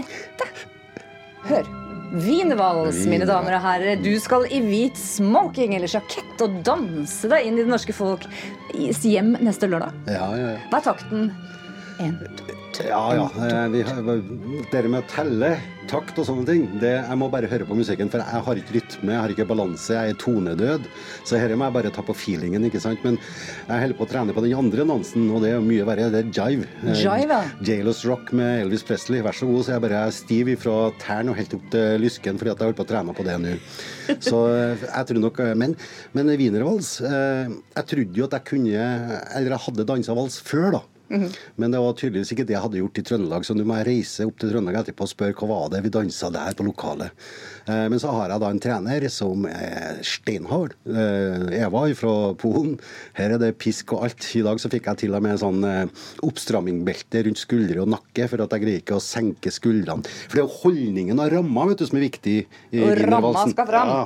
dette 0.00 0.50
Hør. 1.40 1.89
Wienervals, 2.10 3.04
mine 3.06 3.26
damer 3.28 3.54
og 3.54 3.62
herrer. 3.62 4.00
Du 4.02 4.10
skal 4.22 4.48
i 4.50 4.58
hvit 4.64 4.98
smoking 4.98 5.76
eller 5.76 5.90
sjakett 5.90 6.42
og 6.42 6.56
danse 6.66 7.30
deg 7.30 7.46
inn 7.46 7.60
i 7.60 7.62
det 7.62 7.70
norske 7.70 7.94
folk 7.94 8.26
hjem 8.74 9.36
neste 9.38 9.68
lørdag. 9.70 9.94
Ja, 10.10 10.26
ja, 10.34 10.50
ja. 10.56 10.58
Hva 10.72 10.80
er 10.80 10.86
takten? 10.88 11.30
En, 12.00 12.16
Ja, 12.78 13.02
ja. 13.16 13.26
eh, 13.46 13.68
Vi 13.72 13.82
det 14.70 14.88
med 14.88 15.02
å 15.02 15.08
telle 15.10 15.54
takt 15.90 16.18
og 16.22 16.26
sånne 16.28 16.44
ting, 16.46 16.66
det, 16.78 16.92
jeg 17.02 17.18
må 17.18 17.26
bare 17.32 17.48
høre 17.50 17.66
på 17.66 17.74
musikken. 17.74 18.10
For 18.12 18.22
jeg 18.22 18.44
har 18.46 18.58
ikke 18.60 18.74
rytme, 18.76 19.10
jeg 19.10 19.22
har 19.24 19.32
ikke 19.34 19.46
balanse, 19.50 19.96
jeg 19.96 20.12
er 20.14 20.18
tonedød. 20.22 20.84
Så 21.26 21.34
dette 21.34 21.56
må 21.58 21.66
jeg 21.66 21.74
bare 21.74 21.90
ta 21.94 22.04
på 22.06 22.14
feelingen, 22.14 22.62
ikke 22.68 22.82
sant. 22.82 23.02
Men 23.02 23.18
jeg 23.18 23.82
holder 23.82 23.98
på 23.98 24.06
å 24.06 24.10
trene 24.12 24.36
på 24.36 24.44
den 24.44 24.54
andre 24.60 24.86
dansen, 24.86 25.26
og 25.34 25.42
det 25.44 25.50
er 25.56 25.64
mye 25.64 25.86
verre. 25.88 26.06
Det 26.14 26.22
er 26.22 26.30
jive. 26.30 26.68
Eh, 26.84 27.00
Jive, 27.00 27.40
ja. 27.40 27.56
Jailous 27.72 28.04
Rock 28.06 28.30
med 28.38 28.66
Elvis 28.66 28.86
Presley, 28.86 29.24
vær 29.26 29.34
så 29.36 29.50
god. 29.50 29.66
Så 29.66 29.74
jeg 29.74 29.84
bare 29.86 30.04
er 30.06 30.14
stiv 30.14 30.52
fra 30.62 30.76
tærne 31.02 31.34
og 31.34 31.40
helt 31.40 31.58
opp 31.58 31.66
til 31.74 32.00
lysken 32.04 32.38
fordi 32.40 32.54
at 32.54 32.62
jeg 32.62 32.70
holder 32.70 32.78
på 32.78 32.86
å 32.86 32.90
trene 32.92 33.16
på 33.16 33.26
det 33.26 33.36
nå. 33.42 33.56
Så 34.30 34.44
eh, 34.54 34.86
jeg 34.86 35.10
tror 35.10 35.20
nok 35.22 35.42
Men, 35.58 35.74
men 36.16 36.30
wienervals 36.34 36.96
Jeg 37.04 37.84
trodde 37.90 38.18
jo 38.18 38.26
at 38.26 38.34
jeg 38.34 38.46
kunne 38.48 38.86
Eller 39.36 39.54
jeg 39.54 39.62
hadde 39.66 39.86
dansa 39.86 40.16
vals 40.18 40.40
før, 40.42 40.72
da. 40.74 40.80
Men 41.10 41.72
det 41.74 41.80
var 41.82 41.96
tydeligvis 41.98 42.30
ikke 42.34 42.46
det 42.46 42.54
jeg 42.54 42.62
hadde 42.62 42.80
gjort 42.80 43.00
i 43.00 43.04
Trøndelag, 43.06 43.46
så 43.46 43.56
nå 43.56 43.64
må 43.66 43.78
jeg 43.80 43.88
reise 43.88 44.26
opp 44.28 44.36
til 44.38 44.52
Trøndelag 44.52 44.80
etterpå 44.80 45.06
og 45.06 45.10
spørre 45.10 45.34
hva 45.40 45.48
var 45.50 45.72
det 45.72 45.82
vi 45.86 45.92
dansa 45.96 46.30
der 46.34 46.54
på 46.58 46.66
lokalet. 46.68 47.24
Eh, 47.66 47.86
Men 47.90 47.98
så 48.02 48.12
har 48.14 48.30
jeg 48.30 48.42
da 48.42 48.50
en 48.50 48.62
trener 48.62 49.06
som 49.12 49.46
er 49.50 49.98
steinhard. 50.06 50.76
Eh, 50.86 51.48
Eva 51.60 51.82
fra 51.98 52.14
Polen. 52.38 52.76
Her 53.18 53.34
er 53.34 53.42
det 53.42 53.56
pisk 53.58 53.94
og 53.96 54.06
alt. 54.06 54.28
I 54.38 54.44
dag 54.46 54.62
så 54.62 54.70
fikk 54.72 54.86
jeg 54.86 55.02
til 55.04 55.16
og 55.18 55.24
med 55.26 55.40
sånn 55.42 55.64
eh, 55.66 56.06
oppstrammingbelte 56.26 57.24
rundt 57.26 57.42
skuldre 57.42 57.82
og 57.82 57.90
nakke, 57.96 58.28
for 58.30 58.44
at 58.44 58.54
jeg 58.54 58.64
greier 58.64 58.84
ikke 58.84 59.00
å 59.00 59.04
senke 59.04 59.52
skuldrene. 59.54 60.06
For 60.28 60.38
det 60.38 60.44
er 60.44 60.46
jo 60.46 60.60
holdningen 60.62 61.18
og 61.20 61.32
ramma 61.34 61.66
vet 61.70 61.82
du, 61.82 61.88
som 61.90 61.98
er 61.98 62.06
viktig 62.06 62.36
i 62.46 62.84
Og 62.86 63.02
ramma 63.02 63.48
skal 63.50 63.68
fram. 63.68 63.90
Ja. 63.96 64.04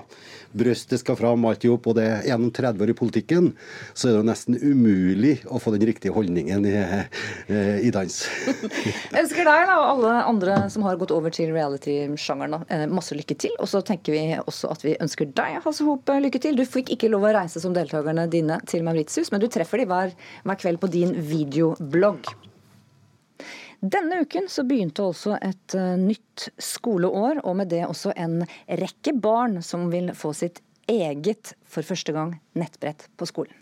Brøstet 0.55 1.03
skal 1.03 1.19
fram, 1.19 1.45
alt 1.49 1.65
i 1.67 1.71
hop. 1.73 1.89
Og 1.91 1.97
det, 1.99 2.05
er 2.07 2.29
gjennom 2.31 2.53
30 2.55 2.85
år 2.85 2.93
i 2.93 2.97
politikken 2.99 3.51
så 3.93 4.09
er 4.09 4.15
det 4.15 4.21
jo 4.21 4.29
nesten 4.29 4.59
umulig 4.61 5.35
å 5.51 5.61
få 5.63 5.75
den 5.75 5.87
riktige 5.89 6.15
holdningen 6.15 6.67
i, 6.69 6.75
eh, 6.79 7.81
i 7.85 7.93
dans. 7.95 8.21
Ønsker 9.23 9.43
deg 9.43 9.67
da, 9.69 9.79
og 9.81 9.91
alle 9.97 10.15
andre 10.31 10.59
som 10.73 10.87
har 10.87 10.99
gått 11.01 11.15
over 11.15 11.35
til 11.35 11.53
reality-sjangeren, 11.55 12.65
eh, 12.69 12.87
masse 12.91 13.17
lykke 13.19 13.39
til. 13.47 13.55
Og 13.59 13.71
så 13.71 13.83
tenker 13.87 14.15
vi 14.15 14.25
også 14.39 14.71
at 14.73 14.87
vi 14.87 14.97
ønsker 15.01 15.31
deg, 15.35 15.61
Hasse 15.65 15.87
Hope, 15.87 16.19
lykke 16.23 16.43
til. 16.43 16.59
Du 16.59 16.65
fikk 16.69 16.95
ikke 16.95 17.11
lov 17.13 17.27
å 17.29 17.35
reise 17.41 17.63
som 17.63 17.75
deltakerne 17.77 18.29
dine 18.31 18.61
til 18.71 18.87
Mauritius, 18.87 19.33
men 19.35 19.43
du 19.43 19.51
treffer 19.53 19.83
de 19.83 19.91
hver, 19.91 20.17
hver 20.45 20.61
kveld 20.61 20.83
på 20.83 20.93
din 20.95 21.17
videoblogg. 21.29 22.35
Denne 23.85 24.23
uken 24.25 24.47
så 24.49 24.63
begynte 24.65 25.05
også 25.05 25.35
et 25.45 25.75
eh, 25.77 25.99
nytt 26.01 26.47
skoleår, 26.57 27.43
og 27.45 27.53
med 27.59 27.69
det 27.69 27.83
også 27.85 28.15
en 28.17 28.41
rekke 28.81 29.13
barn 29.13 29.61
som 29.63 29.93
vil 29.93 30.15
få 30.17 30.33
sitt 30.33 30.63
eget, 30.89 31.53
for 31.69 31.85
første 31.85 32.13
gang, 32.17 32.41
nettbrett 32.57 33.11
på 33.21 33.29
skolen. 33.29 33.53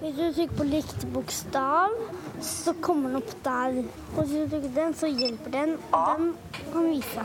Hvis 0.00 0.16
du 0.16 0.32
trykker 0.32 0.56
på 0.56 0.64
likt 0.70 1.04
bokstav, 1.12 1.92
så 2.40 2.72
kommer 2.80 3.12
den 3.12 3.20
opp 3.20 3.28
der. 3.44 3.84
Og 4.16 4.24
hvis 4.24 4.32
du 4.32 4.48
trykker 4.54 4.72
den, 4.78 4.96
så 4.96 5.06
hjelper 5.12 5.50
den. 5.58 5.76
Den 5.92 6.32
kan 6.72 6.88
vise. 6.88 7.20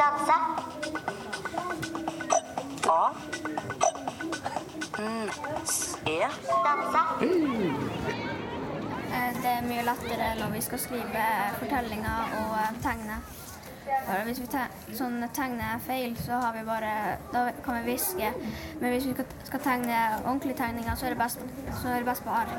Danse. 0.00 0.38
A. 2.90 3.14
Mm. 4.96 5.28
E. 6.06 6.22
Eh, 6.24 6.30
Det 9.42 9.50
er 9.52 9.66
mye 9.66 9.82
lettere 9.86 10.30
når 10.40 10.54
vi 10.56 10.60
skal 10.64 10.80
skrive 10.82 11.26
fortellinger 11.60 12.38
og 12.42 12.54
eh, 12.60 12.78
tegne. 12.84 13.18
Bare 13.86 14.22
hvis 14.26 14.40
vi 14.42 14.46
te 14.50 14.62
sånn 14.98 15.20
tegner 15.34 15.78
feil, 15.86 16.16
så 16.18 16.40
har 16.42 16.54
vi 16.56 16.64
bare, 16.66 16.92
da 17.32 17.44
kan 17.62 17.78
vi 17.78 17.92
viske. 17.92 18.32
Men 18.80 18.94
hvis 18.94 19.06
vi 19.06 19.14
skal, 19.14 19.62
tegne 19.62 20.00
ordentlige 20.24 20.58
tegninger, 20.58 20.98
så 20.98 21.06
er 21.06 21.14
det 21.14 21.20
best, 21.20 21.44
så 21.80 21.92
er 21.92 22.02
det 22.02 22.08
best 22.08 22.26
på 22.26 22.34
ark. 22.34 22.50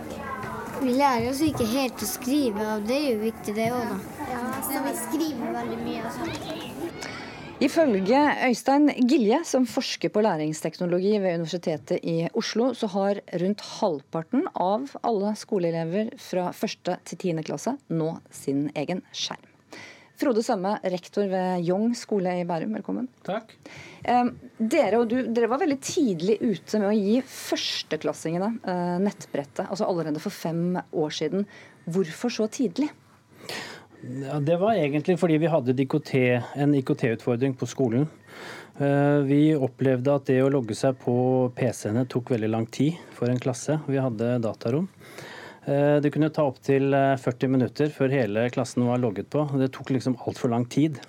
Vi 0.79 0.95
lærer 0.95 1.29
oss 1.31 1.43
ikke 1.43 1.67
helt 1.67 2.03
å 2.03 2.09
skrive, 2.09 2.63
og 2.77 2.87
det 2.87 2.99
er 3.01 3.09
jo 3.09 3.21
viktig 3.25 3.55
det 3.59 3.69
òg, 3.75 3.91
da. 3.91 4.25
Ja, 4.31 4.41
så 4.69 4.83
vi 4.87 4.95
skriver 5.03 5.55
veldig 5.59 5.79
mye 5.83 6.07
og 6.07 6.17
sånt. 6.19 7.13
Ifølge 7.57 8.19
Øystein 8.45 8.91
Gilje, 9.09 9.39
som 9.41 9.63
forsker 9.65 10.11
på 10.13 10.21
læringsteknologi 10.21 11.15
ved 11.17 11.39
Universitetet 11.39 12.03
i 12.05 12.27
Oslo, 12.37 12.67
så 12.77 12.85
har 12.93 13.17
rundt 13.41 13.63
halvparten 13.79 14.43
av 14.53 14.91
alle 15.01 15.31
skoleelever 15.33 16.11
fra 16.21 16.51
1. 16.53 16.91
til 17.09 17.17
10. 17.17 17.41
klasse 17.47 17.73
nå 17.89 18.11
sin 18.29 18.67
egen 18.77 19.01
skjerm. 19.09 19.47
Frode 20.21 20.43
Sømme, 20.45 20.75
rektor 20.85 21.25
ved 21.31 21.65
Jong 21.65 21.95
skole 21.97 22.35
i 22.43 22.45
Bærum, 22.45 22.77
velkommen. 22.77 23.09
Takk. 23.25 23.49
Dere 24.05 25.01
og 25.01 25.09
du 25.09 25.17
dere 25.25 25.49
var 25.49 25.63
veldig 25.65 25.79
tidlig 25.81 26.37
ute 26.43 26.77
med 26.77 26.91
å 26.91 26.93
gi 26.93 27.17
førsteklassingene 27.25 28.53
eh, 28.69 28.95
nettbrettet, 29.01 29.65
altså 29.65 29.89
allerede 29.89 30.21
for 30.21 30.33
fem 30.45 30.77
år 30.77 31.19
siden. 31.23 31.49
Hvorfor 31.89 32.37
så 32.37 32.49
tidlig? 32.53 32.91
Ja, 34.01 34.37
det 34.39 34.57
var 34.61 34.77
egentlig 34.77 35.17
fordi 35.19 35.39
vi 35.41 35.49
hadde 35.49 35.73
IKT, 35.73 36.13
en 36.55 36.75
IKT-utfordring 36.77 37.55
på 37.57 37.65
skolen. 37.69 38.05
Eh, 38.77 39.19
Vi 39.25 39.55
opplevde 39.55 40.13
at 40.13 40.27
det 40.29 40.41
å 40.43 40.51
logge 40.53 40.75
seg 40.77 40.99
på 41.01 41.49
PC-ene 41.57 42.05
tok 42.05 42.29
veldig 42.35 42.49
lang 42.51 42.67
tid 42.69 42.99
for 43.17 43.29
en 43.31 43.41
klasse. 43.41 43.79
Vi 43.87 43.97
hadde 43.97 44.37
datarom. 44.43 44.87
Eh, 45.65 45.99
Det 45.99 46.11
kunne 46.13 46.29
ta 46.29 46.45
opptil 46.45 46.93
40 46.93 47.49
minutter 47.49 47.89
før 47.89 48.13
hele 48.13 48.49
klassen 48.53 48.85
var 48.85 49.01
logget 49.01 49.29
på. 49.29 49.47
Det 49.57 49.71
tok 49.73 49.89
liksom 49.89 50.17
altfor 50.27 50.49
lang 50.53 50.65
tid. 50.65 50.99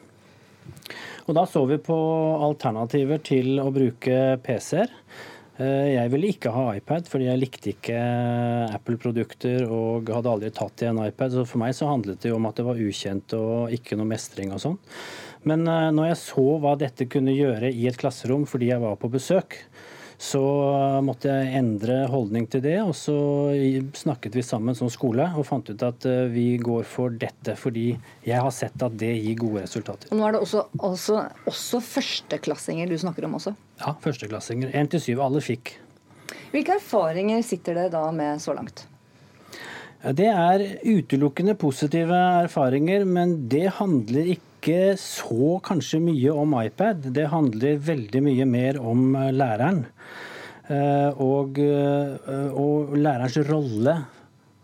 Og 1.28 1.34
da 1.34 1.45
så 1.45 1.66
vi 1.68 1.76
på 1.76 1.93
alternativer 2.41 3.20
til 3.22 3.61
å 3.61 3.68
bruke 3.70 4.41
PC-er. 4.43 4.89
Eh, 5.59 5.90
Jeg 5.96 6.11
ville 6.12 6.30
ikke 6.30 6.52
ha 6.54 6.68
iPad, 6.78 7.09
fordi 7.11 7.26
jeg 7.26 7.40
likte 7.40 7.72
ikke 7.72 7.98
Apple-produkter 8.76 9.64
og 9.66 10.11
hadde 10.14 10.30
aldri 10.30 10.50
tatt 10.54 10.84
i 10.84 10.90
en 10.90 11.00
iPad. 11.02 11.34
Så 11.34 11.46
for 11.48 11.62
meg 11.62 11.74
så 11.74 11.90
handlet 11.90 12.22
det 12.22 12.30
jo 12.30 12.38
om 12.38 12.46
at 12.46 12.61
det 12.61 12.66
var 12.68 12.78
ukjent 12.78 13.34
og 13.38 13.74
ikke 13.74 13.98
noe 13.98 14.06
mestring 14.12 14.54
og 14.54 14.62
sånn. 14.62 14.78
Men 15.48 15.66
eh, 15.66 15.90
når 15.94 16.12
jeg 16.12 16.22
så 16.22 16.46
hva 16.62 16.76
dette 16.78 17.09
kunne 17.11 17.34
gjøre 17.34 17.72
i 17.74 17.88
et 17.90 17.98
klasserom 17.98 18.46
fordi 18.48 18.70
jeg 18.70 18.84
var 18.84 18.98
på 19.02 19.11
besøk, 19.11 19.59
så 20.18 20.42
måtte 21.06 21.30
jeg 21.30 21.52
endre 21.60 22.00
holdning 22.10 22.48
til 22.50 22.62
det. 22.64 22.76
Og 22.82 22.90
så 22.98 23.14
snakket 23.96 24.34
vi 24.34 24.42
sammen 24.42 24.74
som 24.74 24.90
skole 24.90 25.28
og 25.38 25.46
fant 25.46 25.70
ut 25.70 25.84
at 25.86 26.06
eh, 26.10 26.26
vi 26.32 26.48
går 26.58 26.82
for 26.90 27.14
dette 27.14 27.54
fordi 27.58 27.92
jeg 28.26 28.42
har 28.42 28.50
sett 28.54 28.82
at 28.82 28.98
det 28.98 29.12
gir 29.14 29.38
gode 29.38 29.62
resultater. 29.62 30.10
Og 30.10 30.18
nå 30.18 30.26
er 30.26 30.34
det 30.34 30.42
også, 30.42 30.64
også, 30.82 31.22
også 31.48 31.82
førsteklassinger 31.86 32.90
du 32.90 32.98
snakker 32.98 33.28
om 33.30 33.38
også. 33.38 33.54
Ja, 33.78 33.94
førsteklassinger. 34.02 34.74
Én 34.74 34.90
til 34.90 35.04
syv. 35.06 35.22
Alle 35.28 35.44
fikk. 35.44 35.76
Hvilke 36.50 36.76
erfaringer 36.80 37.44
sitter 37.46 37.78
dere 37.78 37.94
da 37.94 38.08
med 38.12 38.42
så 38.42 38.56
langt? 38.58 38.88
Det 39.98 40.28
er 40.30 40.62
utelukkende 40.86 41.56
positive 41.58 42.18
erfaringer, 42.44 43.02
men 43.06 43.48
det 43.50 43.66
handler 43.80 44.34
ikke 44.34 44.47
så 44.98 45.61
kanskje 45.62 46.00
mye 46.00 46.30
om 46.34 46.54
iPad. 46.62 47.12
Det 47.14 47.28
handler 47.30 47.78
veldig 47.78 48.22
mye 48.22 48.44
mer 48.46 48.78
om 48.80 49.14
eh, 49.16 49.30
læreren. 49.32 49.84
Eh, 50.68 51.11
Og, 51.18 51.59
eh, 51.59 52.50
og 52.52 52.96
lærerens 52.96 53.38
rolle. 53.48 54.04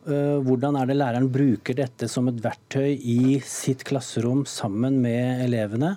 Hvordan 0.05 0.76
er 0.76 0.86
det 0.86 0.97
læreren 0.99 1.30
bruker 1.32 1.74
dette 1.74 2.09
som 2.12 2.28
et 2.28 2.36
verktøy 2.45 2.92
i 2.92 3.40
sitt 3.40 3.84
klasserom 3.88 4.45
sammen 4.45 4.99
med 5.01 5.47
elevene? 5.47 5.95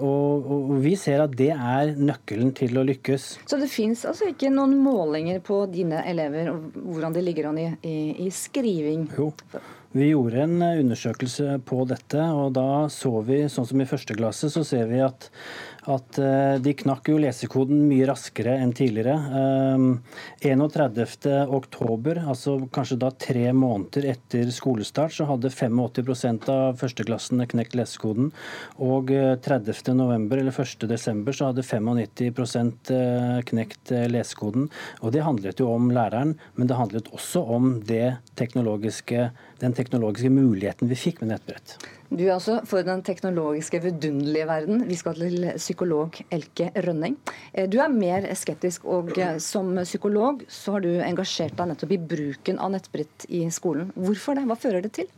Og, 0.00 0.48
og 0.48 0.72
vi 0.80 0.94
ser 0.96 1.20
at 1.20 1.34
det 1.36 1.50
er 1.52 1.92
nøkkelen 2.00 2.54
til 2.56 2.80
å 2.80 2.86
lykkes. 2.88 3.26
Så 3.44 3.58
det 3.60 3.68
fins 3.68 4.06
altså 4.08 4.30
ikke 4.32 4.48
noen 4.48 4.78
målinger 4.80 5.44
på 5.44 5.66
dine 5.68 6.00
elever 6.08 6.48
og 6.54 6.80
hvordan 6.80 7.12
de 7.12 7.26
ligger 7.28 7.50
an 7.50 7.60
i, 7.60 7.68
i, 7.84 7.98
i 8.24 8.30
skriving? 8.32 9.04
Jo. 9.18 9.34
Vi 9.96 10.10
gjorde 10.10 10.42
en 10.42 10.62
eh, 10.62 10.80
undersøkelse 10.82 11.58
på 11.64 11.80
dette, 11.88 12.20
og 12.20 12.52
da 12.58 12.88
så 12.92 13.22
vi, 13.24 13.46
sånn 13.48 13.66
som 13.68 13.80
i 13.80 13.88
første 13.88 14.16
klasse, 14.18 14.50
så 14.52 14.60
ser 14.66 14.90
vi 14.90 15.00
at, 15.00 15.30
at 15.88 16.18
eh, 16.20 16.56
de 16.60 16.74
knakk 16.76 17.08
jo 17.08 17.16
lesekoden 17.22 17.86
mye 17.88 18.04
raskere 18.10 18.58
enn 18.60 18.74
tidligere. 18.76 19.14
Eh, 19.16 19.86
31. 20.44 21.24
oktober, 21.56 22.20
altså 22.28 22.58
kanskje 22.74 23.00
da 23.00 23.10
tre 23.16 23.46
måneder 23.56 24.10
etter 24.12 24.52
skolestart, 24.52 25.16
så 25.16 25.24
hadde 25.30 25.48
85% 25.54 26.52
av 26.52 26.76
førsteklassene 26.82 27.48
knekt 27.48 27.80
lesekoden. 27.80 28.28
Og 28.84 29.14
eh, 29.16 29.38
30. 29.40 29.94
november 29.96 30.44
eller 30.44 30.52
1. 30.52 30.84
desember 30.92 31.32
så 31.32 31.48
hadde 31.48 31.64
95 31.64 32.92
eh, 32.92 33.40
knekt 33.48 33.96
eh, 33.96 34.04
lesekoden. 34.12 34.68
Og 35.00 35.16
det 35.16 35.24
handlet 35.24 35.64
jo 35.64 35.72
om 35.72 35.88
læreren, 35.96 36.36
men 36.60 36.68
det 36.68 36.76
handlet 36.76 37.08
også 37.16 37.46
om 37.56 37.78
det 37.88 38.18
teknologiske, 38.36 39.30
den 39.60 39.74
teknologiske 39.74 40.30
muligheten 40.30 40.90
vi 40.90 40.98
fikk 40.98 41.22
med 41.22 41.32
nettbrett. 41.32 41.76
Du 42.08 42.22
er 42.24 42.34
altså 42.38 42.60
for 42.68 42.86
den 42.86 43.02
teknologiske, 43.04 43.80
vidunderlige 43.84 44.46
verden. 44.48 44.84
Vi 44.88 44.96
skal 44.96 45.18
til 45.18 45.48
psykolog 45.56 46.16
Elke 46.32 46.70
Rønning. 46.86 47.18
Eh, 47.52 47.68
Du 47.68 47.78
er 47.82 47.92
mer 47.92 48.28
skeptisk, 48.34 48.84
og 48.84 49.12
eh, 49.18 49.38
som 49.38 49.74
psykolog 49.82 50.44
så 50.48 50.76
har 50.76 50.86
du 50.86 50.92
engasjert 51.04 51.56
deg 51.58 51.72
nettopp 51.72 51.92
i 51.92 52.00
bruken 52.14 52.58
av 52.58 52.72
nettbrett 52.72 53.28
i 53.28 53.44
skolen. 53.50 53.92
Hvorfor 53.96 54.38
det? 54.38 54.46
Hva 54.48 54.56
fører 54.56 54.82
det 54.82 54.94
til? 55.00 55.10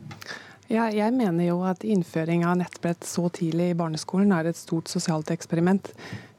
Ja, 0.71 0.87
jeg 0.87 1.11
mener 1.11 1.43
jo 1.43 1.61
at 1.67 1.83
innføring 1.83 2.45
av 2.47 2.57
nettbrett 2.61 3.03
så 3.03 3.27
tidlig 3.29 3.71
i 3.71 3.77
barneskolen 3.77 4.31
er 4.31 4.47
et 4.47 4.59
stort 4.59 4.87
sosialt 4.87 5.31
eksperiment. 5.33 5.89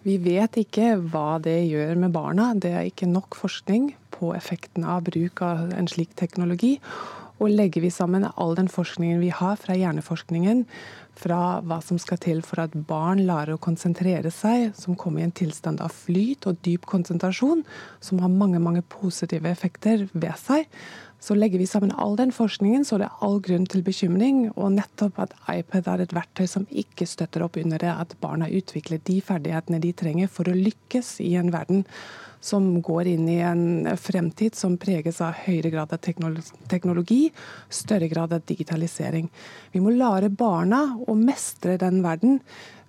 Vi 0.02 0.16
vet 0.18 0.56
ikke 0.58 0.94
hva 1.12 1.36
det 1.42 1.58
gjør 1.68 1.98
med 2.00 2.14
barna. 2.14 2.52
Det 2.56 2.72
er 2.72 2.88
ikke 2.88 3.10
nok 3.10 3.36
forskning 3.38 3.92
på 4.10 4.32
effekten 4.34 4.86
av 4.88 5.04
bruk 5.04 5.42
av 5.44 5.74
en 5.76 5.90
slik 5.90 6.16
teknologi. 6.16 6.78
Og 7.42 7.50
legger 7.50 7.82
vi 7.82 7.90
sammen 7.90 8.28
all 8.38 8.54
den 8.54 8.70
forskningen 8.70 9.18
vi 9.18 9.32
har 9.34 9.56
fra 9.58 9.74
hjerneforskningen, 9.74 10.62
fra 11.18 11.58
hva 11.66 11.80
som 11.82 11.98
skal 12.00 12.20
til 12.22 12.42
for 12.46 12.62
at 12.62 12.76
barn 12.88 13.24
lærer 13.26 13.56
å 13.56 13.62
konsentrere 13.62 14.30
seg, 14.32 14.70
som 14.78 14.94
kommer 14.98 15.20
i 15.20 15.26
en 15.26 15.34
tilstand 15.34 15.82
av 15.82 15.90
flyt 16.04 16.46
og 16.46 16.60
dyp 16.62 16.86
konsentrasjon, 16.88 17.64
som 18.00 18.22
har 18.22 18.30
mange, 18.30 18.62
mange 18.62 18.84
positive 18.86 19.50
effekter 19.50 20.06
ved 20.12 20.38
seg, 20.38 20.70
så 21.22 21.36
legger 21.38 21.60
vi 21.60 21.66
sammen 21.70 21.92
all 22.02 22.16
den 22.18 22.32
forskningen, 22.34 22.82
så 22.84 22.96
det 22.98 23.06
er 23.06 23.20
all 23.22 23.38
grunn 23.44 23.68
til 23.70 23.84
bekymring. 23.86 24.48
Og 24.56 24.72
nettopp 24.74 25.20
at 25.22 25.36
iPad 25.52 25.86
er 25.92 26.02
et 26.02 26.14
verktøy 26.16 26.48
som 26.50 26.66
ikke 26.66 27.06
støtter 27.06 27.44
opp 27.46 27.60
under 27.62 27.78
det 27.78 27.92
at 27.92 28.16
barna 28.24 28.48
utvikler 28.50 28.98
de 29.06 29.20
ferdighetene 29.22 29.78
de 29.84 29.92
trenger 29.94 30.32
for 30.32 30.50
å 30.50 30.56
lykkes 30.58 31.14
i 31.22 31.36
en 31.38 31.52
verden 31.54 31.86
som 32.42 32.66
går 32.82 33.12
inn 33.12 33.28
i 33.30 33.38
en 33.46 33.86
fremtid 34.02 34.58
som 34.58 34.74
preges 34.82 35.20
av 35.22 35.38
høyere 35.44 35.70
grad 35.70 35.94
av 35.94 36.02
teknologi, 36.02 37.22
større 37.70 38.10
grad 38.10 38.34
av 38.34 38.42
digitalisering. 38.48 39.30
Vi 39.70 39.82
må 39.84 39.94
lære 39.94 40.32
barna 40.34 40.88
å 41.06 41.14
mestre 41.14 41.78
den 41.78 42.02
verden 42.02 42.40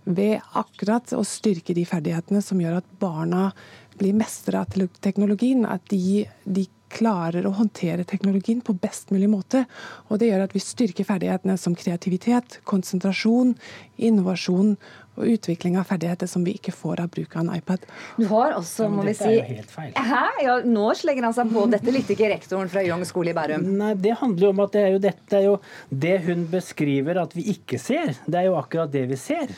ved 0.09 0.41
akkurat 0.57 1.13
å 1.13 1.21
styrke 1.21 1.77
de 1.77 1.86
ferdighetene 1.86 2.41
som 2.41 2.59
gjør 2.59 2.81
at 2.81 2.93
barna 2.99 3.51
blir 3.99 4.17
mestere 4.17 4.63
av 4.65 4.89
teknologien. 5.05 5.67
At 5.69 5.86
de, 5.93 6.25
de 6.43 6.65
klarer 6.93 7.47
å 7.47 7.53
håndtere 7.57 8.05
teknologien 8.07 8.61
på 8.63 8.75
best 8.79 9.11
mulig 9.13 9.29
måte. 9.31 9.65
Og 10.09 10.21
det 10.21 10.29
gjør 10.29 10.45
at 10.45 10.53
vi 10.55 10.61
styrker 10.63 11.07
ferdighetene 11.07 11.57
som 11.59 11.75
kreativitet, 11.77 12.59
konsentrasjon, 12.69 13.55
innovasjon 13.97 14.75
og 15.13 15.29
utvikling 15.29 15.75
av 15.77 15.85
ferdigheter 15.89 16.29
som 16.29 16.45
vi 16.45 16.55
ikke 16.57 16.73
får 16.73 17.03
av 17.03 17.11
bruk 17.13 17.35
av 17.35 17.43
en 17.43 17.51
iPad. 17.57 17.83
Du 18.17 18.25
har 18.31 18.55
også, 18.57 18.87
må 18.89 19.05
vi 19.05 19.13
si 19.17 19.27
Dette 19.29 19.33
er 19.33 19.51
jo 19.51 19.59
helt 19.59 19.73
feil. 19.73 19.91
Hæ? 20.13 20.23
Ja, 20.45 20.55
nå 20.65 20.87
slenger 20.97 21.27
han 21.29 21.35
seg 21.37 21.51
på. 21.53 21.65
Dette 21.73 21.93
likte 21.93 22.15
ikke 22.15 22.31
rektoren 22.33 22.71
fra 22.71 22.85
Young 22.85 23.05
skole 23.09 23.33
i 23.33 23.37
Bærum. 23.37 23.67
Nei, 23.81 23.93
Det 23.93 24.15
handler 24.21 24.47
jo 24.47 24.53
om 24.55 24.63
at 24.65 24.73
det 24.73 24.87
er 24.87 24.95
jo 24.95 25.03
dette 25.03 25.37
er 25.37 25.45
jo 25.49 25.59
det 26.05 26.15
hun 26.25 26.47
beskriver 26.49 27.21
at 27.21 27.37
vi 27.37 27.45
ikke 27.53 27.81
ser. 27.81 28.17
Det 28.25 28.41
er 28.41 28.49
jo 28.49 28.57
akkurat 28.57 28.91
det 28.93 29.05
vi 29.11 29.19
ser. 29.19 29.53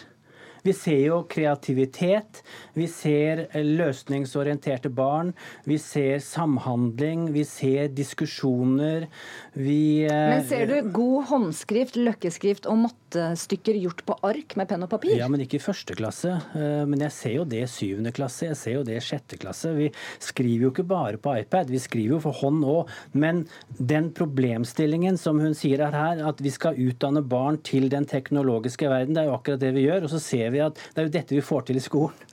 Vi 0.66 0.74
ser 0.74 1.02
jo 1.04 1.20
kreativitet, 1.30 2.42
vi 2.74 2.88
ser 2.90 3.44
løsningsorienterte 3.54 4.90
barn, 4.90 5.34
vi 5.70 5.78
ser 5.82 6.18
samhandling, 6.26 7.28
vi 7.36 7.44
ser 7.46 7.92
diskusjoner. 7.94 9.06
Vi 9.54 10.06
eh, 10.08 10.30
Men 10.34 10.46
ser 10.50 10.66
du 10.72 10.90
god 10.96 11.28
håndskrift, 11.30 12.00
løkkeskrift 12.02 12.66
og 12.72 12.82
mattestykker 12.88 13.78
gjort 13.84 14.02
på 14.08 14.18
ark 14.26 14.56
med 14.58 14.72
penn 14.72 14.88
og 14.88 14.92
papir? 14.96 15.14
Ja, 15.20 15.30
men 15.30 15.44
ikke 15.46 15.60
i 15.60 15.64
første 15.64 15.94
klasse. 15.98 16.34
Eh, 16.58 16.82
Men 16.90 17.06
jeg 17.06 17.14
ser 17.14 17.38
jo 17.38 17.46
det 17.46 17.62
i 17.62 17.70
syvende 17.70 18.16
klasse, 18.16 18.50
jeg 18.50 18.60
ser 18.60 18.78
jo 18.80 18.84
det 18.88 18.98
i 18.98 19.06
sjette 19.06 19.38
klasse. 19.42 19.76
Vi 19.78 19.92
skriver 20.24 20.68
jo 20.68 20.74
ikke 20.74 20.88
bare 20.90 21.22
på 21.22 21.38
iPad, 21.44 21.70
vi 21.70 21.84
skriver 21.84 22.18
jo 22.18 22.22
for 22.26 22.42
hånd 22.42 22.66
òg. 22.66 22.92
Men 23.14 23.46
den 23.78 24.10
problemstillingen 24.18 25.22
som 25.22 25.40
hun 25.44 25.54
sier 25.58 25.86
er 25.86 25.94
her, 25.96 26.26
at 26.26 26.42
vi 26.42 26.50
skal 26.54 26.80
utdanne 26.90 27.22
barn 27.22 27.62
til 27.66 27.88
den 27.94 28.10
teknologiske 28.10 28.90
verden, 28.90 29.14
det 29.14 29.24
er 29.24 29.30
jo 29.30 29.38
akkurat 29.38 29.62
det 29.62 29.74
vi 29.78 29.86
gjør. 29.86 30.08
Og 30.08 30.14
så 30.16 30.22
ser 30.24 30.52
vi 30.55 30.55
at 30.64 30.80
det 30.94 31.02
er 31.02 31.08
jo 31.10 31.16
dette 31.18 31.38
vi 31.38 31.46
får 31.46 31.70
til 31.70 31.80
i 31.80 31.84
skolen. 31.84 32.26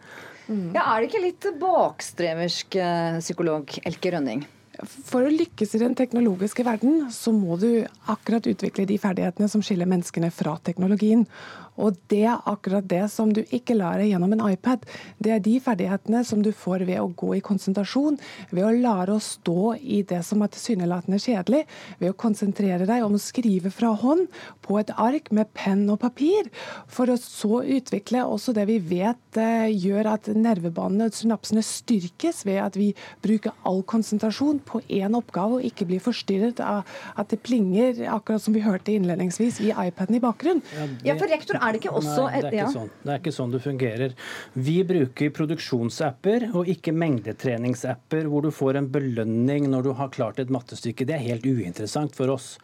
Ja, 0.49 0.83
Er 0.85 1.01
det 1.01 1.11
ikke 1.11 1.23
litt 1.23 1.47
bakstreversk, 1.61 2.77
eh, 2.77 3.21
psykolog 3.23 3.71
Elke 3.87 4.11
Rønning? 4.13 4.43
For 4.83 5.23
å 5.23 5.31
lykkes 5.31 5.77
i 5.77 5.83
den 5.83 5.95
teknologiske 5.95 6.65
verden, 6.67 7.05
så 7.13 7.31
må 7.35 7.59
du 7.61 7.85
akkurat 8.11 8.47
utvikle 8.49 8.87
de 8.89 8.97
ferdighetene 8.99 9.49
som 9.49 9.63
skiller 9.63 9.87
menneskene 9.87 10.33
fra 10.33 10.57
teknologien. 10.65 11.27
Og 11.81 11.97
det 12.13 12.25
er 12.29 12.43
akkurat 12.49 12.85
det 12.89 13.05
som 13.13 13.31
du 13.33 13.41
ikke 13.49 13.77
lærer 13.79 14.05
gjennom 14.05 14.35
en 14.37 14.45
iPad. 14.51 14.85
Det 15.23 15.33
er 15.33 15.43
de 15.43 15.55
ferdighetene 15.63 16.21
som 16.27 16.43
du 16.45 16.51
får 16.53 16.85
ved 16.89 17.01
å 17.01 17.09
gå 17.17 17.33
i 17.39 17.45
konsentrasjon, 17.45 18.19
ved 18.53 18.67
å 18.67 18.75
lære 18.75 19.17
å 19.17 19.23
stå 19.23 19.75
i 19.81 20.03
det 20.09 20.21
som 20.27 20.45
er 20.45 20.53
tilsynelatende 20.53 21.21
kjedelig, 21.23 21.63
ved 22.03 22.13
å 22.13 22.19
konsentrere 22.19 22.89
deg 22.89 23.07
om 23.07 23.17
å 23.17 23.23
skrive 23.23 23.73
fra 23.73 23.95
hånd 24.03 24.29
på 24.65 24.79
et 24.81 24.93
ark 25.01 25.31
med 25.33 25.51
penn 25.57 25.87
og 25.93 26.03
papir, 26.03 26.51
for 26.93 27.13
å 27.13 27.19
så 27.21 27.63
utvikle 27.63 28.27
også 28.27 28.55
det 28.57 28.67
vi 28.69 28.79
vet 28.93 29.41
eh, 29.41 29.71
gjør 29.73 30.13
at 30.15 30.29
nervebanene 30.37 31.09
og 31.09 31.17
synapsene 31.17 31.65
styrkes 31.65 32.45
ved 32.49 32.61
at 32.67 32.77
vi 32.79 32.91
bruker 33.25 33.57
all 33.69 33.83
konsentrasjon 33.89 34.61
på 34.69 34.83
én 34.93 35.17
oppgave 35.17 35.59
og 35.59 35.67
ikke 35.67 35.89
blir 35.89 36.03
forstyrret 36.05 36.61
av 36.63 36.85
at 37.17 37.33
det 37.33 37.41
plinger, 37.47 38.05
akkurat 38.13 38.43
som 38.45 38.55
vi 38.57 38.65
hørte 38.65 38.93
innledningsvis, 38.93 39.61
i 39.63 39.73
iPaden 39.73 40.19
i 40.19 40.23
bakgrunnen. 40.23 40.63
Ja, 41.07 41.17
for 41.17 41.31
rektor 41.31 41.62
er 41.67 41.75
det 41.75 41.83
ikke 41.83 41.95
også 42.01 42.27
Nei, 42.27 42.41
det 42.43 42.51
er 42.51 42.57
ja. 42.57 42.67
ikke 42.67 42.77
sånn. 42.77 42.93
Det 43.03 43.13
er 43.13 43.23
ikke 43.23 43.35
sånn 43.37 43.55
det 43.55 43.63
fungerer. 43.65 44.17
Vi 44.69 44.77
bruker 44.89 45.33
produksjonsapper 45.39 46.49
og 46.53 46.71
ikke 46.73 46.95
mengdetreningsapper 46.97 48.31
hvor 48.31 48.47
du 48.47 48.51
får 48.55 48.81
en 48.81 48.91
belønning 48.93 49.69
når 49.73 49.89
du 49.89 49.93
har 49.99 50.13
klart 50.15 50.41
et 50.43 50.53
mattestykke. 50.53 51.07
Det 51.09 51.17
er 51.17 51.27
helt 51.27 51.47
uinteressant 51.47 52.17
for 52.17 52.33
oss. 52.35 52.57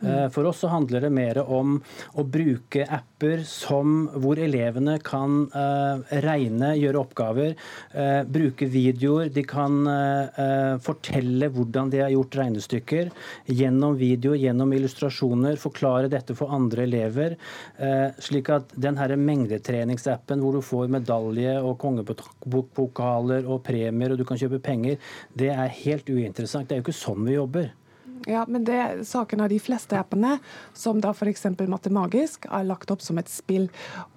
Mm. 0.00 0.28
For 0.34 0.48
oss 0.48 0.62
så 0.64 0.70
handler 0.72 1.06
det 1.06 1.12
mer 1.14 1.40
om 1.42 1.78
å 2.16 2.26
bruke 2.26 2.84
apper 2.84 3.44
som, 3.48 4.06
hvor 4.16 4.40
elevene 4.42 4.98
kan 5.04 5.46
uh, 5.54 6.02
regne, 6.24 6.74
gjøre 6.78 7.02
oppgaver, 7.02 7.54
uh, 7.96 8.22
bruke 8.26 8.68
videoer. 8.70 9.30
De 9.32 9.42
kan 9.46 9.86
eh, 9.90 10.40
eh, 10.42 10.76
fortelle 10.82 11.48
hvordan 11.52 11.90
de 11.92 12.02
har 12.02 12.12
gjort 12.12 12.38
regnestykker 12.40 13.10
gjennom 13.46 13.96
video, 13.98 14.34
gjennom 14.38 14.72
illustrasjoner, 14.76 15.58
forklare 15.60 16.10
dette 16.12 16.36
for 16.38 16.52
andre 16.54 16.86
elever. 16.86 17.36
Eh, 17.78 18.08
slik 18.46 18.54
at 18.54 18.74
den 18.80 18.96
her 18.98 19.16
mengdetreningsappen 19.16 20.40
hvor 20.40 20.52
du 20.54 20.60
får 20.62 20.88
medalje 20.88 21.60
og 21.60 21.78
kongepokaler 21.78 23.46
og 23.46 23.62
premier 23.64 24.12
og 24.12 24.18
du 24.18 24.24
kan 24.24 24.38
kjøpe 24.38 24.60
penger, 24.62 24.96
det 25.34 25.50
er 25.50 25.68
helt 25.68 26.08
uinteressant. 26.08 26.68
Det 26.68 26.76
er 26.76 26.80
jo 26.80 26.86
ikke 26.86 27.04
sånn 27.04 27.26
vi 27.26 27.34
jobber. 27.34 27.72
Ja, 28.26 28.44
men 28.48 28.64
det 28.66 29.06
saken 29.06 29.40
av 29.40 29.48
de 29.48 29.58
fleste 29.62 29.98
appene, 29.98 30.38
som 30.74 30.98
da 31.00 31.12
f.eks. 31.14 31.44
Matemagisk, 31.70 32.48
er 32.50 32.64
lagt 32.66 32.90
opp 32.90 33.02
som 33.04 33.20
et 33.20 33.30
spill. 33.30 33.68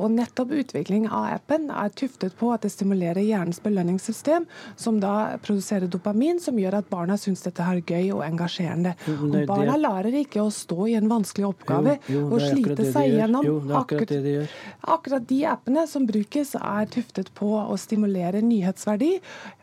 Og 0.02 0.10
nettopp 0.16 0.50
utvikling 0.64 1.06
av 1.06 1.28
appen 1.36 1.68
er 1.70 1.94
tuftet 1.94 2.34
på 2.40 2.50
at 2.50 2.66
det 2.66 2.72
stimulerer 2.74 3.22
hjernens 3.22 3.62
belønningssystem, 3.62 4.48
som 4.82 4.98
da 5.04 5.38
produserer 5.46 5.86
dopamin, 5.92 6.42
som 6.42 6.58
gjør 6.58 6.80
at 6.80 6.90
barna 6.90 7.20
syns 7.22 7.46
dette 7.46 7.62
er 7.62 7.84
gøy 7.84 8.10
og 8.16 8.24
engasjerende. 8.26 8.96
Og 9.14 9.38
barna 9.50 9.78
lærer 9.78 10.18
ikke 10.24 10.42
å 10.42 10.50
stå 10.54 10.90
i 10.90 10.98
en 10.98 11.12
vanskelig 11.12 11.46
oppgave 11.52 12.00
Jo, 12.10 12.18
jo, 12.18 12.26
og 12.34 12.42
slite 12.42 12.90
seg 12.90 13.14
gjennom. 13.14 13.46
Jo, 13.46 13.60
det 13.62 13.76
er 13.76 13.80
akkurat 13.84 14.14
det 14.16 14.20
de 14.26 14.36
gjør. 14.40 14.58
Akkurat 14.98 15.30
de 15.30 15.40
appene 15.54 15.86
som 15.94 16.10
brukes, 16.10 16.56
er 16.60 16.90
tuftet 16.90 17.30
på 17.38 17.52
å 17.62 17.78
stimulere 17.78 18.42
nyhetsverdi, 18.42 19.14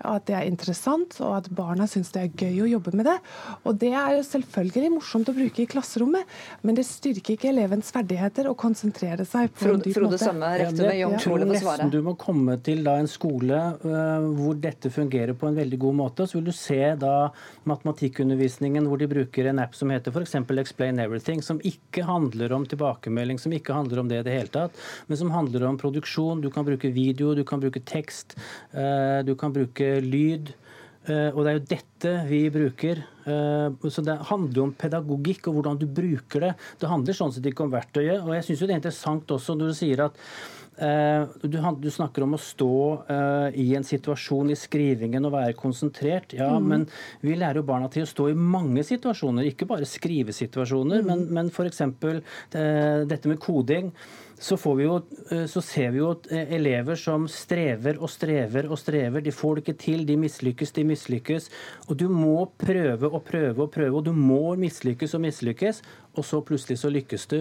at 0.07 0.31
det 0.31 0.39
er 0.39 0.47
interessant, 0.47 1.19
og 1.19 1.41
at 1.41 1.51
barna 1.51 1.91
syns 1.91 2.15
det 2.15 2.23
er 2.29 2.47
gøy 2.47 2.63
å 2.63 2.71
jobbe 2.77 2.95
med 2.95 3.11
det. 3.11 3.19
Og 3.67 3.83
det 3.83 3.91
er 3.97 4.17
jo 4.17 4.25
selvfølgelig 4.45 4.93
morsomt 4.93 5.29
å 5.31 5.35
bruke 5.37 5.63
i 5.63 5.67
klasserommet, 5.71 6.27
men 6.63 6.77
det 6.77 6.85
styrker 6.87 7.37
ikke 7.37 7.51
elevens 7.51 7.91
ferdigheter 7.95 8.49
å 8.51 8.55
konsentrere 8.59 9.25
seg 9.25 9.51
på 9.53 9.65
en 9.65 9.71
Frode- 9.71 9.85
dyp 9.87 9.97
Frode 9.97 10.11
måte. 10.13 10.25
Sømme, 10.25 10.51
rektor 10.61 10.85
ved 10.87 10.99
Young 11.01 11.15
Jeg 11.17 11.23
tror 11.23 11.39
skole, 11.39 11.47
får 11.47 11.61
svare. 11.63 11.77
nesten 11.77 11.91
du 11.91 12.03
må 12.03 12.15
komme 12.21 12.57
til 12.63 12.83
da 12.85 12.97
en 13.01 13.11
skole 13.11 13.61
uh, 13.85 14.27
hvor 14.37 14.59
dette 14.61 14.91
fungerer 14.93 15.35
på 15.35 15.49
en 15.49 15.57
veldig 15.57 15.79
god 15.79 15.95
måte. 15.95 16.27
Så 16.27 16.39
vil 16.39 16.49
du 16.51 16.53
se 16.53 16.81
da 17.01 17.31
matematikkundervisningen 17.65 18.87
hvor 18.87 18.99
de 19.01 19.09
bruker 19.11 19.51
en 19.51 19.63
app 19.63 19.75
som 19.75 19.91
heter 19.91 20.13
f.eks. 20.15 20.35
Explain 20.67 20.99
Everything, 20.99 21.43
som 21.43 21.61
ikke 21.63 22.05
handler 22.09 22.53
om 22.57 22.67
tilbakemelding, 22.67 23.39
som 23.39 23.53
ikke 23.53 23.75
handler 23.77 24.01
om 24.01 24.09
det 24.09 24.21
i 24.21 24.27
det 24.27 24.37
hele 24.37 24.53
tatt, 24.53 24.77
men 25.07 25.19
som 25.21 25.31
handler 25.31 25.67
om 25.69 25.79
produksjon. 25.79 26.41
Du 26.41 26.51
kan 26.51 26.67
bruke 26.67 26.91
video, 26.91 27.35
du 27.35 27.45
kan 27.45 27.61
bruke 27.63 27.83
tekst, 27.87 28.37
uh, 28.75 29.23
du 29.27 29.35
kan 29.39 29.55
bruke 29.55 30.01
lyd. 30.03 30.55
Eh, 31.07 31.31
og 31.31 31.45
det 31.45 31.51
er 31.53 31.59
jo 31.61 31.67
dette 31.71 32.13
vi 32.27 32.41
bruker. 32.51 32.99
Eh, 33.27 33.89
Så 33.91 34.03
det 34.03 34.19
handler 34.31 34.55
jo 34.59 34.67
om 34.67 34.75
pedagogikk 34.75 35.49
og 35.49 35.55
hvordan 35.61 35.79
du 35.79 35.87
bruker 35.87 36.41
det. 36.41 36.53
Det 36.81 36.91
handler 36.91 37.15
sånn 37.15 37.33
sett 37.33 37.47
ikke 37.47 37.65
om 37.67 37.71
verktøyet. 37.75 38.25
Og 38.27 38.35
jeg 38.35 38.45
syns 38.49 38.61
jo 38.61 38.67
det 38.67 38.75
er 38.75 38.83
interessant 38.83 39.27
også 39.37 39.55
når 39.57 39.71
du 39.71 39.77
sier 39.79 40.03
at 40.07 40.19
eh, 40.83 41.25
du, 41.47 41.91
snakker 41.91 42.23
om 42.27 42.35
å 42.35 42.41
stå 42.43 42.71
i 43.55 43.69
en 43.79 43.87
situasjon 43.87 44.51
i 44.51 44.59
skrivingen 44.59 45.25
og 45.25 45.33
være 45.33 45.55
konsentrert. 45.57 46.35
Ja, 46.35 46.51
Mm. 46.59 46.67
men 46.69 46.89
vi 47.23 47.37
lærer 47.37 47.63
jo 47.63 47.63
barna 47.63 47.89
til 47.89 48.03
å 48.03 48.11
stå 48.11 48.31
i 48.31 48.35
mange 48.35 48.83
situasjoner, 48.85 49.47
ikke 49.47 49.67
bare 49.67 49.87
skrivesituasjoner, 49.87 51.03
Mm. 51.03 51.07
men, 51.07 51.27
men 51.33 51.47
f.eks. 51.51 51.79
Dette 52.51 53.27
med 53.29 53.39
koding. 53.41 53.93
Så, 54.39 54.57
får 54.61 54.75
vi 54.77 54.85
jo, 54.85 54.97
eh, 55.31 55.45
så 55.49 55.63
ser 55.65 55.93
vi 55.95 56.03
jo 56.03 56.11
at 56.13 56.27
eh, 56.33 56.51
elever 56.59 56.99
som 57.01 57.25
strever 57.31 58.01
og 58.01 58.11
strever 58.13 58.69
og 58.69 58.79
strever. 58.81 59.25
De 59.25 59.33
får 59.33 59.57
det 59.57 59.65
ikke 59.65 59.79
til, 59.85 60.07
de 60.09 60.17
mislykkes, 60.21 60.75
de 60.77 60.85
mislykkes. 60.85 61.49
Og 61.89 61.97
du 61.97 62.09
må 62.13 62.51
prøve 62.61 63.09
og 63.09 63.23
prøve 63.25 63.65
og 63.65 63.71
prøve, 63.73 63.95
og 63.97 64.05
du 64.05 64.13
må 64.13 64.57
mislykkes 64.61 65.17
og 65.17 65.25
mislykkes. 65.25 65.83
og 66.17 66.25
så 66.25 66.41
plutselig 66.41 66.79
så 66.81 66.91
lykkes 66.93 67.27
du. 67.29 67.37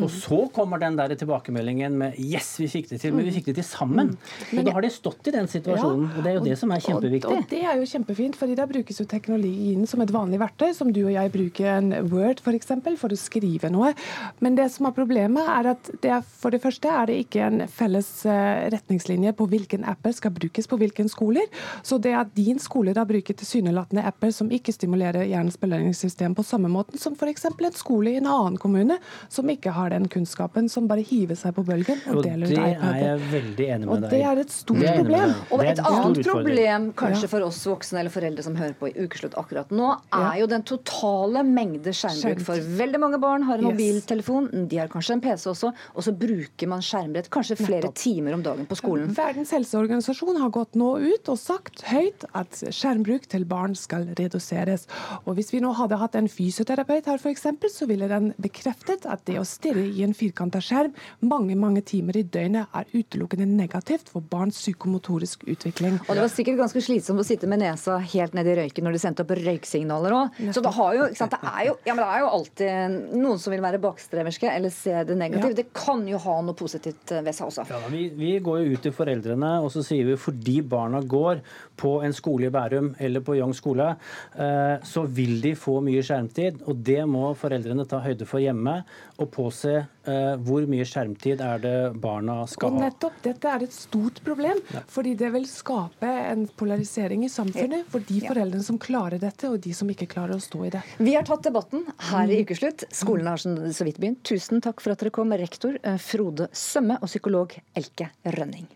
Og 0.00 0.10
så 0.12 0.38
kommer 0.54 0.80
den 0.80 0.96
der 0.96 1.14
tilbakemeldingen 1.14 1.98
med 1.98 2.14
'yes, 2.16 2.58
vi 2.58 2.68
fikk 2.68 2.88
det 2.90 3.00
til', 3.00 3.12
men 3.12 3.24
vi 3.24 3.30
fikk 3.30 3.46
det 3.46 3.54
til 3.54 3.64
sammen. 3.64 4.16
Og 4.56 4.64
da 4.64 4.72
har 4.72 4.80
de 4.80 4.90
stått 4.90 5.28
i 5.28 5.30
den 5.30 5.46
situasjonen, 5.46 6.10
og 6.16 6.22
det 6.24 6.30
er 6.30 6.34
jo 6.34 6.44
det 6.44 6.58
som 6.58 6.70
er 6.70 6.80
kjempeviktig. 6.80 7.28
Og, 7.28 7.44
det 7.50 7.62
er 7.62 7.76
jo 7.76 7.84
kjempefint, 7.84 8.36
fordi 8.36 8.54
da 8.54 8.66
brukes 8.66 9.00
jo 9.00 9.04
teknologien 9.04 9.86
som 9.86 10.00
et 10.00 10.12
vanlig 10.12 10.40
verktøy, 10.40 10.72
som 10.74 10.92
du 10.92 11.04
og 11.04 11.12
jeg 11.12 11.32
bruker 11.32 11.78
en 11.78 11.92
Word 12.10 12.40
for, 12.40 12.52
eksempel, 12.52 12.96
for 12.96 13.08
å 13.08 13.16
skrive 13.16 13.70
noe. 13.70 13.94
Men 14.40 14.54
det 14.54 14.70
som 14.70 14.86
er 14.86 14.96
problemet, 14.96 15.44
er 15.44 15.70
at 15.74 15.90
det 16.00 16.10
er, 16.10 16.22
for 16.44 16.52
det 16.52 16.60
første 16.60 16.90
er 16.92 17.08
det 17.08 17.16
ikke 17.24 17.40
en 17.46 17.64
felles 17.72 18.08
eh, 18.28 18.66
retningslinje 18.74 19.32
på 19.38 19.46
hvilken 19.48 19.86
apper 19.88 20.12
skal 20.12 20.34
brukes 20.36 20.68
på 20.68 20.76
hvilken 20.80 21.08
skoler. 21.08 21.46
Så 21.82 21.96
det 22.02 22.12
at 22.18 22.34
din 22.36 22.60
skole 22.60 22.92
da 22.96 23.06
bruker 23.08 23.36
tilsynelatende 23.40 24.04
apper 24.04 24.32
som 24.34 24.50
ikke 24.52 24.74
stimulerer 24.74 25.24
hjernens 25.24 25.56
belønningssystem 25.60 26.36
på 26.36 26.44
samme 26.44 26.68
måten 26.72 27.00
som 27.00 27.16
f.eks. 27.16 27.46
en 27.48 27.78
skole 27.78 28.12
i 28.12 28.18
en 28.20 28.28
annen 28.28 28.58
kommune 28.60 28.98
som 29.32 29.48
ikke 29.48 29.72
har 29.72 29.94
den 29.94 30.08
kunnskapen, 30.12 30.68
som 30.68 30.88
bare 30.90 31.04
hiver 31.06 31.38
seg 31.38 31.54
på 31.56 31.64
bølgen 31.64 32.02
og, 32.10 32.20
Og 32.20 32.28
deler 32.28 32.52
det 32.52 32.58
ut 32.58 32.60
er 32.60 32.74
iPader. 32.74 33.00
jeg 33.00 33.32
veldig 33.32 33.68
enig 33.76 33.88
med 33.88 33.94
Og 33.94 34.06
det 34.12 34.20
er 34.20 34.42
et 34.44 34.52
stort 34.52 34.84
er 34.84 35.00
problem. 35.00 35.34
Og 35.48 35.64
et 35.64 35.82
annet 35.94 36.22
problem 36.28 36.90
kanskje 37.00 37.32
for 37.32 37.48
oss 37.48 37.62
voksne 37.70 38.02
eller 38.02 38.12
foreldre 38.12 38.44
som 38.44 38.58
hører 38.60 38.76
på 38.76 38.92
i 38.92 38.94
ukeslutt 39.00 39.38
akkurat 39.40 39.72
nå, 39.72 39.94
er 40.12 40.42
jo 40.42 40.50
den 40.52 40.66
totale 40.68 41.44
mengde 41.48 41.96
skjermbruk. 41.96 42.44
For 42.44 42.70
veldig 42.84 43.00
mange 43.00 43.22
barn 43.22 43.48
har 43.48 43.62
en 43.62 43.70
mobiltelefon, 43.70 44.52
de 44.68 44.82
har 44.82 44.92
kanskje 44.92 45.16
en 45.16 45.24
PC 45.24 45.48
også, 45.54 45.72
og 45.72 46.04
så 46.04 46.12
bruker 46.12 46.33
man 46.70 46.82
skjermbrett 46.84 47.30
kanskje 47.32 47.56
flere 47.60 47.82
Nettopp. 47.84 47.98
timer 48.00 48.36
om 48.36 48.42
dagen 48.44 48.66
på 48.66 48.78
skolen. 48.78 49.12
Verdens 49.16 49.52
helseorganisasjon 49.54 50.40
har 50.42 50.52
gått 50.54 50.78
nå 50.78 50.90
ut 51.02 51.30
og 51.32 51.38
sagt 51.40 51.84
høyt 51.88 52.26
at 52.32 52.60
skjermbruk 52.74 53.28
til 53.30 53.46
barn 53.48 53.76
skal 53.78 54.08
reduseres. 54.18 54.86
Og 55.24 55.34
Hvis 55.38 55.52
vi 55.54 55.60
nå 55.64 55.72
hadde 55.74 55.98
hatt 56.00 56.14
en 56.18 56.28
fysioterapeut 56.30 57.08
her, 57.10 57.18
for 57.18 57.32
eksempel, 57.32 57.70
så 57.72 57.88
ville 57.90 58.08
den 58.10 58.32
bekreftet 58.40 59.06
at 59.10 59.24
det 59.28 59.38
å 59.40 59.46
stirre 59.48 59.84
i 59.84 60.04
en 60.06 60.14
firkanta 60.14 60.62
skjerm 60.62 60.94
mange 61.24 61.56
mange 61.58 61.82
timer 61.86 62.18
i 62.18 62.22
døgnet 62.22 62.70
er 62.74 62.90
utelukkende 62.94 63.46
negativt 63.48 64.10
for 64.12 64.24
barns 64.30 64.58
psykomotorisk 64.60 65.44
utvikling. 65.50 65.98
Og 66.06 66.14
det 66.14 66.24
var 66.24 66.32
sikkert 66.32 66.60
ganske 66.62 66.82
slitsomt 66.84 67.22
å 67.22 67.26
sitte 67.26 67.48
med 67.50 67.62
nesa 67.62 67.98
helt 67.98 68.36
ned 68.36 68.48
i 68.50 68.56
røyken 68.60 68.86
når 68.86 68.96
de 68.96 69.02
sendte 69.02 69.24
opp 69.24 69.34
røyksignaler 69.38 70.16
òg. 70.16 70.40
Så 70.54 70.62
det, 70.64 70.72
jo, 70.98 71.08
det, 71.14 71.40
er 71.40 71.62
jo, 71.68 71.76
ja, 71.86 71.96
det 71.98 72.06
er 72.06 72.22
jo 72.24 72.30
alltid 72.38 72.98
noen 73.14 73.40
som 73.42 73.54
vil 73.54 73.64
være 73.64 73.82
bakstreverske 73.82 74.50
eller 74.50 74.74
se 74.74 74.94
det 75.08 75.18
negative. 75.18 75.52
Ja. 75.54 75.60
Det 75.62 75.68
kan 75.76 76.04
jo 76.08 76.20
ha 76.24 76.36
noe 76.44 76.56
positivt 76.58 77.14
ved 77.20 77.32
seg 77.36 77.50
også. 77.50 77.66
Ja, 77.70 77.80
vi, 77.92 78.06
vi 78.16 78.34
går 78.44 78.62
jo 78.62 78.74
ut 78.74 78.84
til 78.86 78.94
foreldrene 78.96 79.54
og 79.64 79.70
så 79.74 79.84
sier 79.86 80.08
vi 80.08 80.18
fordi 80.20 80.60
barna 80.66 81.00
går 81.00 81.42
på 81.80 81.96
en 82.06 82.14
skole 82.16 82.48
i 82.48 82.54
Bærum 82.54 82.92
eller 82.98 83.24
på 83.24 83.36
Young 83.38 83.54
skole, 83.56 83.94
eh, 84.34 84.76
så 84.84 85.04
vil 85.06 85.38
de 85.44 85.54
få 85.58 85.80
mye 85.84 86.04
skjermtid. 86.04 86.62
Og 86.68 86.80
det 86.86 87.02
må 87.10 87.32
foreldrene 87.38 87.86
ta 87.88 88.02
høyde 88.04 88.28
for 88.28 88.42
hjemme 88.42 88.80
og 89.18 89.30
påse 89.34 89.84
eh, 90.06 90.34
hvor 90.44 90.66
mye 90.70 90.84
skjermtid 90.88 91.40
er 91.44 91.58
det 91.62 91.74
barna 92.02 92.40
skal 92.50 92.70
ha? 92.70 92.76
Og 92.76 92.84
nettopp 92.84 93.18
dette 93.24 93.48
er 93.54 93.64
et 93.66 93.72
stort 93.74 94.20
problem, 94.26 94.60
fordi 94.90 95.14
det 95.20 95.30
vil 95.34 95.46
skape 95.48 96.10
en 96.30 96.46
polarisering 96.60 97.24
i 97.24 97.32
samfunnet 97.32 97.86
for 97.92 98.04
de 98.08 98.20
foreldrene 98.24 98.62
som 98.66 98.78
klarer 98.78 99.18
dette, 99.22 99.48
og 99.50 99.60
de 99.64 99.72
som 99.76 99.90
ikke 99.90 100.08
klarer 100.10 100.36
å 100.36 100.42
stå 100.42 100.64
i 100.66 100.70
det. 100.76 100.82
Vi 100.98 101.14
har 101.16 101.24
tatt 101.28 101.42
debatten 101.48 101.86
her 102.10 102.24
Mm. 102.24 102.30
i 102.30 102.42
Ukeslutt. 102.44 102.84
Skolen 102.94 103.26
har 103.26 103.36
så 103.36 103.52
så 103.74 103.84
vidt 103.84 103.98
begynt. 103.98 104.22
Tusen 104.24 104.60
takk 104.64 104.80
for 104.80 104.92
at 104.92 104.98
dere 105.02 105.10
kom, 105.10 105.30
rektor 105.32 105.76
eh, 105.82 105.96
Frode 105.98 106.48
Sømme 106.52 106.96
og 107.02 107.08
psykolog 107.08 107.52
Elke 107.76 108.10
Rønning. 108.24 108.66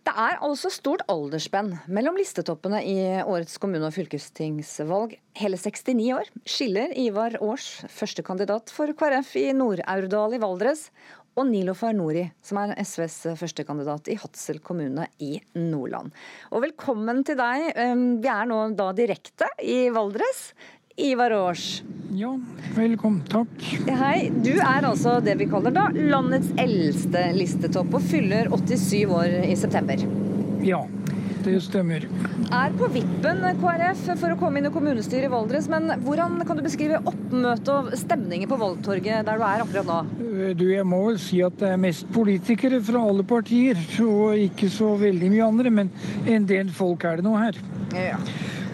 Det 0.00 0.12
er 0.16 0.38
altså 0.40 0.70
stort 0.72 1.02
aldersspenn 1.12 1.74
mellom 1.92 2.16
listetoppene 2.16 2.80
i 2.88 2.96
årets 3.20 3.58
kommune- 3.60 3.84
og 3.84 3.92
fylkestingsvalg. 3.92 5.12
Hele 5.36 5.58
69 5.60 6.06
år 6.16 6.30
skiller 6.48 6.94
Ivar 6.96 7.36
Aars, 7.36 7.66
førstekandidat 7.92 8.72
for 8.72 8.94
KrF 8.96 9.34
i 9.36 9.50
Nord-Aurdal 9.56 10.38
i 10.38 10.40
Valdres, 10.40 10.86
og 11.38 11.46
Nilofar 11.46 11.92
Nori, 11.94 12.24
som 12.42 12.58
er 12.62 12.74
SVs 12.82 13.18
førstekandidat 13.38 14.08
i 14.10 14.16
Hadsel 14.18 14.58
kommune 14.64 15.06
i 15.22 15.36
Nordland. 15.54 16.16
Og 16.50 16.64
velkommen 16.64 17.22
til 17.26 17.38
deg. 17.38 17.70
Um, 17.76 18.04
Vi 18.24 18.32
er 18.32 18.48
nå 18.50 18.62
da 18.78 18.90
direkte 18.96 19.52
i 19.62 19.82
Valdres. 19.94 20.50
Ivar 21.00 21.32
Aars. 21.32 21.82
Ja, 22.12 22.32
velkommen. 22.74 23.22
Takk. 23.30 23.62
Hei. 23.86 24.30
Du 24.44 24.52
er 24.58 24.84
altså 24.84 25.18
det 25.24 25.36
vi 25.40 25.46
kaller 25.50 25.72
da 25.74 25.88
landets 25.94 26.50
eldste 26.60 27.28
listetopp, 27.36 27.94
og 27.96 28.02
fyller 28.10 28.50
87 28.52 29.04
år 29.14 29.36
i 29.46 29.54
september. 29.56 30.02
Ja, 30.66 30.82
det 31.46 31.54
stemmer. 31.64 32.04
Er 32.52 32.74
på 32.76 32.88
vippen 32.92 33.40
KrF 33.62 34.02
for 34.20 34.34
å 34.34 34.38
komme 34.40 34.60
inn 34.60 34.68
i 34.68 34.74
kommunestyret 34.74 35.30
i 35.30 35.32
Valdres, 35.32 35.70
men 35.72 35.86
hvordan 36.04 36.36
kan 36.44 36.58
du 36.58 36.64
beskrive 36.66 36.98
oppmøtet 37.08 37.70
og 37.78 37.92
stemningen 37.96 38.50
på 38.50 38.58
Valgtorget 38.60 39.24
der 39.30 39.40
du 39.40 39.46
er 39.46 39.64
akkurat 39.64 39.88
nå? 39.88 40.00
Eh, 40.26 40.52
Du, 40.58 40.66
jeg 40.74 40.84
må 40.88 41.00
vel 41.06 41.20
si 41.22 41.40
at 41.46 41.56
det 41.62 41.70
er 41.76 41.80
mest 41.80 42.10
politikere 42.12 42.82
fra 42.84 43.06
alle 43.06 43.24
partier, 43.24 43.78
og 44.04 44.34
ikke 44.50 44.68
så 44.74 44.92
veldig 45.00 45.30
mye 45.32 45.46
andre, 45.48 45.72
men 45.80 45.94
en 46.26 46.50
del 46.50 46.74
folk 46.74 47.06
er 47.08 47.22
det 47.22 47.28
nå 47.30 47.38
her. 47.38 47.62
Ja. 47.94 48.18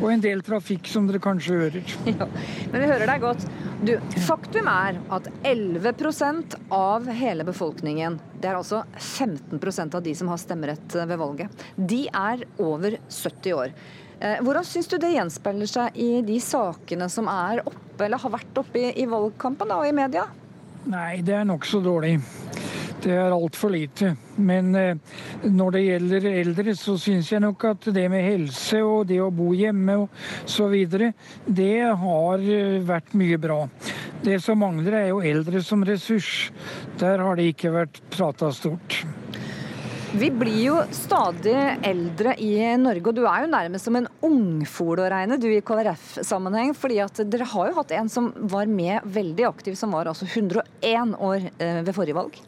Og 0.03 0.11
en 0.13 0.21
del 0.21 0.43
trafikk, 0.45 0.89
som 0.93 1.07
dere 1.09 1.21
kanskje 1.23 1.57
hører. 1.61 1.93
Ja, 2.17 2.27
men 2.73 2.83
vi 2.83 2.89
hører 2.91 3.09
deg 3.09 3.23
godt. 3.23 3.45
Du, 3.87 3.93
faktum 4.27 4.69
er 4.71 4.99
at 5.13 5.29
11% 5.47 6.57
av 6.75 7.09
hele 7.17 7.47
befolkningen, 7.49 8.19
det 8.41 8.51
er 8.51 8.59
altså 8.59 8.83
15% 8.97 9.97
av 9.97 10.05
de 10.05 10.15
som 10.17 10.33
har 10.33 10.41
stemmerett 10.41 10.97
ved 10.97 11.21
valget, 11.21 11.65
de 11.77 12.03
er 12.13 12.45
over 12.63 12.99
70 13.09 13.57
år. 13.57 13.75
Eh, 14.21 14.39
Hvordan 14.45 14.65
syns 14.65 14.89
du 14.89 14.97
det 15.01 15.13
gjenspeiler 15.13 15.69
seg 15.69 15.97
i 16.01 16.11
de 16.25 16.39
sakene 16.41 17.09
som 17.13 17.29
er 17.33 17.65
oppe, 17.65 18.07
eller 18.07 18.21
har 18.21 18.37
vært 18.37 18.61
oppe 18.63 18.81
i, 18.81 18.91
i 19.03 19.09
valgkampen 19.11 19.73
da, 19.73 19.81
og 19.83 19.89
i 19.89 19.97
media? 19.97 20.27
Nei, 20.87 21.21
det 21.27 21.35
er 21.41 21.49
nokså 21.49 21.81
dårlig. 21.85 22.19
Det 23.03 23.13
er 23.13 23.35
altfor 23.35 23.73
lite. 23.75 24.15
Men 24.37 24.75
eh, 24.79 24.97
når 25.45 25.77
det 25.77 25.83
gjelder 25.85 26.29
eldre, 26.33 26.75
så 26.79 26.97
syns 27.01 27.31
jeg 27.33 27.45
nok 27.45 27.69
at 27.71 27.89
det 27.95 28.07
med 28.13 28.25
helse 28.25 28.81
og 28.85 29.07
det 29.11 29.21
å 29.23 29.33
bo 29.35 29.53
hjemme 29.57 29.99
og 30.05 30.23
så 30.49 30.71
videre, 30.73 31.13
det 31.47 31.85
har 32.01 32.43
eh, 32.43 32.81
vært 32.87 33.15
mye 33.19 33.39
bra. 33.41 33.61
Det 34.25 34.41
som 34.43 34.59
mangler 34.59 35.03
er 35.03 35.11
jo 35.13 35.23
eldre 35.23 35.63
som 35.63 35.85
ressurs. 35.87 36.49
Der 37.01 37.23
har 37.23 37.39
det 37.39 37.53
ikke 37.53 37.75
vært 37.77 38.01
prata 38.17 38.51
stort. 38.55 39.05
Vi 40.17 40.31
blir 40.33 40.57
jo 40.63 40.77
stadig 40.95 41.55
eldre 41.85 42.33
i 42.41 42.55
Norge, 42.81 43.11
og 43.11 43.17
du 43.19 43.27
er 43.27 43.43
jo 43.43 43.51
nærmest 43.53 43.89
som 43.89 43.99
en 43.99 44.07
ungfol 44.25 45.03
å 45.03 45.09
regne, 45.13 45.37
du 45.37 45.49
i 45.51 45.61
KrF-sammenheng. 45.61 46.73
fordi 46.79 47.01
at 47.05 47.21
dere 47.29 47.45
har 47.51 47.69
jo 47.69 47.77
hatt 47.77 47.93
en 47.99 48.09
som 48.09 48.31
var 48.49 48.71
med 48.71 49.05
veldig 49.05 49.45
aktiv, 49.51 49.75
som 49.77 49.93
var 49.93 50.09
altså 50.09 50.25
101 50.25 51.19
år 51.21 51.51
eh, 51.59 51.83
ved 51.83 51.93
forrige 51.93 52.17
valg. 52.17 52.39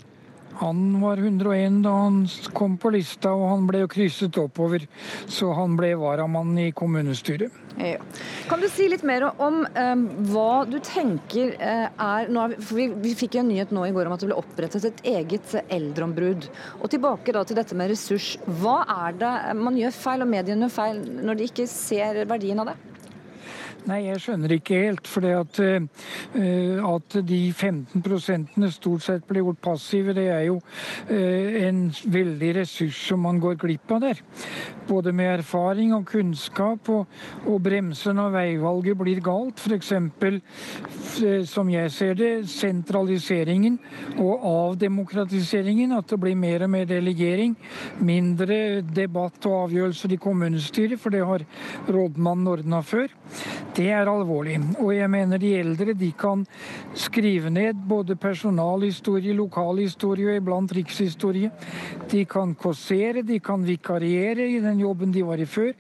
Han 0.59 1.01
var 1.01 1.21
101 1.23 1.83
da 1.85 1.91
han 1.91 2.23
kom 2.53 2.77
på 2.79 2.91
lista, 2.91 3.31
og 3.31 3.47
han 3.53 3.67
ble 3.69 3.85
jo 3.85 3.91
krysset 3.93 4.39
oppover. 4.43 4.89
Så 5.31 5.53
han 5.55 5.77
ble 5.79 5.93
varamann 6.01 6.57
i 6.59 6.71
kommunestyret. 6.75 7.55
Ja. 7.79 8.01
Kan 8.51 8.59
du 8.59 8.67
si 8.73 8.89
litt 8.91 9.05
mer 9.07 9.29
om 9.31 9.61
eh, 9.69 9.95
hva 10.33 10.65
du 10.67 10.81
tenker 10.83 11.53
eh, 11.63 11.87
er 11.87 12.33
nå 12.33 12.49
for 12.57 12.75
vi, 12.81 12.89
vi 13.05 13.15
fikk 13.15 13.37
jo 13.39 13.45
en 13.45 13.53
nyhet 13.53 13.71
nå 13.75 13.85
i 13.87 13.93
går 13.95 14.11
om 14.11 14.17
at 14.17 14.25
det 14.25 14.33
ble 14.33 14.41
opprettet 14.41 14.89
et 14.89 15.05
eget 15.13 15.55
eldreombud. 15.69 16.49
Og 16.83 16.91
tilbake 16.91 17.35
da 17.37 17.45
til 17.47 17.61
dette 17.61 17.79
med 17.79 17.93
ressurs. 17.93 18.33
Hva 18.61 18.81
er 19.07 19.19
det 19.21 19.33
man 19.63 19.79
gjør 19.79 19.95
feil, 19.95 20.27
og 20.27 20.33
mediene 20.35 20.67
gjør 20.67 20.75
feil, 20.81 21.03
når 21.23 21.39
de 21.39 21.51
ikke 21.53 21.71
ser 21.71 22.25
verdien 22.27 22.65
av 22.65 22.73
det? 22.73 22.79
Nei, 23.89 24.03
jeg 24.09 24.21
skjønner 24.21 24.53
ikke 24.53 24.81
helt. 24.83 25.09
For 25.09 25.25
at, 25.31 25.59
eh, 25.65 26.81
at 26.85 27.17
de 27.25 27.39
15 27.53 28.03
prosentene 28.05 28.71
stort 28.75 29.07
sett 29.07 29.27
blir 29.29 29.47
gjort 29.47 29.63
passive, 29.65 30.13
det 30.17 30.27
er 30.33 30.45
jo 30.49 30.59
eh, 31.09 31.65
en 31.69 31.87
veldig 32.05 32.51
ressurs 32.61 32.99
som 33.09 33.23
man 33.25 33.41
går 33.41 33.57
glipp 33.63 33.95
av 33.97 34.03
der. 34.05 34.21
Både 34.89 35.13
med 35.13 35.39
erfaring 35.39 35.95
og 35.97 36.07
kunnskap, 36.11 36.89
og, 36.93 37.07
og 37.47 37.63
bremsen 37.65 38.21
av 38.21 38.35
veivalget 38.37 38.99
blir 39.01 39.23
galt. 39.25 39.63
F.eks. 39.63 39.93
som 41.49 41.73
jeg 41.73 41.93
ser 41.95 42.19
det, 42.19 42.33
sentraliseringen 42.51 43.79
og 44.19 44.45
avdemokratiseringen. 44.53 45.97
At 45.97 46.13
det 46.13 46.21
blir 46.21 46.37
mer 46.37 46.67
og 46.67 46.75
mer 46.77 46.89
delegering. 46.89 47.57
Mindre 48.05 48.83
debatt 48.83 49.49
og 49.49 49.65
avgjørelser 49.65 50.13
i 50.13 50.21
kommunestyret, 50.21 51.01
for 51.01 51.15
det 51.15 51.25
har 51.25 51.47
rådmannen 51.89 52.53
ordna 52.53 52.83
før. 52.85 53.09
Det 53.77 53.89
er 53.95 54.09
alvorlig. 54.11 54.57
Og 54.83 54.91
jeg 54.97 55.11
mener 55.11 55.39
de 55.39 55.53
eldre 55.61 55.95
de 55.95 56.11
kan 56.19 56.45
skrive 56.99 57.51
ned 57.53 57.79
både 57.89 58.17
personalhistorie, 58.19 59.37
lokalhistorie 59.39 60.33
og 60.33 60.41
iblant 60.41 60.73
rikshistorie. 60.75 61.51
De 62.11 62.25
kan 62.29 62.55
kåsere, 62.59 63.23
de 63.23 63.39
kan 63.45 63.63
vikariere 63.67 64.49
i 64.49 64.59
den 64.65 64.81
jobben 64.83 65.13
de 65.15 65.23
var 65.27 65.39
i 65.39 65.47
før. 65.47 65.73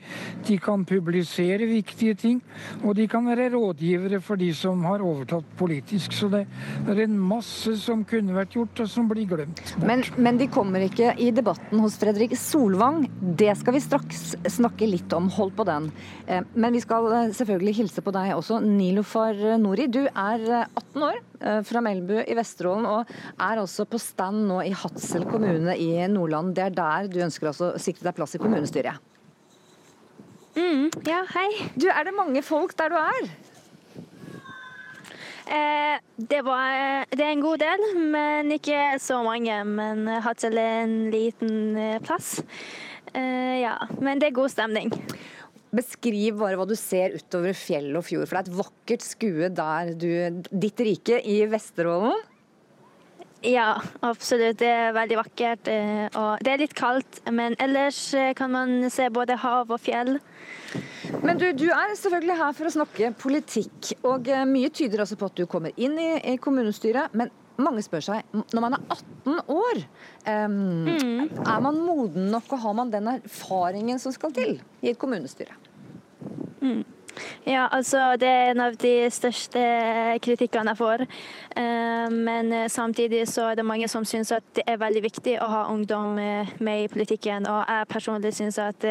De 0.47 0.59
kan 0.63 0.85
publisere 0.89 1.67
viktige 1.69 2.15
ting, 2.15 2.43
og 2.85 2.95
de 2.99 3.09
kan 3.11 3.27
være 3.27 3.51
rådgivere 3.55 4.21
for 4.23 4.39
de 4.41 4.53
som 4.55 4.85
har 4.87 5.03
overtatt 5.05 5.49
politisk. 5.59 6.15
Så 6.15 6.31
det 6.33 6.45
er 6.87 7.03
en 7.05 7.19
masse 7.19 7.75
som 7.83 8.05
kunne 8.09 8.37
vært 8.37 8.55
gjort, 8.57 8.85
og 8.85 8.91
som 8.93 9.09
blir 9.11 9.27
glemt. 9.29 9.63
Men, 9.83 10.05
men 10.17 10.39
de 10.39 10.49
kommer 10.53 10.85
ikke 10.87 11.15
i 11.19 11.31
debatten 11.35 11.83
hos 11.83 11.99
Fredrik 12.01 12.37
Solvang. 12.39 13.05
Det 13.19 13.55
skal 13.59 13.75
vi 13.75 13.83
straks 13.83 14.25
snakke 14.55 14.89
litt 14.89 15.13
om. 15.17 15.29
Hold 15.35 15.55
på 15.59 15.67
den. 15.69 15.91
Eh, 16.27 16.45
Men 16.55 16.75
vi 16.75 16.83
skal 16.83 17.07
eh, 17.13 17.33
selvfølgelig 17.49 17.77
hilse 17.79 18.03
på 18.05 18.13
deg 18.13 18.35
også. 18.37 18.59
Nilofar 18.61 19.39
Nori, 19.61 19.87
du 19.89 20.03
er 20.05 20.45
18 20.69 21.05
år, 21.07 21.19
eh, 21.41 21.61
fra 21.65 21.81
Melbu 21.81 22.19
i 22.21 22.37
Vesterålen, 22.37 22.85
og 22.87 23.09
er 23.41 23.63
altså 23.63 23.87
på 23.89 23.99
stand 23.99 24.45
nå 24.51 24.61
i 24.69 24.75
Hadsel 24.77 25.25
kommune 25.25 25.77
i 25.77 26.07
Nordland. 26.13 26.55
Det 26.55 26.65
er 26.65 26.77
der 26.77 27.09
du 27.09 27.21
ønsker 27.25 27.49
altså 27.49 27.73
å 27.73 27.81
sikre 27.81 28.11
deg 28.11 28.19
plass 28.19 28.37
i 28.37 28.43
kommunestyret? 28.43 29.01
Mm, 30.59 30.91
ja, 31.07 31.23
hei. 31.35 31.49
Du, 31.77 31.89
Er 31.89 32.05
det 32.05 32.15
mange 32.17 32.43
folk 32.43 32.77
der 32.77 32.89
du 32.91 32.97
er? 32.99 33.31
Eh, 35.49 35.97
det, 36.17 36.43
var, 36.45 37.07
det 37.09 37.25
er 37.25 37.33
en 37.33 37.41
god 37.41 37.59
del, 37.59 37.87
men 38.13 38.53
ikke 38.53 38.99
så 39.01 39.23
mange. 39.23 39.65
Men 39.65 40.21
Hadsel 40.21 40.59
er 40.59 40.85
en 40.85 41.11
liten 41.11 41.77
eh, 41.79 42.01
plass. 42.05 42.43
Eh, 43.15 43.61
ja, 43.63 43.79
men 44.01 44.21
det 44.21 44.29
er 44.29 44.37
god 44.37 44.53
stemning. 44.53 44.93
Beskriv 45.75 46.39
bare 46.41 46.57
hva 46.57 46.65
du 46.69 46.75
ser 46.79 47.19
utover 47.19 47.53
fjell 47.53 47.91
og 47.99 48.07
fjord, 48.07 48.25
for 48.29 48.39
det 48.39 48.41
er 48.41 48.49
et 48.49 48.59
vakkert 48.63 49.05
skue 49.05 49.51
der 49.53 49.95
du 50.01 50.09
Ditt 50.49 50.81
rike 50.81 51.21
i 51.21 51.43
Vesterålen? 51.51 52.17
Ja, 53.45 53.77
absolutt. 54.03 54.59
Det 54.59 54.67
er 54.67 54.97
veldig 54.97 55.19
vakkert. 55.21 55.69
eh, 55.71 56.09
Og 56.19 56.41
det 56.43 56.51
er 56.53 56.63
litt 56.65 56.75
kaldt, 56.75 57.21
men 57.31 57.55
ellers 57.63 58.01
eh, 58.15 58.33
kan 58.35 58.51
man 58.51 58.91
se 58.91 59.07
både 59.15 59.37
hav 59.39 59.71
og 59.71 59.79
fjell. 59.79 60.17
Men 61.23 61.39
du, 61.39 61.53
du 61.53 61.69
er 61.71 61.95
selvfølgelig 61.95 62.39
her 62.41 62.57
for 62.57 62.67
å 62.67 62.73
snakke 62.75 63.13
politikk, 63.21 63.93
og 64.03 64.27
eh, 64.27 64.43
mye 64.49 64.73
tyder 64.75 65.05
også 65.05 65.21
på 65.21 65.31
at 65.31 65.39
du 65.39 65.47
kommer 65.47 65.71
inn 65.77 65.95
i, 66.03 66.11
i 66.33 66.37
kommunestyret. 66.43 67.15
Men 67.15 67.31
mange 67.59 67.83
spør 67.83 68.05
seg, 68.11 68.37
når 68.55 68.65
man 68.65 68.77
er 68.77 68.85
18 68.95 69.41
år, 69.55 69.81
em, 70.31 71.27
er 71.43 71.65
man 71.65 71.81
moden 71.83 72.31
nok 72.33 72.53
og 72.55 72.63
har 72.67 72.77
man 72.79 72.93
den 72.93 73.11
erfaringen 73.17 73.99
som 73.99 74.15
skal 74.15 74.33
til 74.33 74.61
i 74.83 74.93
et 74.93 74.99
kommunestyre? 74.99 75.57
Mm. 76.61 76.85
Ja, 77.47 77.67
altså 77.73 78.17
det 78.21 78.29
er 78.29 78.51
en 78.53 78.61
av 78.63 78.77
de 78.79 78.93
største 79.11 79.63
kritikkene 80.23 80.75
jeg 80.75 80.79
får. 80.79 81.05
Eh, 81.57 82.09
Men 82.15 82.53
eh, 82.53 82.69
samtidig 82.69 83.25
så 83.29 83.51
er 83.51 83.59
det 83.59 83.67
mange 83.67 83.89
som 83.89 84.05
syns 84.05 84.33
at 84.33 84.45
det 84.55 84.65
er 84.67 84.81
veldig 84.81 85.03
viktig 85.03 85.39
å 85.43 85.49
ha 85.51 85.65
ungdom 85.73 86.19
eh, 86.23 86.51
med 86.61 86.85
i 86.85 86.89
politikken. 86.93 87.49
Og 87.51 87.63
jeg 87.67 87.91
personlig 87.91 88.35
syns 88.37 88.59
at 88.63 88.87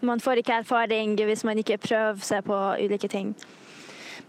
man 0.00 0.20
får 0.20 0.42
ikke 0.42 0.60
erfaring 0.62 1.16
hvis 1.18 1.44
man 1.44 1.58
ikke 1.58 1.80
prøver 1.82 2.24
seg 2.24 2.44
på 2.46 2.58
ulike 2.78 3.08
ting. 3.08 3.34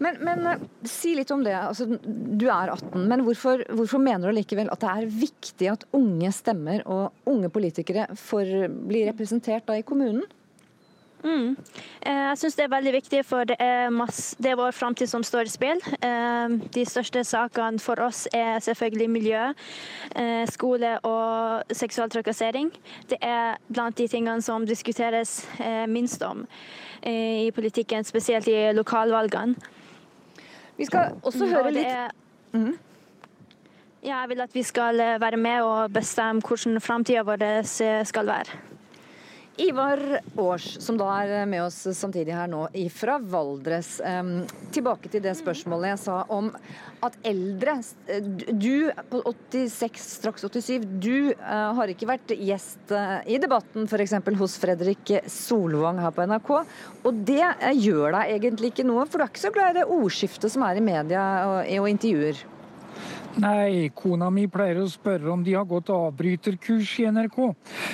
Men, 0.00 0.16
men 0.24 0.46
eh, 0.48 0.66
si 0.88 1.14
litt 1.16 1.30
om 1.34 1.44
det. 1.44 1.54
Altså, 1.54 1.86
du 2.00 2.46
er 2.48 2.72
18, 2.72 3.04
men 3.08 3.24
hvorfor, 3.26 3.64
hvorfor 3.76 4.00
mener 4.02 4.30
du 4.30 4.38
likevel 4.38 4.72
at 4.72 4.80
det 4.80 4.90
er 4.96 5.14
viktig 5.20 5.70
at 5.74 5.86
unge 5.96 6.32
stemmer 6.32 6.84
og 6.88 7.28
unge 7.28 7.50
politikere 7.52 8.08
får 8.16 8.70
bli 8.88 9.04
representert 9.10 9.66
da 9.68 9.76
i 9.76 9.84
kommunen? 9.86 10.24
Mm. 11.20 11.50
Eh, 12.00 12.20
Jeg 12.30 12.38
syns 12.40 12.54
det 12.56 12.62
er 12.64 12.72
veldig 12.72 12.92
viktig, 12.94 13.18
for 13.28 13.44
det 13.44 13.58
er, 13.60 13.90
masse, 13.92 14.38
det 14.40 14.54
er 14.54 14.56
vår 14.56 14.72
framtid 14.72 15.10
som 15.10 15.20
står 15.26 15.50
i 15.50 15.52
spill. 15.52 15.82
Eh, 16.00 16.54
De 16.72 16.84
største 16.88 17.20
sakene 17.28 17.82
for 17.82 18.00
oss 18.00 18.22
er 18.32 18.56
selvfølgelig 18.64 19.08
miljø, 19.12 19.42
skole 20.48 20.94
og 21.04 21.74
seksuell 21.76 22.08
trakassering. 22.14 22.70
Det 23.12 23.18
er 23.20 23.60
blant 23.68 24.00
de 24.00 24.08
tingene 24.08 24.40
som 24.40 24.64
diskuteres 24.64 25.42
minst 25.92 26.24
om 26.24 26.46
i 27.04 27.52
politikken, 27.56 28.04
spesielt 28.04 28.48
i 28.48 28.72
lokalvalgene. 28.76 29.60
Vi 30.80 30.86
skal 30.88 31.12
også 31.22 31.44
Mm, 31.44 31.52
høre 31.52 31.72
litt. 31.76 31.86
er- 31.86 32.78
Ja, 34.02 34.20
jeg 34.22 34.28
vil 34.30 34.40
at 34.40 34.54
vi 34.54 34.62
skal 34.64 35.00
eh, 35.00 35.18
være 35.20 35.36
med 35.36 35.60
og 35.62 35.92
bestemme 35.92 36.40
hvordan 36.40 36.80
framtida 36.80 37.20
vår 37.22 37.42
eh, 37.42 38.04
skal 38.08 38.26
være. 38.26 38.56
Ivar 39.60 40.00
Aars, 40.40 40.68
som 40.80 40.96
da 41.00 41.08
er 41.20 41.48
med 41.50 41.66
oss 41.66 41.82
samtidig 41.96 42.34
her 42.36 42.48
nå 42.50 42.66
fra 42.94 43.18
Valdres. 43.20 43.98
Tilbake 44.72 45.10
til 45.12 45.22
det 45.24 45.36
spørsmålet 45.38 45.94
jeg 45.94 46.02
sa 46.04 46.22
om 46.32 46.50
at 47.04 47.16
eldre 47.26 47.76
eh, 48.10 48.20
Du 48.52 48.90
på 49.10 49.22
86, 49.24 50.04
straks 50.20 50.44
87, 50.44 50.84
du 51.02 51.32
eh, 51.32 51.70
har 51.76 51.92
ikke 51.92 52.08
vært 52.10 52.34
gjest 52.36 52.92
eh, 52.94 53.16
i 53.34 53.40
debatten 53.42 53.88
f.eks. 53.88 54.16
hos 54.40 54.56
Fredrik 54.60 55.14
Solvang 55.30 56.00
her 56.02 56.14
på 56.14 56.26
NRK. 56.28 56.52
Og 57.04 57.24
det 57.26 57.42
eh, 57.42 57.74
gjør 57.80 58.16
deg 58.18 58.36
egentlig 58.36 58.72
ikke 58.74 58.88
noe, 58.88 59.06
for 59.08 59.20
du 59.20 59.26
er 59.26 59.32
ikke 59.32 59.46
så 59.46 59.54
glad 59.54 59.74
i 59.74 59.80
det 59.80 59.90
ordskiftet 59.90 60.52
som 60.52 60.64
er 60.66 60.80
i 60.80 60.84
media 60.84 61.26
og 61.80 61.88
intervjuer. 61.90 62.44
Nei, 63.38 63.92
kona 63.94 64.26
mi 64.34 64.48
pleier 64.50 64.80
å 64.82 64.88
spørre 64.90 65.30
om 65.30 65.42
de 65.46 65.52
har 65.54 65.66
gått 65.68 65.92
avbryterkurs 65.94 66.96
i 66.98 67.06
NRK. 67.14 67.36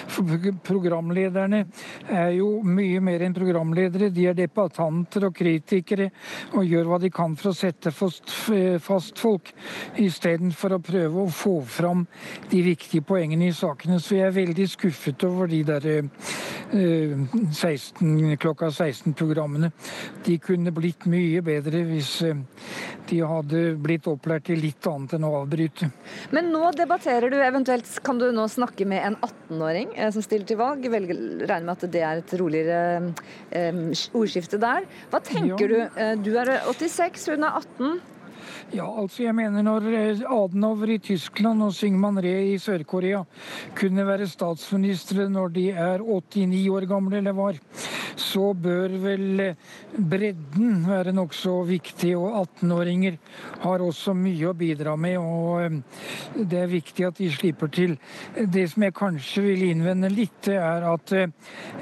For 0.09 0.47
programlederne 0.65 1.67
er 2.09 2.31
jo 2.39 2.63
mye 2.65 3.03
mer 3.05 3.27
enn 3.27 3.37
programledere. 3.37 4.09
De 4.15 4.25
er 4.31 4.39
debattanter 4.39 5.27
og 5.29 5.35
kritikere 5.37 6.09
og 6.57 6.65
gjør 6.65 6.89
hva 6.89 7.01
de 7.03 7.11
kan 7.13 7.37
for 7.37 7.51
å 7.53 7.57
sette 7.57 7.93
fast, 7.93 8.33
fast 8.81 9.21
folk, 9.21 9.53
istedenfor 10.01 10.79
å 10.79 10.81
prøve 10.87 11.27
å 11.27 11.29
få 11.29 11.59
fram 11.69 12.07
de 12.49 12.63
viktige 12.71 13.05
poengene 13.05 13.51
i 13.51 13.57
sakene. 13.57 14.01
Så 14.01 14.17
jeg 14.17 14.31
er 14.31 14.39
veldig 14.39 14.69
skuffet 14.73 15.29
over 15.29 15.53
de 15.53 15.61
der 15.69 15.91
eh, 15.93 17.29
16, 17.53 18.39
klokka 18.41 18.73
16-programmene. 18.73 19.71
De 20.25 20.41
kunne 20.41 20.73
blitt 20.75 21.05
mye 21.13 21.45
bedre 21.45 21.85
hvis 21.93 22.17
eh, 22.25 22.41
de 23.11 23.21
hadde 23.21 23.63
blitt 23.83 24.09
opplært 24.11 24.51
i 24.51 24.59
litt 24.59 24.87
annet 24.89 25.17
enn 25.17 25.26
å 25.29 25.43
avbryte. 25.43 25.91
Men 26.35 26.51
nå 26.55 26.71
debatterer 26.77 27.31
du 27.33 27.37
eventuelt 27.43 27.89
Kan 28.07 28.19
du 28.19 28.29
nå 28.35 28.47
snakke 28.51 28.87
med 28.89 29.03
en 29.11 29.17
18-åring 29.23 29.93
eh, 29.97 30.11
som 30.15 30.23
stiller 30.25 30.47
til 30.49 30.59
valg? 30.61 30.87
Velger, 30.93 31.21
regner 31.47 31.67
med 31.69 31.77
at 31.77 31.87
det 31.93 32.03
er 32.07 32.23
et 32.23 32.35
roligere 32.41 33.13
eh, 33.51 33.81
ordskifte 34.17 34.61
der. 34.63 34.87
Hva 35.13 35.21
tenker 35.27 35.67
Ja. 35.67 35.89
du? 35.89 36.01
Eh, 36.01 36.15
du 36.23 36.33
er 36.39 36.53
86, 36.67 37.29
hun 37.35 37.45
er 37.45 37.59
18. 37.63 38.01
Ja, 38.75 38.87
altså 38.87 39.23
jeg 39.27 39.35
mener 39.37 39.63
når 39.67 39.87
Adenover 39.87 40.45
Adenauer 40.47 40.95
i 40.95 40.99
Tyskland 40.99 41.63
og 41.63 41.75
Syngman 41.75 42.19
Ree 42.23 42.55
i 42.55 42.59
Sør-Korea 42.59 43.23
kunne 43.77 44.07
være 44.07 44.27
statsministre 44.31 45.29
når 45.31 45.55
de 45.55 45.69
er 45.71 46.03
89 46.03 46.69
år 46.75 46.87
gamle 46.91 47.19
eller 47.19 47.37
var, 47.37 47.59
så 48.17 48.53
bør 48.55 48.97
vel 49.03 49.41
eh, 49.41 49.57
bredden 49.97 50.85
være 50.89 51.13
nokså 51.17 51.55
viktig. 51.69 52.15
Og 52.17 52.33
18-åringer 52.43 53.19
har 53.65 53.85
også 53.85 54.15
mye 54.17 54.51
å 54.51 54.57
bidra 54.57 54.97
med, 55.01 55.19
og 55.21 55.63
eh, 55.65 55.79
det 56.37 56.63
er 56.63 56.73
viktig 56.73 57.07
at 57.09 57.21
de 57.21 57.31
slipper 57.33 57.71
til. 57.73 57.97
Det 58.37 58.67
som 58.73 58.87
jeg 58.87 58.97
kanskje 58.97 59.45
vil 59.45 59.67
innvende 59.71 60.11
litt, 60.13 60.51
er 60.53 60.89
at 60.91 61.15
eh, 61.17 61.33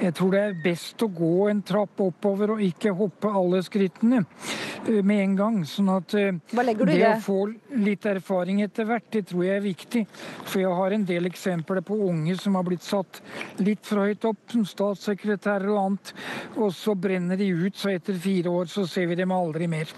jeg 0.03 0.17
tror 0.17 0.35
det 0.35 0.43
er 0.43 0.59
best 0.65 1.05
å 1.05 1.11
gå 1.11 1.33
en 1.51 1.63
trapp 1.65 2.03
oppover 2.03 2.55
og 2.55 2.63
ikke 2.65 2.95
hoppe 2.95 3.31
alle 3.31 3.61
skrittene 3.65 4.23
eh, 4.23 5.01
med 5.01 5.21
en 5.21 5.37
gang. 5.39 5.61
sånn 5.69 5.91
at 5.95 6.17
eh, 6.19 6.33
Hva 6.55 6.63
legger 6.63 6.87
du 6.87 6.93
i 6.93 6.95
det 6.95 7.03
det? 7.03 7.13
å 7.17 7.23
få 7.23 7.39
litt 7.83 8.05
erfaring 8.07 8.61
etter 8.63 8.87
hvert, 8.87 9.07
det 9.11 9.25
tror 9.29 9.43
jeg 9.43 9.57
er 9.59 9.65
viktig. 9.65 10.03
For 10.45 10.61
jeg 10.61 10.77
har 10.79 10.95
en 10.95 11.07
del 11.07 11.27
eksempler 11.27 11.83
på 11.85 11.97
unge 12.07 12.37
som 12.39 12.55
har 12.55 12.63
blitt 12.67 12.85
satt 12.85 13.19
litt 13.59 13.83
for 13.85 14.05
høyt 14.05 14.27
opp, 14.29 14.39
som 14.53 14.63
statssekretærer 14.67 15.73
og 15.73 15.81
annet, 15.81 16.13
og 16.55 16.71
så 16.75 16.95
brenner 16.95 17.39
de 17.39 17.49
ut, 17.51 17.75
så 17.75 17.91
etter 17.91 18.15
fire 18.21 18.53
år 18.61 18.71
så 18.71 18.85
ser 18.87 19.09
vi 19.11 19.19
dem 19.19 19.33
aldri 19.35 19.67
mer. 19.71 19.91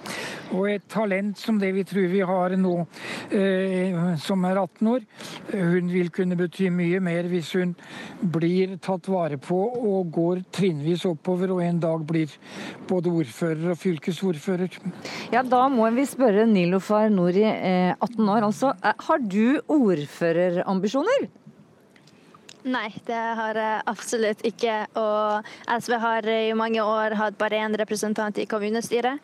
Og 0.56 0.70
et 0.72 0.86
talent 0.90 1.38
som 1.38 1.60
det 1.60 1.74
vi 1.76 1.84
tror 1.88 2.08
vi 2.10 2.24
har 2.26 2.56
nå, 2.58 2.74
eh, 3.36 3.98
som 4.24 4.46
er 4.48 4.58
18 4.62 4.92
år, 4.94 5.06
hun 5.52 5.92
vil 5.92 6.10
kunne 6.16 6.38
bety 6.40 6.70
mye 6.74 7.02
mer 7.04 7.28
hvis 7.30 7.52
hun 7.60 7.76
blir 8.22 8.78
tatt 8.84 9.10
vare 9.12 9.38
på 9.42 9.60
og 9.78 10.12
går 10.16 10.44
trinnvis 10.56 11.06
oppover, 11.10 11.52
og 11.54 11.62
en 11.66 11.82
dag 11.84 12.06
blir 12.08 12.32
både 12.88 13.12
ordfører 13.12 13.74
og 13.74 13.82
fylkesordfører. 13.82 14.80
Ja, 15.36 15.44
da 15.44 15.68
må 15.72 15.90
vi 15.96 16.08
spørre 16.08 16.47
Nilofar 16.54 17.10
Nori, 17.14 17.44
eh, 17.44 17.94
18 18.00 18.30
år 18.30 18.48
altså. 18.48 18.74
Eh, 18.84 18.94
Har 19.08 19.20
du 19.20 19.60
ordførerambisjoner? 19.68 21.28
Nei, 22.68 22.90
det 23.08 23.16
har 23.16 23.56
jeg 23.56 23.84
absolutt 23.88 24.42
ikke. 24.44 24.74
Og 25.00 25.46
SV 25.72 25.94
har 26.04 26.26
i 26.28 26.54
mange 26.58 26.82
år 26.84 27.14
hatt 27.16 27.38
bare 27.40 27.62
én 27.64 27.76
representant 27.80 28.38
i 28.42 28.48
kommunestyret. 28.50 29.22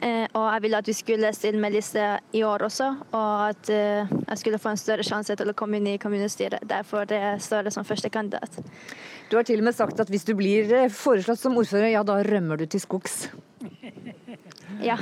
Eh, 0.00 0.24
Og 0.32 0.46
jeg 0.54 0.62
ville 0.62 0.78
at 0.78 0.86
vi 0.88 0.94
skulle 0.96 1.32
stille 1.36 1.60
med 1.60 1.74
liste 1.76 2.06
i 2.32 2.40
år 2.46 2.64
også, 2.64 2.88
og 3.12 3.50
at 3.50 3.68
eh, 3.70 4.06
jeg 4.30 4.38
skulle 4.38 4.58
få 4.62 4.72
en 4.72 4.80
større 4.80 5.04
sjanse 5.04 5.36
til 5.36 5.50
å 5.52 5.56
komme 5.58 5.76
inn 5.76 5.90
i 5.92 5.98
kommunestyret. 5.98 6.64
Derfor 6.64 7.04
står 7.38 7.64
det 7.68 7.72
som 7.74 7.84
førstekandidat. 7.84 8.62
Du 9.28 9.36
har 9.36 9.44
til 9.44 9.58
og 9.58 9.64
med 9.68 9.74
sagt 9.74 10.00
at 10.00 10.08
hvis 10.08 10.24
du 10.24 10.34
blir 10.38 10.72
eh, 10.72 10.88
foreslått 10.88 11.42
som 11.42 11.56
ordfører, 11.58 11.90
ja 11.92 12.02
da 12.06 12.22
rømmer 12.22 12.56
du 12.56 12.66
til 12.66 12.80
skogs. 12.80 13.26
Ja. 14.82 14.96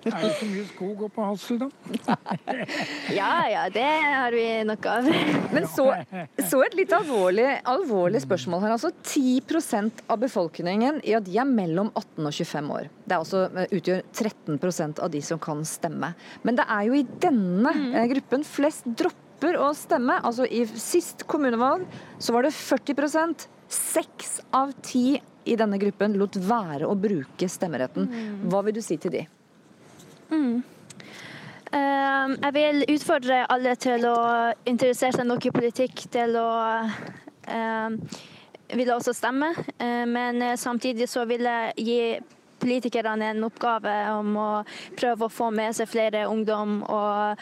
Er 0.00 0.16
det 0.16 0.30
så 0.38 0.46
mye 0.48 0.64
skog 0.70 1.02
oppe 1.06 1.14
på 1.18 1.26
Hassel, 1.28 1.60
da? 1.60 1.68
ja, 3.18 3.30
ja, 3.52 3.64
det 3.72 3.84
har 3.84 4.34
vi 4.34 4.44
nok 4.66 4.88
av. 4.90 5.08
Men 5.54 5.68
så, 5.70 5.86
så 6.48 6.62
et 6.64 6.76
litt 6.78 6.94
alvorlig, 6.96 7.46
alvorlig 7.68 8.22
spørsmål 8.24 8.64
her. 8.64 8.74
Altså 8.76 8.90
10% 8.96 10.04
av 10.10 10.20
befolkningen 10.24 11.02
ja, 11.06 11.20
de 11.24 11.38
er 11.40 11.48
mellom 11.48 11.92
18 11.94 12.26
og 12.26 12.34
25 12.34 12.74
år. 12.78 12.90
Det 13.04 13.16
er 13.16 13.24
også, 13.24 13.44
eh, 13.54 13.76
utgjør 13.78 14.02
13% 14.10 15.04
av 15.04 15.12
de 15.14 15.22
som 15.24 15.40
kan 15.42 15.64
stemme. 15.68 16.14
Men 16.46 16.58
det 16.58 16.66
er 16.66 16.88
jo 16.88 16.98
i 16.98 17.06
denne 17.22 17.74
eh, 17.92 18.10
gruppen 18.14 18.46
flest 18.46 18.88
dropper 18.88 19.60
å 19.60 19.70
stemme. 19.76 20.18
Altså 20.24 20.48
I 20.48 20.66
sist 20.74 21.26
kommunevalg 21.30 21.86
så 22.18 22.36
var 22.36 22.48
det 22.48 22.56
40% 22.56 23.48
Seks 23.70 24.40
av 24.50 24.72
ti 24.82 25.20
i 25.44 25.56
denne 25.56 25.78
gruppen 25.80 26.16
lot 26.20 26.36
være 26.36 26.88
å 26.88 26.96
bruke 26.98 27.48
stemmeretten. 27.48 28.10
Hva 28.50 28.62
vil 28.66 28.76
du 28.76 28.82
si 28.84 28.98
til 29.00 29.14
de? 29.14 29.24
Mm. 30.30 30.60
Uh, 31.70 32.34
jeg 32.34 32.52
vil 32.56 32.84
utfordre 32.96 33.44
alle 33.50 33.76
til 33.78 34.04
å 34.10 34.18
interessere 34.66 35.20
seg 35.20 35.28
nok 35.28 35.46
i 35.46 35.52
politikk 35.54 36.02
til 36.10 36.34
å 36.40 36.50
uh, 36.82 38.16
ville 38.74 38.96
også 38.96 39.14
stemme. 39.14 39.52
Uh, 39.78 40.04
men 40.10 40.42
eh, 40.42 40.58
samtidig 40.58 41.08
så 41.10 41.24
vil 41.30 41.46
jeg 41.46 41.86
gi 41.86 42.02
politikerne 42.60 43.32
en 43.32 43.46
oppgave 43.48 43.94
om 44.14 44.34
å 44.40 44.50
prøve 44.98 45.26
å 45.26 45.32
få 45.32 45.50
med 45.54 45.76
seg 45.76 45.90
flere 45.90 46.26
ungdom 46.30 46.80
og 46.86 47.40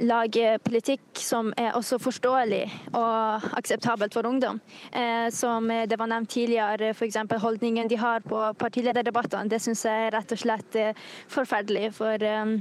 lage 0.00 0.58
politikk 0.64 1.20
som 1.20 1.52
er 1.60 1.76
også 1.76 1.98
forståelig 2.02 2.64
og 2.96 3.46
akseptabelt 3.58 4.16
for 4.16 4.26
ungdom. 4.26 4.60
Eh, 4.90 5.28
som 5.34 5.68
det 5.68 5.98
var 6.00 6.10
nevnt 6.10 6.32
tidligere, 6.34 6.94
f.eks. 6.94 7.20
holdningen 7.42 7.88
de 7.88 7.98
har 8.00 8.24
på 8.24 8.40
partilederdebattene. 8.58 9.50
Det 9.50 9.60
syns 9.62 9.84
jeg 9.86 10.08
er 10.08 10.14
rett 10.16 10.34
og 10.34 10.40
slett 10.40 10.80
er 10.80 11.06
forferdelig, 11.30 11.92
for 11.98 12.22
eh, 12.22 12.54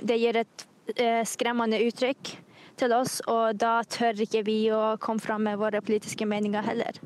det 0.00 0.20
gir 0.22 0.42
et 0.44 0.68
eh, 0.96 1.24
skremmende 1.26 1.82
uttrykk 1.88 2.36
til 2.80 2.94
oss, 2.96 3.18
og 3.30 3.58
da 3.60 3.80
tør 3.90 4.24
ikke 4.24 4.44
vi 4.46 4.58
å 4.74 4.96
komme 5.02 5.22
fram 5.22 5.44
med 5.48 5.60
våre 5.60 5.82
politiske 5.84 6.26
meninger 6.28 6.64
heller. 6.66 7.00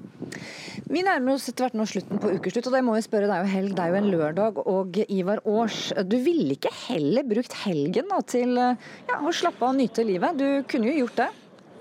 Vi 0.92 1.02
nærmer 1.04 1.36
oss 1.36 1.48
etter 1.48 1.66
hvert 1.66 1.76
nå 1.78 1.86
slutten 1.88 2.20
på 2.20 2.32
ukeslutt, 2.36 2.68
og 2.68 2.76
det 2.76 2.82
må 2.84 2.96
jeg 2.98 3.06
spørre 3.06 3.28
deg 3.30 3.44
og 3.44 3.52
helg. 3.52 3.74
Det 3.76 3.84
er 3.84 3.92
jo 3.92 4.00
en 4.00 4.10
lørdag, 4.12 4.62
og 4.68 4.98
Ivar 5.06 5.42
Aars, 5.48 5.84
du 6.04 6.18
ville 6.24 6.56
ikke 6.56 6.72
heller 6.86 7.26
brukt 7.28 7.56
helgen 7.64 8.12
da, 8.12 8.20
til 8.26 8.58
ja, 8.58 9.20
å 9.20 9.32
slappe 9.32 9.64
av 9.64 9.72
og 9.72 9.80
nyte 9.80 10.04
livet? 10.06 10.36
Du 10.36 10.66
kunne 10.68 10.92
jo 10.92 11.04
gjort 11.04 11.24
det? 11.24 11.30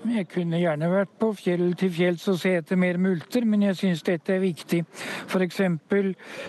Jeg 0.02 0.24
kunne 0.32 0.58
gjerne 0.58 0.88
vært 0.90 1.10
på 1.20 1.28
fjell 1.38 1.76
til 1.78 1.90
fjells 1.94 2.24
og 2.32 2.38
se 2.40 2.56
etter 2.58 2.78
mer 2.80 2.96
multer, 2.98 3.44
men 3.46 3.60
jeg 3.68 3.76
syns 3.78 4.00
dette 4.02 4.32
er 4.34 4.40
viktig. 4.42 4.80
F.eks. 5.30 5.60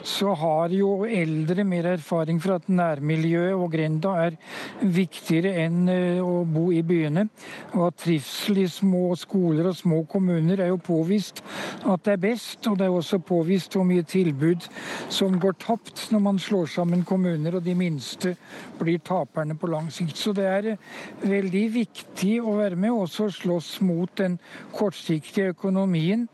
så 0.09 0.31
har 0.41 0.73
jo 0.73 1.05
eldre 1.05 1.65
mer 1.67 1.91
erfaring 1.91 2.39
for 2.41 2.55
at 2.55 2.65
nærmiljøet 2.65 3.53
og 3.53 3.67
grenda 3.75 4.15
er 4.23 4.39
viktigere 4.81 5.51
enn 5.67 5.91
eh, 5.91 6.17
å 6.23 6.41
bo 6.49 6.71
i 6.73 6.81
byene. 6.81 7.27
Og 7.75 7.91
at 7.91 7.99
trivsel 8.01 8.63
i 8.63 8.65
små 8.71 9.13
skoler 9.21 9.69
og 9.69 9.77
små 9.77 10.01
kommuner 10.09 10.65
er 10.65 10.71
jo 10.73 10.81
påvist 10.81 11.43
at 11.85 12.07
det 12.07 12.15
er 12.15 12.23
best. 12.25 12.65
Og 12.71 12.79
det 12.81 12.87
er 12.87 12.97
også 12.97 13.21
påvist 13.21 13.77
hvor 13.77 13.85
mye 13.85 14.07
tilbud 14.07 14.65
som 15.13 15.37
går 15.37 15.59
tapt 15.61 16.07
når 16.09 16.25
man 16.25 16.41
slår 16.41 16.73
sammen 16.73 17.05
kommuner, 17.05 17.59
og 17.59 17.67
de 17.69 17.77
minste 17.77 18.33
blir 18.81 18.97
taperne 19.05 19.53
på 19.53 19.69
lang 19.69 19.93
sikt. 19.93 20.17
Så 20.17 20.33
det 20.33 20.49
er 20.49 20.73
eh, 20.73 20.91
veldig 21.21 21.65
viktig 21.77 22.39
å 22.41 22.57
være 22.57 22.81
med. 22.81 22.97
også 22.97 23.29
slåss 23.43 23.77
mot 23.85 24.11
den 24.19 24.39
kortsiktige 24.73 25.53
økonomien. 25.53 26.27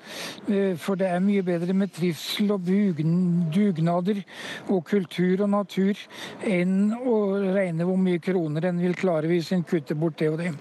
Eh, 0.48 0.76
for 0.80 1.00
det 1.00 1.10
er 1.10 1.24
mye 1.24 1.44
bedre 1.46 1.76
med 1.78 1.94
trivsel 1.96 2.54
og 2.56 2.70
dugnader 2.70 4.24
og 4.70 4.84
kultur 4.90 5.46
og 5.46 5.52
natur 5.54 6.00
enn 6.48 6.94
å 6.98 7.20
regne 7.56 7.88
hvor 7.88 8.00
mye 8.00 8.22
kroner 8.24 8.70
en 8.70 8.82
vil 8.82 8.98
klare 8.98 9.30
hvis 9.30 9.52
en 9.56 9.66
kutter 9.68 9.98
bort 10.00 10.20
det 10.22 10.32
og 10.32 10.40
det. 10.42 10.54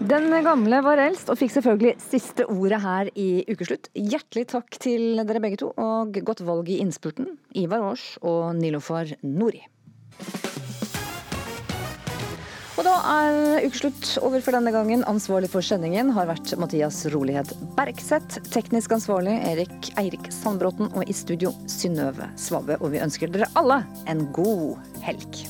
Den 0.00 0.30
gamle 0.44 0.80
var 0.84 1.02
eldst 1.02 1.28
og 1.28 1.38
fikk 1.40 1.52
selvfølgelig 1.58 1.96
siste 2.00 2.46
ordet 2.48 2.80
her 2.80 3.10
i 3.18 3.44
Ukeslutt. 3.50 3.90
Hjertelig 3.92 4.46
takk 4.54 4.78
til 4.80 5.20
dere 5.20 5.42
begge 5.44 5.60
to, 5.60 5.72
og 5.76 6.16
godt 6.24 6.44
valg 6.46 6.70
i 6.72 6.80
innspurten, 6.80 7.34
Ivar 7.52 7.84
Aars 7.90 8.14
og 8.24 8.54
Nilofar 8.56 9.12
Nori. 9.26 9.62
Og 12.80 12.86
da 12.86 12.94
er 13.12 13.66
ukeslutt 13.68 14.14
over 14.24 14.40
for 14.40 14.56
denne 14.56 14.72
gangen. 14.72 15.02
Ansvarlig 15.04 15.50
for 15.52 15.60
sendingen 15.60 16.14
har 16.16 16.30
vært 16.30 16.54
Mathias 16.56 17.02
Rolighet 17.12 17.52
Bergseth. 17.76 18.40
Teknisk 18.54 18.96
ansvarlig 18.96 19.36
Erik 19.50 19.92
Eirik 20.00 20.32
Sandbråten. 20.32 20.88
Og 20.96 21.04
i 21.04 21.12
studio 21.12 21.52
Synnøve 21.68 22.32
Svabø. 22.40 22.80
Og 22.80 22.94
vi 22.96 23.04
ønsker 23.04 23.28
dere 23.36 23.52
alle 23.60 23.82
en 24.08 24.30
god 24.32 24.80
helg. 25.04 25.44